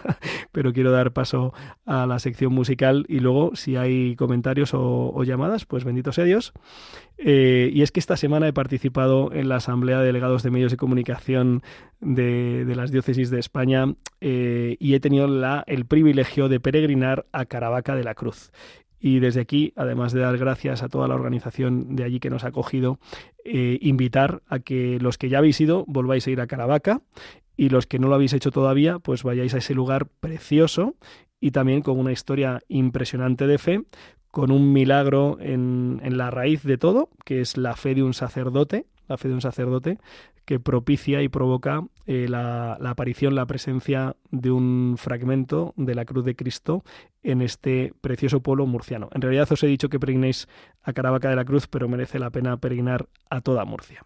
pero 0.53 0.71
quiero 0.71 0.89
dar 0.89 1.11
paso 1.11 1.53
a 1.85 2.05
la 2.05 2.17
sección 2.17 2.53
musical 2.53 3.05
y 3.09 3.19
luego, 3.19 3.57
si 3.57 3.75
hay 3.75 4.15
comentarios 4.15 4.69
o, 4.73 5.21
llamadas, 5.25 5.65
pues 5.65 5.83
bendito 5.83 6.13
sea 6.13 6.23
Dios. 6.23 6.53
Eh, 7.17 7.71
y 7.73 7.81
es 7.81 7.91
que 7.91 7.99
esta 7.99 8.15
semana 8.15 8.47
he 8.47 8.53
participado 8.53 9.33
en 9.33 9.49
la 9.49 9.57
Asamblea 9.57 9.99
de 9.99 10.05
Delegados 10.05 10.43
de 10.43 10.51
Medios 10.51 10.71
de 10.71 10.77
Comunicación 10.77 11.61
de, 11.99 12.63
las 12.73 12.89
Diócesis 12.89 13.29
de 13.29 13.39
España 13.39 13.95
eh, 14.21 14.77
y 14.79 14.93
he 14.93 15.01
tenido 15.01 15.27
el 15.67 15.85
privilegio 15.87 16.47
de 16.47 16.61
peregrinar 16.61 17.25
a 17.33 17.43
Caravaca 17.43 17.95
de 17.95 18.05
la 18.05 18.15
Cruz. 18.15 18.49
Y 18.99 19.19
desde 19.19 19.41
aquí, 19.41 19.73
además 19.75 20.11
de 20.11 20.21
dar 20.21 20.37
gracias 20.37 20.83
a 20.83 20.89
toda 20.89 21.07
la 21.07 21.15
organización 21.15 21.95
de 21.95 22.03
allí 22.03 22.19
que 22.19 22.29
nos 22.29 22.43
ha 22.43 22.49
acogido, 22.49 22.99
eh, 23.45 23.77
invitar 23.81 24.41
a 24.47 24.59
que 24.59 24.99
los 24.99 25.17
que 25.17 25.29
ya 25.29 25.37
habéis 25.37 25.61
ido 25.61 25.85
volváis 25.87 26.27
a 26.27 26.31
ir 26.31 26.41
a 26.41 26.47
Caravaca 26.47 27.01
y 27.55 27.69
los 27.69 27.85
que 27.85 27.99
no 27.99 28.07
lo 28.07 28.15
habéis 28.15 28.33
hecho 28.33 28.51
todavía, 28.51 28.99
pues 28.99 29.23
vayáis 29.23 29.53
a 29.53 29.59
ese 29.59 29.73
lugar 29.73 30.07
precioso 30.19 30.95
y 31.39 31.51
también 31.51 31.81
con 31.81 31.97
una 31.97 32.11
historia 32.11 32.61
impresionante 32.67 33.47
de 33.47 33.57
fe, 33.57 33.83
con 34.31 34.51
un 34.51 34.73
milagro 34.73 35.37
en, 35.39 36.01
en 36.03 36.17
la 36.17 36.29
raíz 36.29 36.63
de 36.63 36.77
todo, 36.77 37.09
que 37.25 37.41
es 37.41 37.57
la 37.57 37.75
fe 37.75 37.95
de 37.95 38.03
un 38.03 38.13
sacerdote, 38.13 38.85
la 39.09 39.17
fe 39.17 39.27
de 39.27 39.33
un 39.33 39.41
sacerdote 39.41 39.97
que 40.45 40.59
propicia 40.59 41.21
y 41.21 41.29
provoca 41.29 41.83
eh, 42.05 42.27
la, 42.29 42.73
aparición, 42.73 43.35
la 43.35 43.45
presencia 43.45 44.15
de 44.31 44.51
un 44.51 44.95
fragmento 44.97 45.73
de 45.75 45.95
la 45.95 46.05
cruz 46.05 46.23
de 46.23 46.35
Cristo 46.35 46.83
en 47.21 47.41
este 47.41 47.93
precioso 48.01 48.39
pueblo 48.39 48.65
murciano. 48.65 49.09
En 49.13 49.21
realidad 49.21 49.51
os 49.51 49.61
he 49.63 49.67
dicho 49.67 49.89
que 49.89 49.99
peregrinéis 49.99 50.47
a 50.81 50.93
Caravaca 50.93 51.29
de 51.29 51.35
la 51.35 51.45
Cruz, 51.45 51.67
pero 51.67 51.89
merece 51.89 52.19
la 52.19 52.29
pena 52.29 52.57
peregrinar 52.57 53.09
a 53.29 53.41
toda 53.41 53.65
Murcia. 53.65 54.05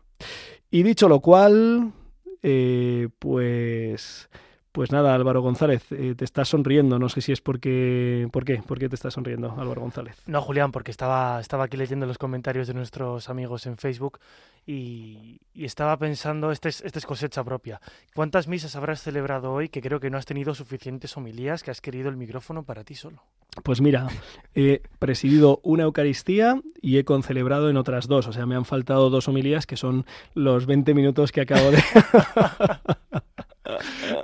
Y 0.72 0.84
dicho 0.84 1.08
lo 1.08 1.20
cual, 1.20 1.94
eh, 2.42 3.10
pues 3.20 4.30
pues 4.74 4.92
nada, 4.92 5.14
Álvaro 5.14 5.42
González, 5.42 5.86
eh, 5.92 6.16
te 6.18 6.26
estás 6.26 6.50
sonriendo. 6.50 6.98
No 6.98 7.08
sé 7.08 7.22
si 7.22 7.32
es 7.32 7.42
porque. 7.42 8.28
¿Por 8.32 8.44
qué? 8.44 8.58
¿Por 8.58 8.80
qué 8.80 8.90
te 8.90 8.96
estás 8.96 9.14
sonriendo, 9.14 9.56
Álvaro 9.58 9.82
González? 9.82 10.18
No, 10.26 10.42
Julián, 10.42 10.72
porque 10.72 10.90
estaba, 10.90 11.40
estaba 11.40 11.66
aquí 11.66 11.78
leyendo 11.78 12.08
los 12.08 12.18
comentarios 12.18 12.68
de 12.68 12.74
nuestros 12.74 13.30
amigos 13.30 13.68
en 13.68 13.78
Facebook 13.78 14.20
y, 14.66 15.40
estaba 15.54 15.96
pensando, 15.98 16.52
esta 16.52 16.70
es, 16.70 16.82
este 16.82 16.98
es 16.98 17.06
cosecha 17.06 17.44
propia. 17.44 17.80
¿Cuántas 18.16 18.48
misas 18.48 18.76
habrás 18.76 19.02
celebrado 19.02 19.54
hoy 19.54 19.70
que 19.70 19.80
creo 19.80 20.00
que 20.00 20.10
no 20.10 20.18
has 20.18 20.26
tenido 20.26 20.56
suficientes 20.56 21.16
homilías 21.16 21.62
que 21.62 21.70
has 21.70 21.80
querido 21.80 22.10
el 22.10 22.18
micrófono 22.18 22.64
para 22.64 22.84
ti 22.84 22.96
solo? 22.96 23.22
Pues 23.62 23.80
mira, 23.80 24.08
he 24.56 24.82
presidido 24.98 25.60
una 25.62 25.84
Eucaristía 25.84 26.60
y 26.82 26.98
he 26.98 27.06
concelebrado 27.06 27.70
en 27.70 27.78
otras 27.78 28.08
dos. 28.08 28.28
O 28.28 28.34
sea, 28.34 28.48
me 28.48 28.56
han 28.56 28.66
faltado 28.66 29.12
dos 29.12 29.28
homilías 29.28 29.68
que 29.68 29.78
son 29.78 30.08
los 30.34 30.66
20 30.66 30.96
minutos 30.96 31.32
que 31.32 31.42
acabo 31.42 31.70
de. 31.70 31.84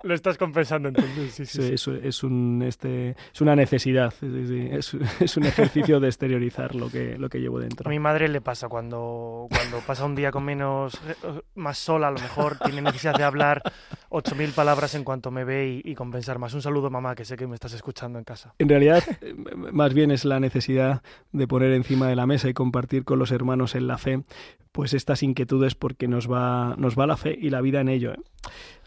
Lo 0.03 0.13
estás 0.13 0.37
compensando 0.37 0.89
entonces. 0.89 1.33
Sí, 1.33 1.45
sí, 1.45 1.73
Es, 1.73 1.87
es, 1.87 2.23
un, 2.23 2.61
este, 2.65 3.15
es 3.33 3.41
una 3.41 3.55
necesidad, 3.55 4.13
es, 4.21 4.93
es, 5.19 5.37
un 5.37 5.45
ejercicio 5.45 5.99
de 5.99 6.07
exteriorizar 6.07 6.75
lo 6.75 6.89
que, 6.89 7.17
lo 7.17 7.29
que 7.29 7.39
llevo 7.39 7.59
dentro. 7.59 7.87
A 7.87 7.89
mi 7.89 7.99
madre 7.99 8.27
le 8.27 8.41
pasa 8.41 8.67
cuando, 8.67 9.47
cuando 9.49 9.79
pasa 9.79 10.05
un 10.05 10.15
día 10.15 10.31
con 10.31 10.43
menos, 10.43 10.95
eh, 10.95 11.41
más 11.55 11.77
sola, 11.77 12.09
a 12.09 12.11
lo 12.11 12.19
mejor 12.19 12.57
tiene 12.57 12.81
necesidad 12.81 13.15
de 13.15 13.23
hablar 13.23 13.61
8.000 14.09 14.53
palabras 14.53 14.95
en 14.95 15.03
cuanto 15.03 15.31
me 15.31 15.43
ve 15.43 15.81
y, 15.83 15.95
compensar 15.95 16.39
más. 16.39 16.53
Un 16.53 16.61
saludo, 16.61 16.89
mamá, 16.89 17.15
que 17.15 17.25
sé 17.25 17.35
que 17.35 17.47
me 17.47 17.55
estás 17.55 17.73
escuchando 17.73 18.19
en 18.19 18.25
casa. 18.25 18.53
En 18.59 18.69
realidad, 18.69 19.03
eh, 19.21 19.33
más 19.71 19.93
bien 19.93 20.11
es 20.11 20.25
la 20.25 20.39
necesidad 20.39 21.01
de 21.31 21.47
poner 21.47 21.71
encima 21.71 22.07
de 22.07 22.15
la 22.15 22.25
mesa 22.25 22.49
y 22.49 22.53
compartir 22.53 23.03
con 23.05 23.19
los 23.19 23.31
hermanos 23.31 23.75
en 23.75 23.87
la 23.87 23.97
fe, 23.97 24.23
pues 24.71 24.93
estas 24.93 25.23
inquietudes 25.23 25.75
porque 25.75 26.07
nos 26.07 26.31
va, 26.31 26.75
nos 26.77 26.97
va 26.97 27.07
la 27.07 27.17
fe 27.17 27.37
y 27.39 27.49
la 27.49 27.61
vida 27.61 27.81
en 27.81 27.89
ello. 27.89 28.13
¿eh? 28.13 28.19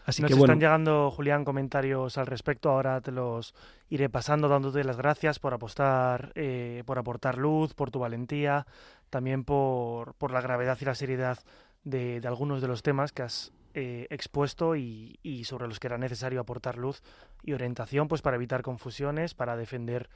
Así 0.05 0.21
Nos 0.21 0.31
que 0.31 0.37
están 0.37 0.59
llegando, 0.59 1.09
Julián, 1.11 1.45
comentarios 1.45 2.17
al 2.17 2.27
respecto. 2.27 2.69
Ahora 2.69 2.99
te 3.01 3.11
los 3.11 3.55
iré 3.89 4.09
pasando, 4.09 4.49
dándote 4.49 4.83
las 4.83 4.97
gracias 4.97 5.39
por 5.39 5.53
apostar, 5.53 6.31
eh, 6.35 6.83
por 6.85 6.99
aportar 6.99 7.37
luz, 7.37 7.73
por 7.73 7.89
tu 7.89 7.99
valentía, 7.99 8.67
también 9.09 9.43
por, 9.45 10.13
por 10.15 10.31
la 10.31 10.41
gravedad 10.41 10.77
y 10.81 10.85
la 10.85 10.95
seriedad 10.95 11.39
de, 11.83 12.19
de 12.19 12.27
algunos 12.27 12.61
de 12.61 12.67
los 12.67 12.83
temas 12.83 13.11
que 13.11 13.23
has 13.23 13.53
eh, 13.75 14.07
expuesto 14.09 14.75
y, 14.75 15.19
y, 15.23 15.45
sobre 15.45 15.67
los 15.67 15.79
que 15.79 15.87
era 15.87 15.97
necesario 15.97 16.39
aportar 16.39 16.77
luz 16.77 17.01
y 17.41 17.53
orientación, 17.53 18.07
pues 18.07 18.21
para 18.21 18.35
evitar 18.35 18.61
confusiones, 18.61 19.33
para 19.33 19.55
defender 19.55 20.09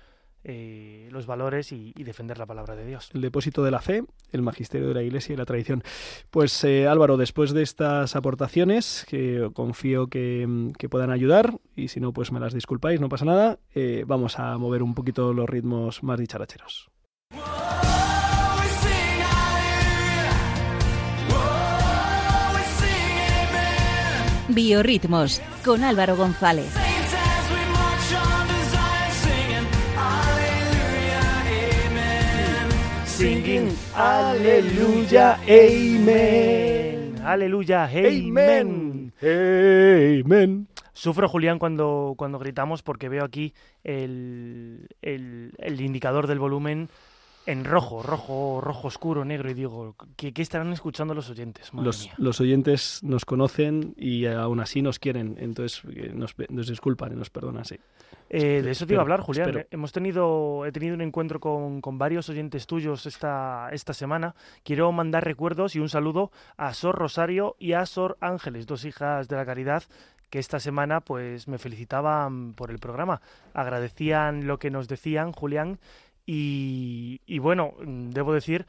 eh, 0.43 1.09
los 1.11 1.25
valores 1.25 1.71
y, 1.71 1.93
defender 1.97 2.37
la 2.37 2.45
palabra 2.45 2.75
de 2.75 2.85
Dios. 2.85 3.09
El 3.13 3.21
depósito 3.21 3.63
de 3.63 3.71
la 3.71 3.81
fe, 3.81 4.03
el 4.31 4.41
magisterio 4.41 4.87
de 4.87 4.93
la 4.93 5.03
Iglesia 5.03 5.33
y 5.33 5.37
la 5.37 5.45
tradición. 5.45 5.83
Pues 6.29 6.63
eh, 6.63 6.87
Álvaro, 6.87 7.17
después 7.17 7.51
de 7.51 7.63
estas 7.63 8.15
aportaciones, 8.15 9.05
que 9.09 9.49
confío 9.53 10.07
que, 10.07 10.47
puedan 10.89 11.11
ayudar, 11.11 11.59
y 11.75 11.89
si 11.89 11.99
no, 11.99 12.13
pues 12.13 12.31
me 12.31 12.39
las 12.39 12.53
disculpáis, 12.53 13.01
no 13.01 13.09
pasa 13.09 13.25
nada, 13.25 13.59
eh, 13.75 14.05
vamos 14.07 14.39
a 14.39 14.57
mover 14.57 14.83
un 14.83 14.93
poquito 14.95 15.33
los 15.33 15.49
ritmos 15.49 16.01
más 16.01 16.17
dicharacheros. 16.17 16.89
Biorritmos 24.47 25.41
con 25.65 25.83
Álvaro 25.83 26.15
González. 26.15 26.86
Singing 33.17 33.73
Aleluya, 33.95 35.39
Amen. 35.49 37.15
Aleluya, 37.25 37.85
Amen. 37.85 39.11
Amen. 39.23 40.67
Sufro, 40.93 41.27
Julián, 41.27 41.57
cuando, 41.57 42.13
cuando 42.15 42.37
gritamos 42.37 42.83
porque 42.83 43.09
veo 43.09 43.23
aquí 43.23 43.55
el, 43.83 44.87
el, 45.01 45.51
el 45.57 45.81
indicador 45.81 46.27
del 46.27 46.37
volumen 46.37 46.89
en 47.47 47.63
rojo, 47.63 48.03
rojo, 48.03 48.59
rojo 48.61 48.89
oscuro, 48.89 49.23
negro, 49.23 49.49
y 49.49 49.53
digo, 49.53 49.95
¿qué, 50.17 50.33
qué 50.33 50.41
estarán 50.41 50.71
escuchando 50.73 51.13
los 51.13 51.29
oyentes? 51.29 51.71
Los, 51.73 52.09
los 52.17 52.41
oyentes 52.41 53.01
nos 53.03 53.23
conocen 53.23 53.95
y 53.97 54.25
aún 54.25 54.59
así 54.59 54.81
nos 54.81 54.99
quieren, 54.99 55.37
entonces 55.39 55.81
eh, 55.95 56.11
nos, 56.13 56.35
nos 56.49 56.67
disculpan 56.67 57.13
y 57.13 57.15
nos 57.15 57.29
perdonan, 57.29 57.63
sí. 57.63 57.79
Eh, 58.29 58.61
de 58.61 58.71
eso 58.71 58.85
te 58.85 58.93
iba 58.93 59.01
a 59.01 59.03
hablar, 59.03 59.21
Julián. 59.21 59.47
espero. 59.47 59.63
Eh, 59.63 59.67
Hemos 59.71 59.93
tenido, 59.93 60.65
he 60.65 60.73
tenido 60.73 60.93
un 60.93 61.01
encuentro 61.01 61.39
con, 61.39 61.79
con 61.79 61.97
varios 61.97 62.27
oyentes 62.27 62.67
tuyos 62.67 63.05
esta, 63.05 63.69
esta 63.71 63.93
semana. 63.93 64.35
Quiero 64.63 64.91
mandar 64.91 65.23
recuerdos 65.23 65.77
y 65.77 65.79
un 65.79 65.87
saludo 65.87 66.31
a 66.57 66.73
Sor 66.73 66.95
Rosario 66.95 67.55
y 67.59 67.71
a 67.71 67.85
Sor 67.85 68.17
Ángeles, 68.19 68.67
dos 68.67 68.83
hijas 68.83 69.29
de 69.29 69.37
la 69.37 69.45
caridad 69.45 69.83
que 70.29 70.39
esta 70.39 70.59
semana 70.59 70.99
pues 70.99 71.47
me 71.47 71.57
felicitaban 71.57 72.53
por 72.53 72.71
el 72.71 72.79
programa. 72.79 73.21
Agradecían 73.53 74.45
lo 74.45 74.59
que 74.59 74.69
nos 74.69 74.89
decían, 74.89 75.31
Julián, 75.31 75.79
y, 76.27 77.21
y 77.25 77.39
bueno, 77.39 77.73
mm, 77.83 78.09
debo 78.09 78.33
decir 78.33 78.67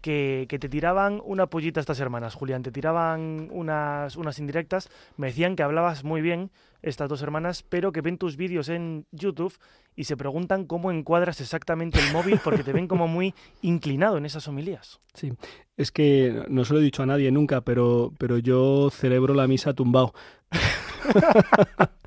que, 0.00 0.46
que 0.48 0.58
te 0.58 0.68
tiraban 0.68 1.20
una 1.24 1.48
pollita 1.48 1.80
estas 1.80 2.00
hermanas, 2.00 2.34
Julián, 2.34 2.62
te 2.62 2.72
tiraban 2.72 3.48
unas, 3.50 4.16
unas 4.16 4.38
indirectas, 4.38 4.88
me 5.16 5.26
decían 5.26 5.56
que 5.56 5.62
hablabas 5.62 6.04
muy 6.04 6.22
bien 6.22 6.50
estas 6.82 7.08
dos 7.08 7.20
hermanas, 7.20 7.62
pero 7.68 7.92
que 7.92 8.00
ven 8.00 8.16
tus 8.16 8.36
vídeos 8.36 8.70
en 8.70 9.04
YouTube 9.10 9.58
y 9.96 10.04
se 10.04 10.16
preguntan 10.16 10.64
cómo 10.64 10.90
encuadras 10.90 11.40
exactamente 11.40 11.98
el 11.98 12.12
móvil 12.12 12.40
porque 12.42 12.64
te 12.64 12.72
ven 12.72 12.88
como 12.88 13.08
muy 13.08 13.34
inclinado 13.60 14.16
en 14.16 14.24
esas 14.24 14.48
homilías. 14.48 15.00
Sí, 15.12 15.32
es 15.76 15.90
que 15.90 16.44
no 16.48 16.64
se 16.64 16.72
lo 16.72 16.80
he 16.80 16.82
dicho 16.82 17.02
a 17.02 17.06
nadie 17.06 17.30
nunca, 17.30 17.60
pero, 17.60 18.14
pero 18.18 18.38
yo 18.38 18.88
celebro 18.90 19.34
la 19.34 19.46
misa 19.46 19.74
tumbado. 19.74 20.14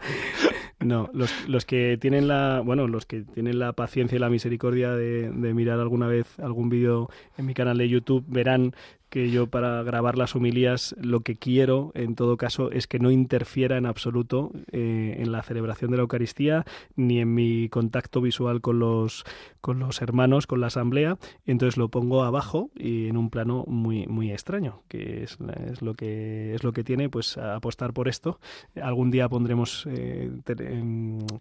No, 0.84 1.10
los, 1.14 1.32
los 1.48 1.66
que 1.66 1.98
tienen 2.00 2.28
la, 2.28 2.62
bueno, 2.64 2.88
los 2.88 3.06
que 3.06 3.22
tienen 3.22 3.60
la 3.60 3.74
paciencia 3.74 4.16
y 4.16 4.20
la 4.20 4.30
misericordia 4.30 4.92
de, 4.92 5.32
de 5.32 5.54
mirar 5.54 5.80
alguna 5.80 6.08
vez 6.08 6.40
algún 6.40 6.70
vídeo 6.70 7.10
en 7.38 7.46
mi 7.46 7.54
canal 7.54 7.78
de 7.78 7.90
YouTube 7.90 8.24
verán 8.28 8.74
que 9.14 9.30
yo 9.30 9.46
para 9.46 9.84
grabar 9.84 10.18
las 10.18 10.36
homilías 10.36 10.96
lo 11.00 11.20
que 11.20 11.36
quiero 11.36 11.92
en 11.94 12.16
todo 12.16 12.36
caso 12.36 12.72
es 12.72 12.88
que 12.88 12.98
no 12.98 13.12
interfiera 13.12 13.78
en 13.78 13.86
absoluto 13.86 14.52
eh, 14.72 15.18
en 15.20 15.32
la 15.32 15.44
celebración 15.44 15.92
de 15.92 15.98
la 15.98 16.02
Eucaristía 16.02 16.66
ni 16.96 17.20
en 17.20 17.32
mi 17.36 17.70
contacto 17.70 18.22
visual 18.22 18.60
con 18.62 18.80
los 18.80 19.24
con 19.62 19.78
los 19.78 20.02
hermanos, 20.02 20.48
con 20.48 20.60
la 20.62 20.68
asamblea, 20.68 21.18
entonces 21.46 21.78
lo 21.78 21.90
pongo 21.90 22.24
abajo 22.24 22.72
y 22.76 23.08
en 23.08 23.16
un 23.18 23.30
plano 23.30 23.64
muy 23.68 24.08
muy 24.08 24.32
extraño, 24.32 24.82
que 24.88 25.24
es, 25.24 25.38
es 25.72 25.82
lo 25.84 25.94
que 25.94 26.56
es 26.56 26.64
lo 26.64 26.74
que 26.74 26.84
tiene 26.84 27.08
pues 27.08 27.38
apostar 27.38 27.94
por 27.94 28.08
esto. 28.08 28.40
Algún 28.82 29.12
día 29.12 29.30
pondremos 29.30 29.88
eh, 29.90 30.32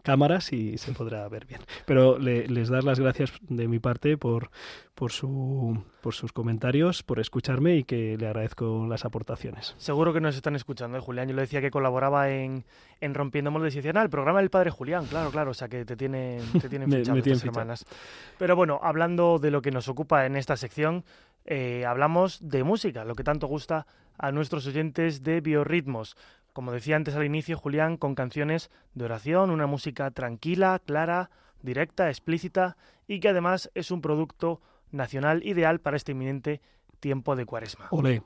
cámaras 0.03 0.53
y 0.53 0.77
se 0.79 0.93
podrá 0.93 1.27
ver 1.29 1.47
bien. 1.47 1.61
Pero 1.87 2.19
le- 2.19 2.47
les 2.49 2.69
dar 2.69 2.85
las 2.85 3.01
gracias 3.01 3.33
de 3.49 3.67
mi 3.67 3.79
parte 3.79 4.17
por 4.19 4.51
por 4.95 5.11
su 5.11 5.83
por 6.03 6.13
sus 6.15 6.33
comentarios, 6.33 7.03
por 7.03 7.19
escucharme 7.21 7.77
y 7.77 7.85
que 7.85 8.17
le 8.19 8.27
agradezco 8.27 8.87
las 8.89 9.05
aportaciones. 9.07 9.75
Seguro 9.79 10.13
que 10.13 10.21
nos 10.21 10.37
están 10.37 10.57
escuchando, 10.57 10.99
¿eh, 10.99 11.01
Julián. 11.01 11.29
Yo 11.29 11.35
le 11.35 11.43
decía 11.43 11.61
que 11.63 11.71
colaboraba 11.71 12.29
en, 12.31 12.65
en 13.01 13.15
Rompiendo 13.15 13.51
Moldes 13.51 13.73
y 13.75 13.79
decían, 13.79 13.97
ah, 13.97 14.03
el 14.03 14.11
programa 14.11 14.41
del 14.41 14.51
padre 14.51 14.71
Julián, 14.71 15.07
claro, 15.07 15.31
claro, 15.31 15.53
o 15.53 15.55
sea 15.55 15.69
que 15.69 15.85
te 15.85 15.97
tienen, 15.97 16.41
te 16.61 16.69
tienen 16.69 16.89
Me- 16.91 17.03
tienen 17.03 17.41
hermanas. 17.47 17.87
Pero 18.39 18.57
bueno, 18.57 18.81
hablando 18.83 19.39
de 19.39 19.51
lo 19.51 19.63
que 19.63 19.71
nos 19.71 19.89
ocupa 19.89 20.27
en 20.27 20.37
esta 20.37 20.57
sección, 20.57 21.05
eh, 21.45 21.85
hablamos 21.87 22.39
de 22.47 22.65
música, 22.65 23.05
lo 23.05 23.15
que 23.15 23.25
tanto 23.25 23.47
gusta 23.47 23.87
a 24.19 24.33
nuestros 24.33 24.67
oyentes 24.67 25.23
de 25.23 25.41
biorritmos. 25.41 26.17
Como 26.53 26.73
decía 26.73 26.97
antes 26.97 27.15
al 27.15 27.25
inicio, 27.25 27.57
Julián, 27.57 27.97
con 27.97 28.15
canciones 28.15 28.71
de 28.95 29.05
oración, 29.07 29.51
una 29.51 29.67
música 29.67 30.11
tranquila, 30.11 30.81
clara, 30.85 31.31
directa, 31.63 32.09
explícita 32.11 32.77
y 33.09 33.21
que 33.21 33.29
además 33.29 33.71
es 33.75 33.91
un 33.91 34.03
producto 34.03 34.61
nacional 34.93 35.45
ideal 35.45 35.81
para 35.81 35.97
este 35.97 36.13
inminente 36.13 36.61
tiempo 37.01 37.35
de 37.37 37.45
cuaresma. 37.47 37.87
Olé. 37.91 38.23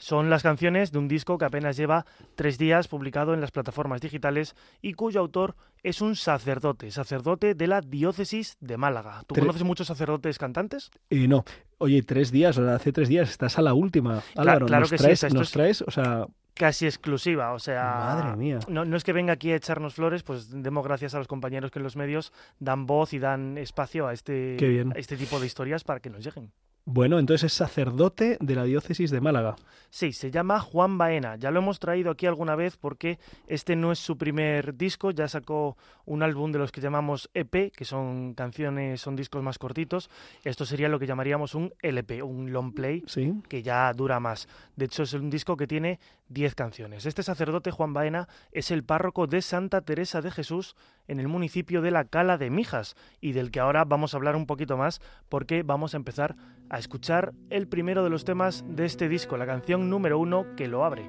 Son 0.00 0.30
las 0.30 0.44
canciones 0.44 0.92
de 0.92 0.98
un 1.00 1.08
disco 1.08 1.38
que 1.38 1.44
apenas 1.44 1.76
lleva 1.76 2.06
tres 2.36 2.56
días 2.56 2.86
publicado 2.86 3.34
en 3.34 3.40
las 3.40 3.50
plataformas 3.50 4.00
digitales 4.00 4.54
y 4.80 4.92
cuyo 4.92 5.18
autor 5.18 5.56
es 5.82 6.00
un 6.00 6.14
sacerdote, 6.14 6.92
sacerdote 6.92 7.54
de 7.54 7.66
la 7.66 7.80
diócesis 7.80 8.56
de 8.60 8.76
Málaga. 8.76 9.24
¿Tú 9.26 9.34
Tre- 9.34 9.40
conoces 9.40 9.64
muchos 9.64 9.88
sacerdotes 9.88 10.38
cantantes? 10.38 10.92
Eh, 11.10 11.26
no, 11.26 11.44
oye, 11.78 12.02
tres 12.02 12.30
días, 12.30 12.56
o 12.58 12.64
sea, 12.64 12.76
hace 12.76 12.92
tres 12.92 13.08
días, 13.08 13.28
estás 13.28 13.58
a 13.58 13.62
la 13.62 13.74
última. 13.74 14.22
Álvaro, 14.36 14.66
claro 14.66 14.82
nos 14.82 14.90
que 14.92 14.98
sí, 14.98 15.02
traes, 15.04 15.34
nos 15.34 15.48
es- 15.48 15.50
traes, 15.52 15.82
o 15.82 15.90
sea, 15.90 16.26
Casi 16.58 16.86
exclusiva, 16.86 17.52
o 17.52 17.58
sea... 17.58 17.82
Madre 17.82 18.36
mía. 18.36 18.58
No, 18.68 18.84
no 18.84 18.96
es 18.96 19.04
que 19.04 19.12
venga 19.12 19.32
aquí 19.32 19.52
a 19.52 19.56
echarnos 19.56 19.94
flores, 19.94 20.22
pues 20.22 20.50
demos 20.50 20.84
gracias 20.84 21.14
a 21.14 21.18
los 21.18 21.28
compañeros 21.28 21.70
que 21.70 21.78
en 21.78 21.84
los 21.84 21.96
medios 21.96 22.32
dan 22.58 22.86
voz 22.86 23.12
y 23.12 23.18
dan 23.18 23.56
espacio 23.58 24.08
a 24.08 24.12
este, 24.12 24.84
a 24.94 24.98
este 24.98 25.16
tipo 25.16 25.38
de 25.38 25.46
historias 25.46 25.84
para 25.84 26.00
que 26.00 26.10
nos 26.10 26.24
lleguen. 26.24 26.50
Bueno, 26.90 27.18
entonces 27.18 27.52
es 27.52 27.52
sacerdote 27.52 28.38
de 28.40 28.54
la 28.54 28.64
diócesis 28.64 29.10
de 29.10 29.20
Málaga. 29.20 29.56
Sí, 29.90 30.12
se 30.14 30.30
llama 30.30 30.58
Juan 30.58 30.96
Baena. 30.96 31.36
Ya 31.36 31.50
lo 31.50 31.58
hemos 31.60 31.78
traído 31.78 32.10
aquí 32.10 32.24
alguna 32.24 32.56
vez 32.56 32.78
porque 32.78 33.18
este 33.46 33.76
no 33.76 33.92
es 33.92 33.98
su 33.98 34.16
primer 34.16 34.74
disco. 34.74 35.10
Ya 35.10 35.28
sacó 35.28 35.76
un 36.06 36.22
álbum 36.22 36.50
de 36.50 36.58
los 36.58 36.72
que 36.72 36.80
llamamos 36.80 37.28
EP, 37.34 37.70
que 37.72 37.84
son 37.84 38.32
canciones, 38.32 39.02
son 39.02 39.16
discos 39.16 39.42
más 39.42 39.58
cortitos. 39.58 40.08
Esto 40.44 40.64
sería 40.64 40.88
lo 40.88 40.98
que 40.98 41.06
llamaríamos 41.06 41.54
un 41.54 41.74
LP, 41.82 42.22
un 42.22 42.52
long 42.52 42.72
play, 42.74 43.04
Sí. 43.06 43.34
que 43.48 43.62
ya 43.62 43.92
dura 43.92 44.18
más. 44.18 44.48
De 44.76 44.86
hecho, 44.86 45.02
es 45.02 45.12
un 45.12 45.28
disco 45.28 45.58
que 45.58 45.66
tiene 45.66 46.00
10 46.30 46.54
canciones. 46.54 47.04
Este 47.04 47.22
sacerdote, 47.22 47.70
Juan 47.70 47.92
Baena, 47.92 48.28
es 48.50 48.70
el 48.70 48.82
párroco 48.82 49.26
de 49.26 49.42
Santa 49.42 49.82
Teresa 49.82 50.22
de 50.22 50.30
Jesús 50.30 50.74
en 51.08 51.18
el 51.18 51.26
municipio 51.26 51.82
de 51.82 51.90
la 51.90 52.04
Cala 52.04 52.38
de 52.38 52.50
Mijas 52.50 52.94
y 53.20 53.32
del 53.32 53.50
que 53.50 53.60
ahora 53.60 53.84
vamos 53.84 54.14
a 54.14 54.18
hablar 54.18 54.36
un 54.36 54.46
poquito 54.46 54.76
más 54.76 55.00
porque 55.28 55.62
vamos 55.62 55.94
a 55.94 55.96
empezar 55.96 56.36
a 56.70 56.78
escuchar 56.78 57.32
el 57.50 57.66
primero 57.66 58.04
de 58.04 58.10
los 58.10 58.24
temas 58.24 58.64
de 58.68 58.84
este 58.84 59.08
disco, 59.08 59.36
la 59.36 59.46
canción 59.46 59.90
número 59.90 60.18
uno 60.18 60.46
que 60.56 60.68
lo 60.68 60.84
abre. 60.84 61.02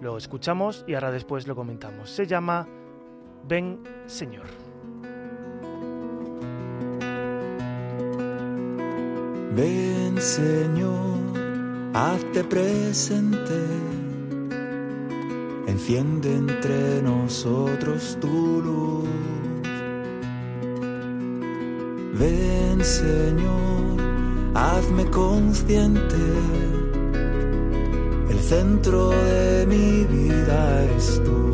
Lo 0.00 0.16
escuchamos 0.16 0.84
y 0.86 0.94
ahora 0.94 1.10
después 1.10 1.48
lo 1.48 1.56
comentamos. 1.56 2.10
Se 2.10 2.26
llama 2.26 2.68
Ven 3.44 3.80
Señor. 4.06 4.46
Ven 9.56 10.20
Señor, 10.20 11.18
hazte 11.94 12.44
presente, 12.44 13.60
enciende 15.66 16.32
entre 16.32 17.02
nosotros 17.02 18.16
tu 18.20 18.62
luz. 18.62 19.37
Ven 22.18 22.84
Señor, 22.84 23.96
hazme 24.54 25.04
consciente, 25.06 26.16
el 28.28 28.38
centro 28.40 29.10
de 29.10 29.66
mi 29.66 30.04
vida 30.04 30.82
eres 30.82 31.22
tú. 31.24 31.48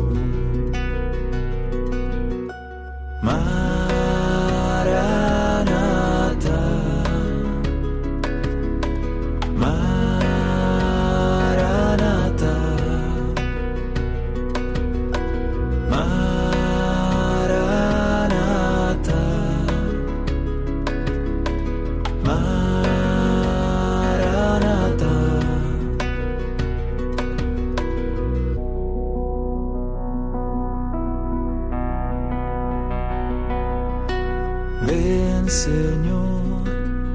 Ven 34.85 35.49
Señor, 35.49 36.63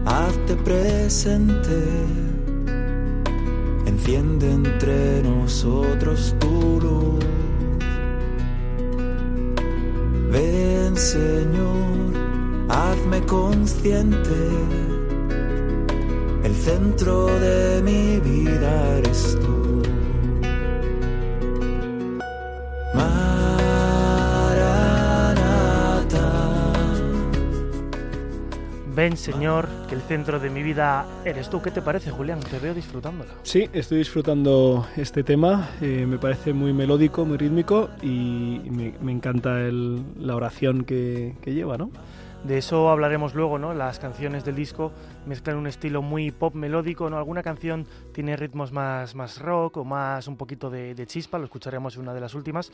hazte 0.05 0.57
presente, 0.57 1.79
enciende 3.87 4.51
entre 4.51 5.23
nosotros 5.23 6.35
tu 6.41 6.81
luz. 6.81 7.25
Ven 10.33 10.97
Señor, 10.97 12.13
hazme 12.69 13.21
consciente, 13.27 14.41
el 16.43 16.55
centro 16.55 17.27
de 17.27 17.83
mi 17.83 18.19
vida 18.19 18.99
eres 18.99 19.40
Ven, 29.01 29.17
Señor, 29.17 29.67
que 29.89 29.95
el 29.95 30.03
centro 30.03 30.39
de 30.39 30.51
mi 30.51 30.63
vida 30.63 31.07
eres 31.25 31.49
tú. 31.49 31.63
¿Qué 31.63 31.71
te 31.71 31.81
parece, 31.81 32.11
Julián? 32.11 32.39
Te 32.39 32.59
veo 32.59 32.75
disfrutándola. 32.75 33.31
Sí, 33.45 33.67
estoy 33.73 33.97
disfrutando 33.97 34.87
este 34.95 35.25
tema. 35.25 35.71
Eh, 35.81 36.05
me 36.07 36.19
parece 36.19 36.53
muy 36.53 36.75
melódico, 36.75 37.25
muy 37.25 37.39
rítmico 37.39 37.89
y 38.03 38.61
me, 38.71 39.11
encanta 39.11 39.55
la 39.71 40.37
oración 40.37 40.85
que, 40.85 41.35
que 41.41 41.55
lleva, 41.55 41.79
¿no? 41.79 41.91
De 42.45 42.59
eso 42.59 42.91
hablaremos 42.91 43.35
luego, 43.35 43.59
¿no? 43.59 43.73
Las 43.73 43.99
canciones 43.99 44.45
del 44.45 44.57
disco 44.57 44.93
mezclan 45.25 45.57
un 45.57 45.67
estilo 45.67 46.03
muy 46.03 46.31
pop 46.31 46.55
melódico, 46.55 47.09
¿no? 47.09 47.17
Alguna 47.17 47.43
canción 47.43 47.87
tiene 48.13 48.37
ritmos 48.37 48.71
más, 48.71 49.15
más 49.15 49.39
rock 49.39 49.79
o 49.79 49.85
más 49.87 50.29
un 50.29 50.37
poquito 50.37 50.69
de, 50.69 50.95
de 50.95 51.07
chispa, 51.07 51.39
lo 51.39 51.45
escucharemos 51.45 51.97
en 51.97 52.03
una 52.03 52.13
de 52.13 52.21
las 52.21 52.35
últimas, 52.35 52.71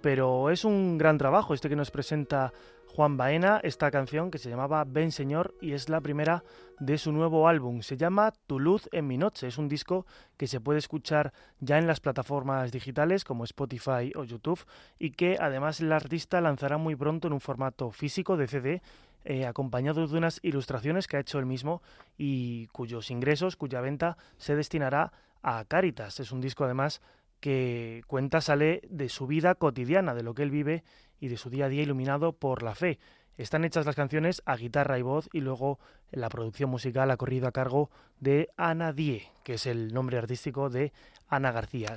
pero 0.00 0.48
es 0.48 0.64
un 0.64 0.96
gran 0.96 1.18
trabajo 1.18 1.52
este 1.52 1.68
que 1.68 1.76
nos 1.76 1.90
presenta 1.90 2.54
Juan 2.98 3.16
Baena, 3.16 3.60
esta 3.62 3.92
canción 3.92 4.28
que 4.28 4.38
se 4.38 4.50
llamaba 4.50 4.82
Ven 4.84 5.12
Señor 5.12 5.54
y 5.60 5.70
es 5.70 5.88
la 5.88 6.00
primera 6.00 6.42
de 6.80 6.98
su 6.98 7.12
nuevo 7.12 7.46
álbum. 7.46 7.82
Se 7.82 7.96
llama 7.96 8.32
Tu 8.48 8.58
luz 8.58 8.88
en 8.90 9.06
mi 9.06 9.16
noche. 9.16 9.46
Es 9.46 9.56
un 9.56 9.68
disco 9.68 10.04
que 10.36 10.48
se 10.48 10.60
puede 10.60 10.80
escuchar 10.80 11.32
ya 11.60 11.78
en 11.78 11.86
las 11.86 12.00
plataformas 12.00 12.72
digitales 12.72 13.22
como 13.22 13.44
Spotify 13.44 14.10
o 14.16 14.24
YouTube 14.24 14.66
y 14.98 15.12
que 15.12 15.36
además 15.38 15.80
el 15.80 15.92
artista 15.92 16.40
lanzará 16.40 16.76
muy 16.76 16.96
pronto 16.96 17.28
en 17.28 17.34
un 17.34 17.40
formato 17.40 17.92
físico 17.92 18.36
de 18.36 18.48
CD 18.48 18.82
eh, 19.24 19.46
acompañado 19.46 20.04
de 20.04 20.18
unas 20.18 20.40
ilustraciones 20.42 21.06
que 21.06 21.18
ha 21.18 21.20
hecho 21.20 21.38
él 21.38 21.46
mismo 21.46 21.82
y 22.16 22.66
cuyos 22.72 23.12
ingresos, 23.12 23.54
cuya 23.54 23.80
venta 23.80 24.16
se 24.38 24.56
destinará 24.56 25.12
a 25.40 25.64
Caritas. 25.66 26.18
Es 26.18 26.32
un 26.32 26.40
disco 26.40 26.64
además 26.64 27.00
que 27.38 28.02
cuenta 28.08 28.40
sale 28.40 28.82
de 28.90 29.08
su 29.08 29.28
vida 29.28 29.54
cotidiana, 29.54 30.14
de 30.14 30.24
lo 30.24 30.34
que 30.34 30.42
él 30.42 30.50
vive 30.50 30.82
y 31.20 31.28
de 31.28 31.36
su 31.36 31.50
día 31.50 31.66
a 31.66 31.68
día 31.68 31.82
iluminado 31.82 32.32
por 32.32 32.62
la 32.62 32.74
fe. 32.74 32.98
Están 33.36 33.64
hechas 33.64 33.86
las 33.86 33.94
canciones 33.94 34.42
a 34.46 34.56
guitarra 34.56 34.98
y 34.98 35.02
voz 35.02 35.28
y 35.32 35.40
luego 35.40 35.78
la 36.10 36.28
producción 36.28 36.70
musical 36.70 37.10
ha 37.10 37.16
corrido 37.16 37.46
a 37.46 37.52
cargo 37.52 37.90
de 38.18 38.48
Ana 38.56 38.92
Die, 38.92 39.22
que 39.44 39.54
es 39.54 39.66
el 39.66 39.94
nombre 39.94 40.18
artístico 40.18 40.70
de 40.70 40.92
Ana 41.28 41.52
García. 41.52 41.96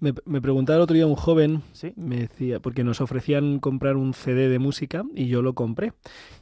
Me, 0.00 0.40
preguntaba 0.40 0.78
el 0.78 0.82
otro 0.82 0.94
día 0.94 1.06
un 1.06 1.14
joven, 1.14 1.62
me 1.94 2.16
decía, 2.16 2.58
porque 2.58 2.82
nos 2.82 3.00
ofrecían 3.00 3.60
comprar 3.60 3.96
un 3.96 4.14
CD 4.14 4.48
de 4.48 4.58
música 4.58 5.04
y 5.14 5.28
yo 5.28 5.42
lo 5.42 5.54
compré. 5.54 5.92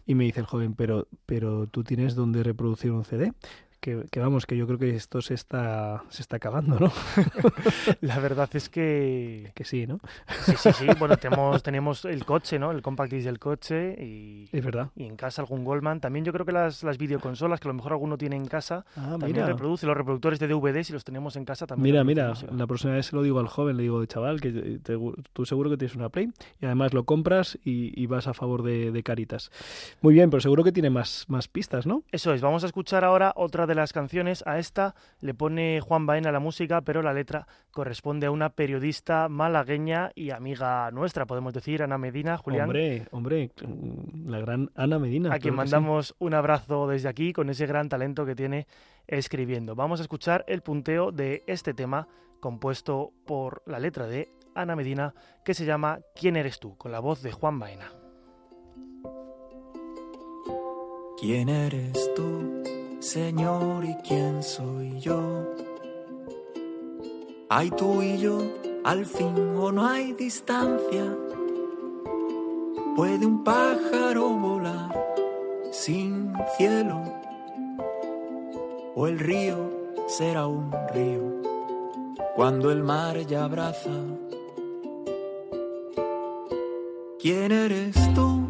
Y 0.07 0.15
me 0.15 0.25
dice 0.25 0.41
el 0.41 0.47
joven, 0.47 0.73
pero, 0.73 1.09
pero 1.27 1.67
tú 1.67 1.85
tienes 1.85 2.15
donde 2.15 2.43
reproducir 2.43 2.91
un 2.93 3.05
CD 3.05 3.35
que, 3.81 4.21
vamos, 4.21 4.47
que 4.47 4.57
yo 4.57 4.67
creo 4.67 4.79
que 4.79 4.95
esto 4.95 5.23
se 5.23 5.35
está, 5.35 6.05
se 6.09 6.23
está 6.23 6.37
acabando, 6.37 6.79
¿no? 6.79 6.93
la 8.01 8.19
verdad 8.19 8.49
es 8.55 8.69
que... 8.69 9.53
Que 9.61 9.65
sí, 9.65 9.87
¿no? 9.87 10.01
sí, 10.45 10.55
sí, 10.57 10.73
sí. 10.73 10.87
Bueno, 10.99 11.17
tenemos, 11.17 11.63
tenemos 11.63 12.05
el 12.05 12.25
coche, 12.25 12.59
¿no? 12.59 12.71
El 12.71 12.83
compact 12.83 13.13
disc 13.13 13.27
del 13.27 13.39
coche 13.39 13.95
y... 14.03 14.49
Es 14.53 14.65
verdad. 14.65 14.91
Y 14.97 15.05
en 15.05 15.17
casa 15.17 15.43
algún 15.43 15.65
Goldman. 15.65 16.01
También 16.01 16.25
yo 16.25 16.33
creo 16.33 16.47
que 16.47 16.53
las, 16.53 16.83
las 16.83 16.99
videoconsolas, 16.99 17.61
que 17.61 17.69
a 17.69 17.71
lo 17.71 17.75
mejor 17.75 17.93
alguno 17.93 18.17
tiene 18.17 18.37
en 18.37 18.47
casa, 18.47 18.85
ah, 18.97 19.17
también 19.19 19.47
reproduce. 19.47 19.87
Los 19.87 19.97
reproductores 19.97 20.39
de 20.39 20.49
DVD, 20.49 20.83
si 20.83 20.93
los 20.93 21.05
tenemos 21.05 21.37
en 21.37 21.45
casa, 21.45 21.67
también 21.67 21.93
Mira, 21.93 22.05
mira, 22.05 22.33
la 22.53 22.67
próxima 22.67 22.95
vez 22.95 23.07
se 23.07 23.17
lo 23.17 23.23
digo 23.23 23.39
al 23.39 23.49
joven, 23.49 23.77
le 23.77 23.83
digo, 23.83 24.05
chaval, 24.07 24.41
que 24.41 24.81
tú 25.33 25.45
seguro 25.45 25.71
que 25.71 25.77
tienes 25.77 25.97
una 25.97 26.09
Play 26.09 26.31
y 26.61 26.67
además 26.67 26.95
lo 26.95 27.05
compras 27.05 27.59
y, 27.65 28.07
vas 28.07 28.27
a 28.27 28.35
favor 28.35 28.63
de, 28.63 28.91
de, 28.91 29.03
Caritas. 29.05 29.53
Muy 30.01 30.15
bien, 30.15 30.31
pero 30.31 30.41
seguro 30.41 30.65
que 30.65 30.73
tiene 30.73 30.91
más, 30.91 31.25
más 31.29 31.47
pistas, 31.47 31.87
¿no? 31.87 32.03
Eso 32.11 32.35
es. 32.35 32.41
Vamos 32.41 32.65
a 32.65 32.67
escuchar 32.67 33.05
ahora 33.05 33.33
otra 33.37 33.67
de 33.71 33.75
las 33.77 33.93
canciones. 33.93 34.43
A 34.47 34.59
esta 34.59 34.95
le 35.21 35.33
pone 35.33 35.81
Juan 35.81 36.05
Baena 36.05 36.31
la 36.33 36.41
música, 36.41 36.83
pero 36.83 37.01
la 37.01 37.15
letra 37.15 37.47
corresponde 37.71 38.27
a 38.27 38.31
una 38.31 38.51
periodista 38.51 39.29
malagueña 39.29 40.11
y 40.15 40.31
amiga 40.31 40.91
nuestra, 40.91 41.27
podemos 41.27 41.55
decir, 41.55 41.83
Ana 41.83 41.97
Medina, 41.97 42.37
Julián. 42.37 42.65
Hombre, 42.65 43.07
hombre, 43.13 43.51
la 44.27 44.41
gran 44.41 44.71
Ana 44.75 44.99
Medina. 44.99 45.33
A 45.33 45.39
quien 45.39 45.55
mandamos 45.55 46.15
un 46.19 46.35
abrazo 46.35 46.89
desde 46.89 47.09
aquí 47.09 47.33
con 47.33 47.49
ese 47.49 47.67
gran 47.67 47.89
talento 47.89 48.27
que 48.27 48.35
tiene 48.35 48.67
escribiendo. 49.07 49.75
Vamos 49.75 50.01
a 50.01 50.03
escuchar 50.03 50.45
el 50.49 50.63
punteo 50.63 51.13
de 51.13 51.45
este 51.47 51.73
tema 51.73 52.09
compuesto 52.41 53.13
por 53.27 53.63
la 53.67 53.79
letra 53.79 54.07
de 54.07 54.33
Ana 54.55 54.77
Medina 54.77 55.15
que 55.45 55.55
se 55.55 55.65
llama 55.65 56.01
¿Quién 56.15 56.37
eres 56.37 56.59
tú? 56.59 56.77
con 56.77 56.93
la 56.93 57.01
voz 57.01 57.23
de 57.23 57.33
Juan 57.33 57.59
Baena. 57.59 57.93
¿Quién 61.21 61.49
eres 61.51 62.15
tú? 62.15 62.63
Señor, 63.01 63.83
¿y 63.87 63.95
quién 64.07 64.43
soy 64.43 65.01
yo? 65.01 65.19
¿Hay 67.49 67.71
tú 67.71 68.03
y 68.03 68.19
yo 68.19 68.39
al 68.85 69.07
fin 69.07 69.57
o 69.57 69.73
no 69.73 69.87
hay 69.87 70.13
distancia? 70.13 71.17
¿Puede 72.95 73.25
un 73.25 73.43
pájaro 73.43 74.29
volar 74.29 74.95
sin 75.73 76.35
cielo? 76.59 77.03
¿O 78.95 79.07
el 79.07 79.19
río 79.19 79.57
será 80.07 80.47
un 80.47 80.71
río 80.93 81.41
cuando 82.37 82.71
el 82.71 82.83
mar 82.83 83.19
ya 83.21 83.45
abraza? 83.45 83.97
¿Quién 87.19 87.51
eres 87.51 87.97
tú, 88.15 88.47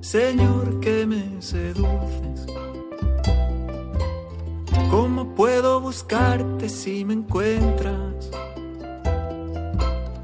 Señor, 0.00 0.78
que 0.78 1.04
me 1.04 1.42
seduces? 1.42 2.46
¿Cómo 5.38 5.46
puedo 5.46 5.80
buscarte 5.80 6.68
si 6.68 7.04
me 7.04 7.14
encuentras? 7.14 8.28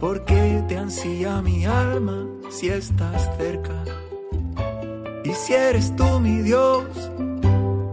¿Por 0.01 0.25
qué 0.25 0.61
te 0.67 0.77
ansía 0.77 1.41
mi 1.41 1.65
alma 1.65 2.27
si 2.51 2.69
estás 2.69 3.31
cerca? 3.37 3.85
Y 5.25 5.33
si 5.33 5.55
eres 5.55 5.95
tú 5.95 6.19
mi 6.19 6.39
Dios, 6.43 6.83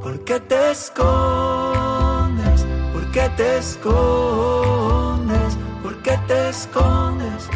¿por 0.02 0.24
qué 0.24 0.40
te 0.40 0.72
escondes? 0.72 2.66
¿Por 2.92 3.12
qué 3.12 3.30
te 3.38 3.58
escondes? 3.60 5.58
¿Por 5.84 6.02
qué 6.02 6.18
te 6.28 6.50
escondes? 6.50 7.50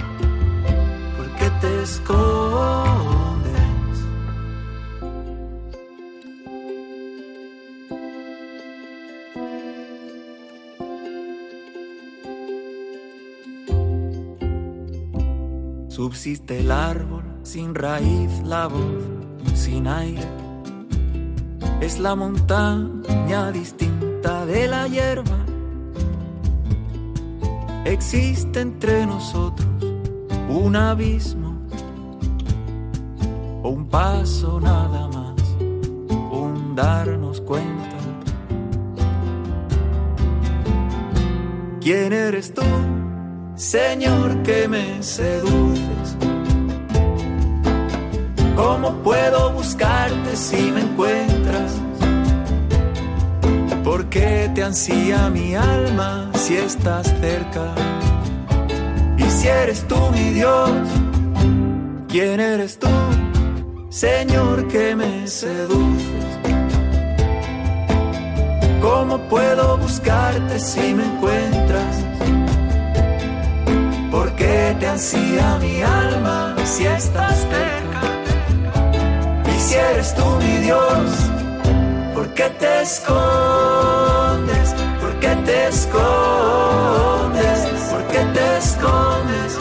¿Por 1.18 1.28
qué 1.40 1.50
te 1.60 1.82
escondes? 1.82 3.05
Subsiste 16.06 16.60
el 16.60 16.70
árbol 16.70 17.24
sin 17.42 17.74
raíz, 17.74 18.30
la 18.44 18.68
voz 18.68 19.04
sin 19.56 19.88
aire. 19.88 20.30
Es 21.82 21.98
la 21.98 22.14
montaña 22.14 23.52
distinta 23.52 24.46
de 24.46 24.68
la 24.68 24.88
hierba. 24.88 25.40
Existe 27.86 28.62
entre 28.62 29.08
nosotros 29.08 29.68
un 30.48 30.76
abismo 30.76 31.60
o 33.64 33.70
un 33.70 33.88
paso 33.88 34.60
nada 34.60 35.08
más, 35.08 35.42
un 36.32 36.76
darnos 36.76 37.42
cuenta. 37.42 37.98
¿Quién 41.82 42.14
eres 42.14 42.54
tú? 42.54 42.62
Señor, 43.56 44.44
que 44.44 44.68
me 44.68 45.02
seduces. 45.02 45.95
¿Cómo 48.56 48.92
puedo 49.04 49.52
buscarte 49.52 50.36
si 50.36 50.72
me 50.72 50.82
encuentras? 50.82 51.72
¿Por 53.84 54.06
qué 54.10 54.50
te 54.54 54.64
ansía 54.64 55.30
mi 55.30 55.56
alma 55.56 56.32
si 56.34 56.56
estás 56.56 57.14
cerca? 57.20 57.74
Y 59.18 59.24
si 59.24 59.48
eres 59.48 59.88
tú 59.88 59.98
mi 60.12 60.32
Dios, 60.32 60.72
¿quién 62.08 62.40
eres 62.40 62.80
tú? 62.80 62.88
Señor, 63.90 64.68
que 64.68 64.96
me 64.96 65.28
seduces. 65.28 66.26
¿Cómo 68.82 69.18
puedo 69.30 69.78
buscarte 69.78 70.60
si 70.60 70.94
me 70.94 71.06
encuentras? 71.06 72.06
qué 74.36 74.76
te 74.80 74.88
ansía 74.88 75.58
mi 75.60 75.82
alma 75.82 76.56
si 76.66 76.86
estás 76.86 77.40
cerca? 77.40 77.85
Si 79.76 79.82
eres 79.82 80.16
tú 80.16 80.24
mi 80.38 80.58
Dios, 80.60 81.10
¿por 82.14 82.30
qué 82.30 82.50
te 82.62 82.82
escondes? 82.84 84.74
¿Por 85.02 85.20
qué 85.20 85.36
te 85.46 85.68
escondes? 85.68 87.60
¿Por 87.92 88.08
qué 88.08 88.20
te 88.36 88.58
escondes? 88.58 89.58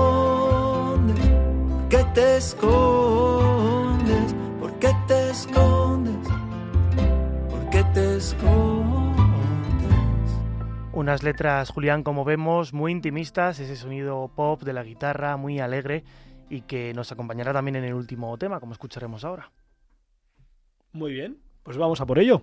Unas 11.07 11.23
letras, 11.23 11.69
Julián, 11.69 12.03
como 12.03 12.25
vemos, 12.25 12.73
muy 12.73 12.91
intimistas, 12.91 13.61
ese 13.61 13.77
sonido 13.77 14.29
pop 14.35 14.61
de 14.63 14.73
la 14.73 14.83
guitarra 14.83 15.37
muy 15.37 15.57
alegre 15.57 16.03
y 16.49 16.63
que 16.63 16.93
nos 16.93 17.13
acompañará 17.13 17.53
también 17.53 17.77
en 17.77 17.85
el 17.85 17.93
último 17.93 18.37
tema, 18.37 18.59
como 18.59 18.73
escucharemos 18.73 19.23
ahora. 19.23 19.49
Muy 20.91 21.13
bien, 21.13 21.37
pues 21.63 21.77
vamos 21.77 22.01
a 22.01 22.05
por 22.05 22.19
ello. 22.19 22.41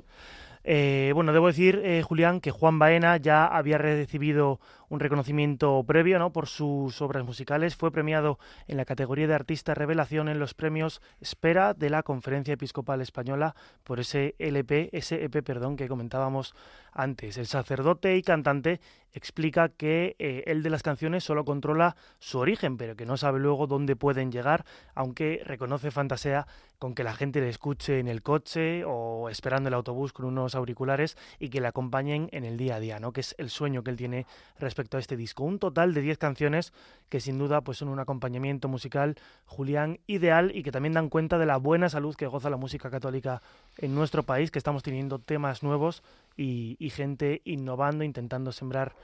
Eh, 0.62 1.12
bueno, 1.14 1.34
debo 1.34 1.48
decir, 1.48 1.82
eh, 1.84 2.00
Julián, 2.02 2.40
que 2.40 2.52
Juan 2.52 2.78
Baena 2.78 3.18
ya 3.18 3.44
había 3.44 3.76
recibido 3.76 4.60
un 4.95 5.01
reconocimiento 5.01 5.82
previo 5.84 6.20
¿no? 6.20 6.32
por 6.32 6.47
sus 6.47 7.03
obras 7.03 7.24
musicales. 7.24 7.74
Fue 7.74 7.90
premiado 7.90 8.38
en 8.68 8.76
la 8.76 8.84
categoría 8.84 9.26
de 9.26 9.34
Artista 9.34 9.74
Revelación 9.74 10.28
en 10.28 10.38
los 10.38 10.55
premios 10.55 11.03
Espera 11.20 11.74
de 11.74 11.90
la 11.90 12.05
Conferencia 12.05 12.55
Episcopal 12.55 13.01
Española 13.01 13.57
por 13.82 13.99
ese 13.99 14.36
LP, 14.38 14.90
ese 14.92 15.24
EP, 15.24 15.42
perdón, 15.42 15.76
que 15.76 15.88
comentábamos 15.88 16.55
antes. 16.92 17.38
El 17.38 17.47
sacerdote 17.47 18.16
y 18.16 18.22
cantante 18.22 18.80
explica 19.12 19.68
que 19.68 20.16
eh, 20.18 20.42
él 20.47 20.62
de 20.62 20.70
las 20.70 20.82
canciones 20.82 21.24
solo 21.24 21.45
controla 21.45 21.97
su 22.18 22.38
origen, 22.38 22.76
pero 22.76 22.97
que 22.97 23.07
no 23.07 23.16
sabe 23.16 23.38
luego 23.38 23.66
dónde 23.66 23.97
pueden 23.97 24.30
llegar, 24.30 24.64
aunque 24.95 25.42
reconoce 25.45 25.90
fantasea 25.90 26.47
con 26.78 26.95
que 26.95 27.05
la 27.05 27.14
gente 27.14 27.40
le 27.40 27.49
escuche 27.49 28.01
en 28.01 28.09
el 28.09 28.22
coche 28.22 28.84
o 28.84 29.28
esperando 29.30 29.68
el 29.68 29.74
autobús 29.74 30.12
con 30.12 30.26
unos 30.26 30.55
auriculares 30.55 31.16
y 31.38 31.49
que 31.49 31.61
le 31.61 31.68
acompañen 31.68 32.28
en 32.32 32.45
el 32.45 32.57
día 32.57 32.76
a 32.76 32.80
día, 32.80 32.99
¿no? 32.99 33.12
que 33.12 33.20
es 33.20 33.34
el 33.38 33.51
sueño 33.51 33.82
que 33.82 33.90
él 33.90 33.97
tiene 33.97 34.26
respecto 34.59 34.84
a 34.93 34.99
este 34.99 35.16
disco. 35.16 35.45
Un 35.45 35.59
total 35.59 35.95
de 35.95 36.01
10 36.01 36.18
canciones 36.18 36.72
que 37.09 37.20
sin 37.20 37.39
duda 37.39 37.61
pues, 37.62 37.78
son 37.78 37.89
un 37.89 37.99
acompañamiento 37.99 38.68
musical, 38.68 39.16
Julián, 39.47 40.01
ideal 40.07 40.53
y 40.55 40.62
que 40.62 40.72
también 40.72 40.95
dan 40.95 41.09
cuenta 41.09 41.39
de 41.39 41.47
la 41.47 41.57
buena 41.57 41.89
salud 41.89 42.14
que 42.14 42.26
goza 42.26 42.51
la 42.51 42.57
música 42.57 42.91
católica 42.91 43.43
en 43.78 43.95
nuestro 43.95 44.22
país, 44.22 44.51
que 44.51 44.59
estamos 44.59 44.82
teniendo 44.82 45.18
temas 45.18 45.62
nuevos 45.62 46.03
y, 46.37 46.76
y 46.78 46.91
gente 46.91 47.43
innovando, 47.45 48.05
intentando 48.05 48.53
sembrar 48.53 48.95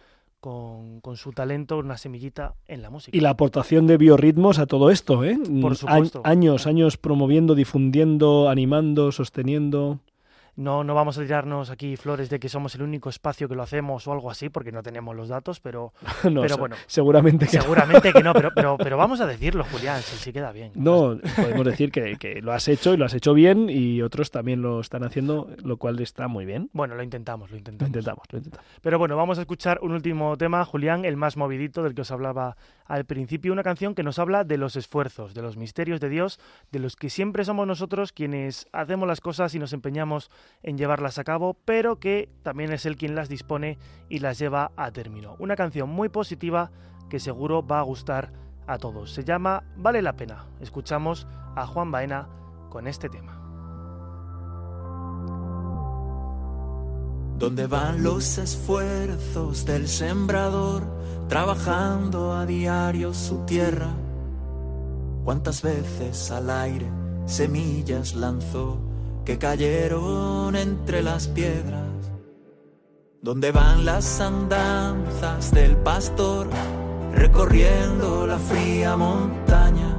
con, 0.41 1.01
con, 1.01 1.17
su 1.17 1.33
talento 1.33 1.79
una 1.79 1.99
semillita 1.99 2.55
en 2.67 2.83
la 2.83 2.91
música. 2.91 3.17
Y 3.17 3.21
la 3.21 3.31
aportación 3.31 3.87
de 3.87 3.99
biorritmos 3.99 4.59
a 4.59 4.67
todo 4.67 4.91
esto, 4.91 5.23
¿eh? 5.23 5.39
Por 5.61 5.77
supuesto. 5.77 6.23
años, 6.25 6.67
años 6.67 6.97
promoviendo, 6.97 7.55
difundiendo, 7.55 8.49
animando, 8.49 9.13
sosteniendo. 9.13 10.01
No, 10.57 10.85
no 10.85 10.95
vamos 10.95 11.19
a 11.19 11.23
tirarnos 11.23 11.71
aquí 11.71 11.97
flores 11.97 12.31
de 12.31 12.39
que 12.39 12.49
somos 12.49 12.75
el 12.75 12.83
único 12.83 13.09
espacio 13.09 13.49
que 13.49 13.55
lo 13.55 13.63
hacemos 13.63 14.07
o 14.07 14.13
algo 14.13 14.31
así, 14.31 14.49
porque 14.49 14.73
no 14.73 14.83
tenemos 14.83 15.15
los 15.17 15.29
datos, 15.29 15.61
pero, 15.61 15.93
no, 16.31 16.43
pero 16.43 16.57
bueno. 16.57 16.77
Seguramente 16.87 17.47
que 17.47 17.61
Seguramente 17.61 18.13
que 18.13 18.23
no, 18.23 18.33
pero, 18.33 18.51
pero, 18.55 18.77
pero 18.79 18.97
vamos 18.97 19.21
a 19.21 19.27
decirlo, 19.31 19.65
Julián, 19.65 20.01
si, 20.03 20.17
si 20.17 20.33
queda 20.33 20.53
bien. 20.53 20.73
No, 20.75 21.19
podemos 21.37 21.65
decir 21.65 21.91
que, 21.91 22.17
que, 22.17 22.41
lo 22.43 22.53
has 22.53 22.69
hecho 22.69 22.95
y 22.95 22.97
lo 22.97 23.05
has 23.05 23.15
hecho 23.15 23.35
bien 23.35 23.69
y 23.71 24.03
otros 24.03 24.31
también 24.31 24.63
lo 24.63 24.81
están 24.81 25.05
haciendo, 25.05 25.49
lo 25.63 25.77
cual 25.77 26.01
está 26.01 26.29
muy 26.29 26.45
bien. 26.45 26.71
Bueno, 26.73 26.95
lo 26.95 27.03
intentamos, 27.03 27.51
lo 27.51 27.57
intentamos. 27.57 27.93
Lo 27.93 27.99
intentamos, 27.99 28.25
lo 28.31 28.39
intentamos. 28.39 28.67
Pero 28.81 28.99
bueno, 28.99 29.17
vamos 29.17 29.39
a 29.39 29.43
escuchar 29.43 29.79
un 29.83 29.93
último 29.93 30.37
tema, 30.37 30.65
Julián, 30.65 31.05
el 31.05 31.17
más 31.17 31.37
movidito 31.37 31.83
del 31.83 31.95
que 31.95 32.03
os 32.03 32.11
hablaba 32.11 32.57
al 32.91 33.05
principio, 33.05 33.53
una 33.53 33.63
canción 33.63 33.95
que 33.95 34.03
nos 34.03 34.19
habla 34.19 34.43
de 34.43 34.59
los 34.59 34.75
esfuerzos, 34.75 35.33
de 35.33 35.43
los 35.43 35.57
misterios 35.57 36.01
de 36.01 36.09
Dios, 36.09 36.41
de 36.73 36.81
los 36.81 36.97
que 36.97 37.09
siempre 37.09 37.45
somos 37.45 37.65
nosotros 37.65 38.13
quienes 38.13 38.67
hacemos 38.73 39.07
las 39.07 39.21
cosas 39.21 39.55
y 39.55 39.61
nos 39.61 39.73
empeñamos 39.73 40.29
en 40.65 40.77
llevarlas 40.77 41.17
a 41.21 41.23
cabo, 41.23 41.57
pero 41.65 42.01
que 42.01 42.29
también 42.43 42.73
es 42.73 42.87
él 42.87 42.97
quien 42.97 43.15
las 43.15 43.29
dispone 43.29 43.79
y 44.09 44.19
las 44.19 44.41
lleva 44.41 44.73
a 44.77 44.91
término. 44.91 45.37
Una 45.39 45.55
canción 45.55 45.89
muy 45.89 46.09
positiva 46.09 46.73
que 47.09 47.21
seguro 47.21 47.65
va 47.65 47.79
a 47.79 47.83
gustar 47.83 48.33
a 48.67 48.77
todos. 48.77 49.13
Se 49.13 49.23
llama 49.23 49.63
Vale 49.77 50.03
la 50.03 50.17
pena. 50.17 50.47
Escuchamos 50.59 51.29
a 51.55 51.69
Juan 51.69 51.93
Baena 51.93 52.29
con 52.71 52.89
este 52.89 53.09
tema. 53.09 53.40
¿Dónde 57.41 57.67
van 57.67 58.03
los 58.03 58.37
esfuerzos 58.37 59.65
del 59.65 59.89
sembrador 59.89 60.83
trabajando 61.27 62.35
a 62.35 62.45
diario 62.45 63.15
su 63.15 63.47
tierra? 63.47 63.89
¿Cuántas 65.25 65.63
veces 65.63 66.31
al 66.31 66.51
aire 66.51 66.87
semillas 67.25 68.15
lanzó 68.15 68.79
que 69.25 69.39
cayeron 69.39 70.55
entre 70.55 71.03
las 71.03 71.29
piedras? 71.29 72.13
¿Dónde 73.23 73.53
van 73.53 73.87
las 73.87 74.21
andanzas 74.21 75.51
del 75.51 75.79
pastor 75.79 76.47
recorriendo 77.15 78.27
la 78.27 78.39
fría 78.39 78.99
montaña, 78.99 79.97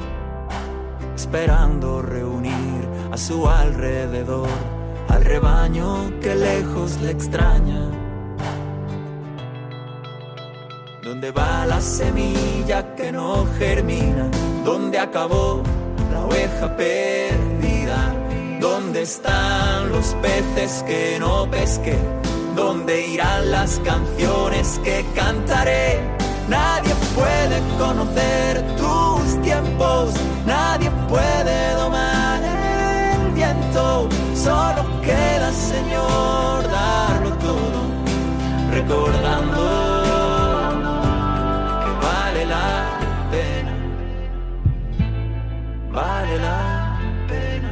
esperando 1.15 2.03
reunir 2.03 2.87
a 3.11 3.17
su 3.17 3.49
alrededor? 3.49 4.70
Al 5.11 5.25
rebaño 5.25 6.11
que 6.21 6.35
lejos 6.35 6.99
le 7.01 7.11
extraña. 7.11 7.81
¿Dónde 11.03 11.31
va 11.31 11.65
la 11.65 11.81
semilla 11.81 12.95
que 12.95 13.11
no 13.11 13.45
germina? 13.57 14.29
¿Dónde 14.63 14.97
acabó 14.99 15.63
la 16.13 16.21
oveja 16.25 16.75
perdida? 16.77 18.15
¿Dónde 18.59 19.01
están 19.01 19.91
los 19.91 20.15
peces 20.25 20.83
que 20.83 21.17
no 21.19 21.49
pesqué? 21.49 21.97
¿Dónde 22.55 23.07
irán 23.07 23.51
las 23.51 23.79
canciones 23.79 24.79
que 24.83 25.05
cantaré? 25.15 25.99
Nadie 26.47 26.93
puede 27.15 27.57
conocer 27.77 28.63
tus 28.77 29.41
tiempos, 29.41 30.13
nadie 30.45 30.91
puede 31.09 31.73
domar 31.75 32.41
el 32.43 33.31
viento, 33.33 34.09
solo 34.43 34.83
queda, 35.01 35.51
Señor, 35.51 36.63
darlo 36.77 37.31
todo, 37.47 37.79
recordando 38.71 39.61
que 41.83 41.91
vale 42.05 42.45
la 42.45 42.67
pena, 43.33 43.73
vale 45.91 46.35
la 46.47 46.99
pena, 47.27 47.71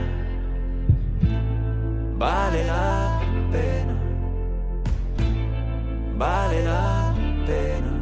vale 2.18 2.64
la 2.66 3.20
pena, 3.52 3.96
vale 6.18 6.64
la 6.64 7.14
pena. 7.48 7.99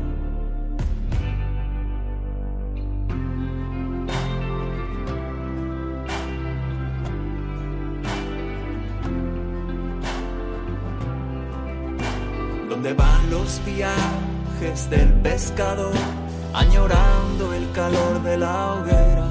¿Dónde 12.88 13.04
van 13.04 13.30
los 13.30 13.62
viajes 13.66 14.90
del 14.90 15.12
pescador, 15.16 15.92
añorando 16.54 17.54
el 17.54 17.70
calor 17.74 18.24
de 18.24 18.38
la 18.38 18.76
hoguera? 18.76 19.28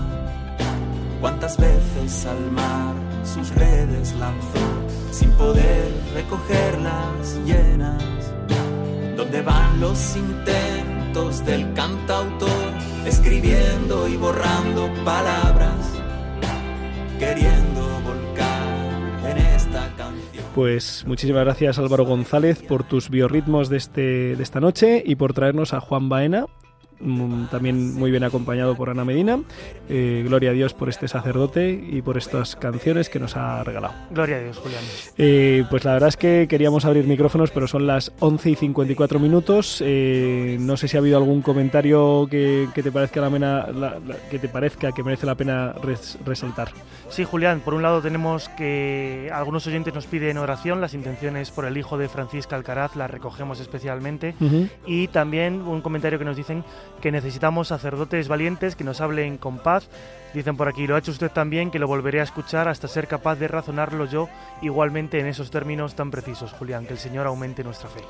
¿Cuántas 1.23 1.57
veces 1.57 2.27
al 2.27 2.51
mar 2.51 2.93
sus 3.25 3.55
redes 3.55 4.15
lanzó 4.17 4.61
sin 5.11 5.31
poder 5.39 5.91
recogerlas 6.13 7.41
llenas? 7.47 8.05
¿Dónde 9.17 9.41
van 9.41 9.81
los 9.81 10.17
intentos 10.17 11.43
del 11.47 11.73
cantautor, 11.73 12.75
escribiendo 13.07 14.07
y 14.07 14.19
borrando 14.19 14.93
palabras, 15.03 15.81
queriendo 17.19 17.66
Pues 20.57 21.05
muchísimas 21.07 21.45
gracias 21.45 21.79
Álvaro 21.79 22.07
González 22.07 22.63
por 22.63 22.83
tus 22.83 23.11
biorritmos 23.11 23.69
de, 23.69 23.77
este, 23.77 24.37
de 24.37 24.43
esta 24.43 24.59
noche 24.59 25.03
y 25.05 25.17
por 25.17 25.35
traernos 25.35 25.75
a 25.75 25.81
Juan 25.81 26.09
Baena, 26.09 26.47
también 27.51 27.95
muy 27.95 28.11
bien 28.11 28.25
acompañado 28.25 28.75
por 28.75 28.91
Ana 28.91 29.05
Medina. 29.05 29.41
Eh, 29.89 30.23
gloria 30.27 30.51
a 30.51 30.53
Dios 30.53 30.75
por 30.75 30.89
este 30.89 31.09
sacerdote 31.09 31.71
y 31.71 32.03
por 32.03 32.17
estas 32.17 32.57
canciones 32.57 33.09
que 33.09 33.19
nos 33.19 33.37
ha 33.37 33.63
regalado. 33.65 33.95
Gloria 34.11 34.37
a 34.37 34.41
Dios, 34.41 34.59
Julián. 34.59 34.83
Eh, 35.19 35.65
pues 35.71 35.85
la 35.85 35.93
verdad 35.93 36.09
es 36.09 36.17
que 36.17 36.47
queríamos 36.49 36.85
abrir 36.85 37.07
micrófonos, 37.07 37.51
pero 37.51 37.67
son 37.67 37.87
las 37.87 38.13
11 38.21 38.51
y 38.51 38.55
54 38.57 39.19
minutos. 39.19 39.83
Eh, 39.85 40.57
no 40.61 40.77
sé 40.77 40.89
si 40.89 40.97
ha 40.97 41.01
habido 41.01 41.19
algún 41.19 41.43
comentario 41.43 42.27
que, 42.31 42.69
que 42.75 42.83
te 42.83 42.91
parezca 42.91 43.21
la 43.21 43.27
la, 43.37 43.99
que 44.31 44.39
te 44.39 44.49
parezca 44.49 44.93
que 44.93 45.03
merece 45.03 45.27
la 45.27 45.35
pena 45.35 45.73
res, 45.83 46.19
resaltar. 46.25 46.69
Sí, 47.09 47.25
Julián, 47.25 47.61
por 47.61 47.75
un 47.75 47.83
lado 47.83 48.01
tenemos 48.01 48.49
que 48.51 49.31
algunos 49.33 49.67
oyentes 49.67 49.95
nos 49.95 50.07
piden 50.07 50.39
oración, 50.39 50.81
las 50.81 50.95
intenciones 50.95 51.51
por 51.51 51.65
el 51.67 51.77
hijo 51.77 51.99
de 51.99 52.09
Francisca 52.09 52.57
Alcaraz 52.57 52.97
las 52.97 53.11
recogemos 53.11 53.61
especialmente 53.61 54.35
uh 54.41 54.45
-huh. 54.45 54.71
y 54.87 55.09
también 55.09 55.63
un 55.63 55.81
comentario 55.81 56.19
que 56.19 56.25
nos 56.25 56.37
dicen 56.37 56.65
que 57.01 57.13
necesitamos 57.13 57.69
sacerdotes 57.69 58.29
valientes 58.29 58.77
que 58.77 58.85
nos 58.85 59.01
hablen 59.01 59.39
con 59.39 59.59
paz. 59.59 59.89
Dicen 60.35 60.57
por 60.57 60.69
aquí, 60.69 60.87
lo 60.87 60.97
ha 60.97 60.99
hecho 60.99 61.13
usted 61.13 61.31
también, 61.31 61.71
que 61.71 61.79
lo 61.79 61.87
volveré 61.87 62.21
a 62.21 62.25
escuchar 62.25 62.69
hasta 62.69 62.89
ser 62.89 63.09
capaz 63.09 63.37
de 63.37 63.49
razonarlo 63.49 64.07
yo 64.07 64.29
igualmente 64.63 65.21
en 65.21 65.27
esos 65.27 65.51
términos 65.51 65.95
tan 65.95 66.11
precisos, 66.11 66.53
Julián, 66.53 66.87
que 66.87 66.93
el 66.93 66.99
Señor 66.99 67.27
aumente 67.27 67.65
nuestra 67.65 67.89
fe. 67.89 68.01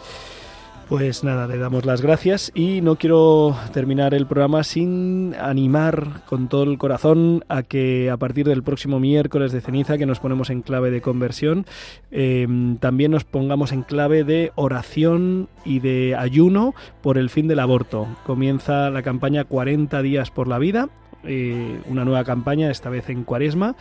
Pues 0.89 1.24
nada, 1.24 1.49
le 1.49 1.59
damos 1.59 1.84
las 1.84 2.01
gracias 2.01 2.53
y 2.55 2.80
no 2.80 2.95
quiero 2.95 3.57
terminar 3.72 4.14
el 4.14 4.24
programa 4.24 4.62
sin 4.62 5.34
animar 5.34 6.22
con 6.26 6.49
todo 6.49 6.62
el 6.62 6.78
corazón 6.78 7.45
a 7.49 7.64
que 7.64 8.09
a 8.09 8.16
partir 8.16 8.47
del 8.47 8.62
próximo 8.62 9.01
miércoles 9.01 9.51
de 9.51 9.61
ceniza, 9.61 9.99
que 9.99 10.07
nos 10.07 10.20
ponemos 10.20 10.49
en 10.49 10.62
clave 10.62 10.93
de 10.93 11.01
conversión, 11.01 11.66
eh, 12.12 12.47
también 12.78 13.11
nos 13.11 13.24
pongamos 13.24 13.72
en 13.72 13.82
clave 13.82 14.22
de 14.22 14.53
oración 14.55 15.49
y 15.64 15.80
de 15.80 16.14
ayuno 16.14 16.72
por 17.03 17.18
el 17.18 17.30
fin 17.30 17.49
del 17.49 17.59
aborto. 17.59 18.07
Comienza 18.24 18.89
la 18.91 19.03
campaña 19.03 19.43
40 19.43 20.03
días 20.03 20.30
por 20.30 20.47
la 20.47 20.61
vida 20.61 20.89
eh, 21.27 21.81
una 21.87 22.05
nueva 22.05 22.24
campaña, 22.24 22.70
esta 22.70 22.91
vez 22.91 23.09
en 23.11 23.24
Cuaresma, 23.24 23.77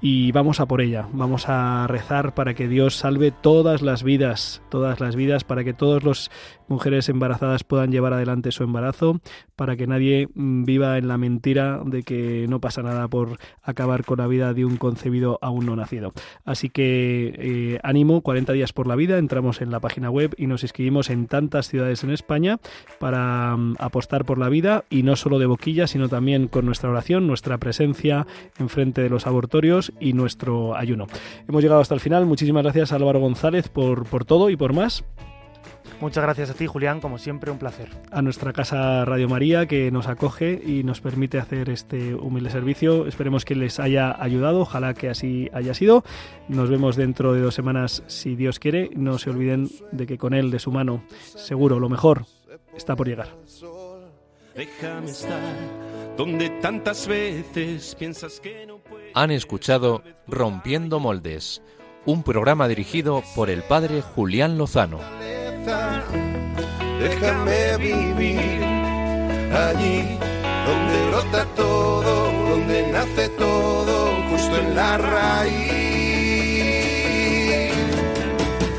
y 0.00 0.32
vamos 0.32 0.60
a 0.60 0.66
por 0.66 0.80
ella. 0.80 1.06
Vamos 1.12 1.48
a 1.48 1.86
rezar 1.86 2.34
para 2.34 2.54
que 2.54 2.68
Dios 2.68 2.96
salve 2.96 3.30
todas 3.30 3.82
las 3.82 4.02
vidas, 4.02 4.62
todas 4.68 5.00
las 5.00 5.16
vidas, 5.16 5.44
para 5.44 5.64
que 5.64 5.72
todas 5.72 6.04
las 6.04 6.30
mujeres 6.68 7.08
embarazadas 7.08 7.64
puedan 7.64 7.90
llevar 7.90 8.12
adelante 8.12 8.52
su 8.52 8.62
embarazo, 8.62 9.20
para 9.60 9.76
que 9.76 9.86
nadie 9.86 10.26
mm, 10.32 10.64
viva 10.64 10.96
en 10.96 11.06
la 11.06 11.18
mentira 11.18 11.82
de 11.84 12.02
que 12.02 12.46
no 12.48 12.62
pasa 12.62 12.82
nada 12.82 13.06
por 13.08 13.36
acabar 13.62 14.06
con 14.06 14.16
la 14.16 14.26
vida 14.26 14.54
de 14.54 14.64
un 14.64 14.78
concebido 14.78 15.38
aún 15.42 15.66
no 15.66 15.76
nacido. 15.76 16.14
Así 16.46 16.70
que 16.70 17.34
eh, 17.36 17.78
ánimo, 17.82 18.22
40 18.22 18.54
días 18.54 18.72
por 18.72 18.86
la 18.86 18.96
vida, 18.96 19.18
entramos 19.18 19.60
en 19.60 19.70
la 19.70 19.78
página 19.78 20.08
web 20.08 20.34
y 20.38 20.46
nos 20.46 20.62
inscribimos 20.62 21.10
en 21.10 21.26
tantas 21.26 21.68
ciudades 21.68 22.02
en 22.04 22.10
España 22.10 22.58
para 22.98 23.54
mm, 23.54 23.74
apostar 23.80 24.24
por 24.24 24.38
la 24.38 24.48
vida 24.48 24.86
y 24.88 25.02
no 25.02 25.14
solo 25.14 25.38
de 25.38 25.44
boquilla, 25.44 25.86
sino 25.86 26.08
también 26.08 26.48
con 26.48 26.64
nuestra 26.64 26.88
oración, 26.88 27.26
nuestra 27.26 27.58
presencia 27.58 28.26
enfrente 28.58 29.02
de 29.02 29.10
los 29.10 29.26
abortorios 29.26 29.92
y 30.00 30.14
nuestro 30.14 30.74
ayuno. 30.74 31.06
Hemos 31.46 31.62
llegado 31.62 31.82
hasta 31.82 31.92
el 31.92 32.00
final. 32.00 32.24
Muchísimas 32.24 32.62
gracias 32.62 32.92
Álvaro 32.92 33.20
González 33.20 33.68
por, 33.68 34.08
por 34.08 34.24
todo 34.24 34.48
y 34.48 34.56
por 34.56 34.72
más. 34.72 35.04
Muchas 36.00 36.22
gracias 36.22 36.50
a 36.50 36.54
ti, 36.54 36.66
Julián, 36.66 37.00
como 37.00 37.18
siempre, 37.18 37.50
un 37.50 37.58
placer. 37.58 37.88
A 38.10 38.22
nuestra 38.22 38.52
casa 38.52 39.04
Radio 39.04 39.28
María, 39.28 39.66
que 39.66 39.90
nos 39.90 40.06
acoge 40.06 40.60
y 40.64 40.82
nos 40.84 41.00
permite 41.00 41.38
hacer 41.38 41.70
este 41.70 42.14
humilde 42.14 42.50
servicio. 42.50 43.06
Esperemos 43.06 43.44
que 43.44 43.54
les 43.54 43.80
haya 43.80 44.14
ayudado, 44.22 44.60
ojalá 44.60 44.94
que 44.94 45.08
así 45.08 45.48
haya 45.52 45.74
sido. 45.74 46.04
Nos 46.48 46.70
vemos 46.70 46.96
dentro 46.96 47.32
de 47.32 47.40
dos 47.40 47.54
semanas, 47.54 48.02
si 48.06 48.36
Dios 48.36 48.58
quiere. 48.58 48.90
No 48.94 49.18
se 49.18 49.30
olviden 49.30 49.68
de 49.92 50.06
que 50.06 50.18
con 50.18 50.34
Él, 50.34 50.50
de 50.50 50.58
su 50.58 50.70
mano, 50.70 51.02
seguro, 51.18 51.80
lo 51.80 51.88
mejor 51.88 52.24
está 52.74 52.96
por 52.96 53.08
llegar. 53.08 53.28
Déjame 54.54 55.10
estar 55.10 55.40
donde 56.20 56.50
tantas 56.60 57.06
veces 57.06 57.94
piensas 57.94 58.40
que 58.40 58.66
no 58.66 58.80
Han 59.14 59.30
escuchado 59.30 60.02
Rompiendo 60.26 61.00
Moldes, 61.00 61.62
un 62.04 62.22
programa 62.22 62.68
dirigido 62.68 63.22
por 63.34 63.48
el 63.48 63.62
padre 63.62 64.02
Julián 64.02 64.58
Lozano. 64.58 65.00
Déjame 66.98 67.76
vivir 67.76 68.64
allí 69.52 70.18
donde 70.66 71.10
brota 71.10 71.44
todo, 71.54 72.32
donde 72.48 72.90
nace 72.90 73.28
todo, 73.30 74.16
justo 74.30 74.56
en 74.56 74.74
la 74.74 74.96
raíz. 74.96 75.60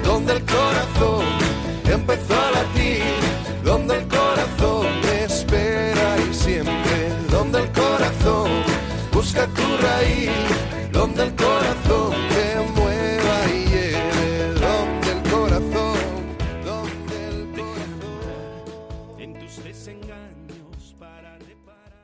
Donde 0.04 0.34
el 0.34 0.44
corazón 0.46 1.26
empezó 1.86 2.34
a 2.34 2.52
latir, 2.52 3.04
donde 3.64 3.98
el 3.98 4.08
corazón 4.08 4.88
me 5.04 5.26
espera 5.26 6.18
y 6.30 6.34
siempre, 6.34 7.14
donde 7.30 7.60
el 7.60 7.72
corazón 7.72 8.50
busca 9.12 9.46
tu 9.48 9.78
raíz, 9.84 10.32
donde 10.92 11.24
el 11.24 11.36
corazón 11.36 11.81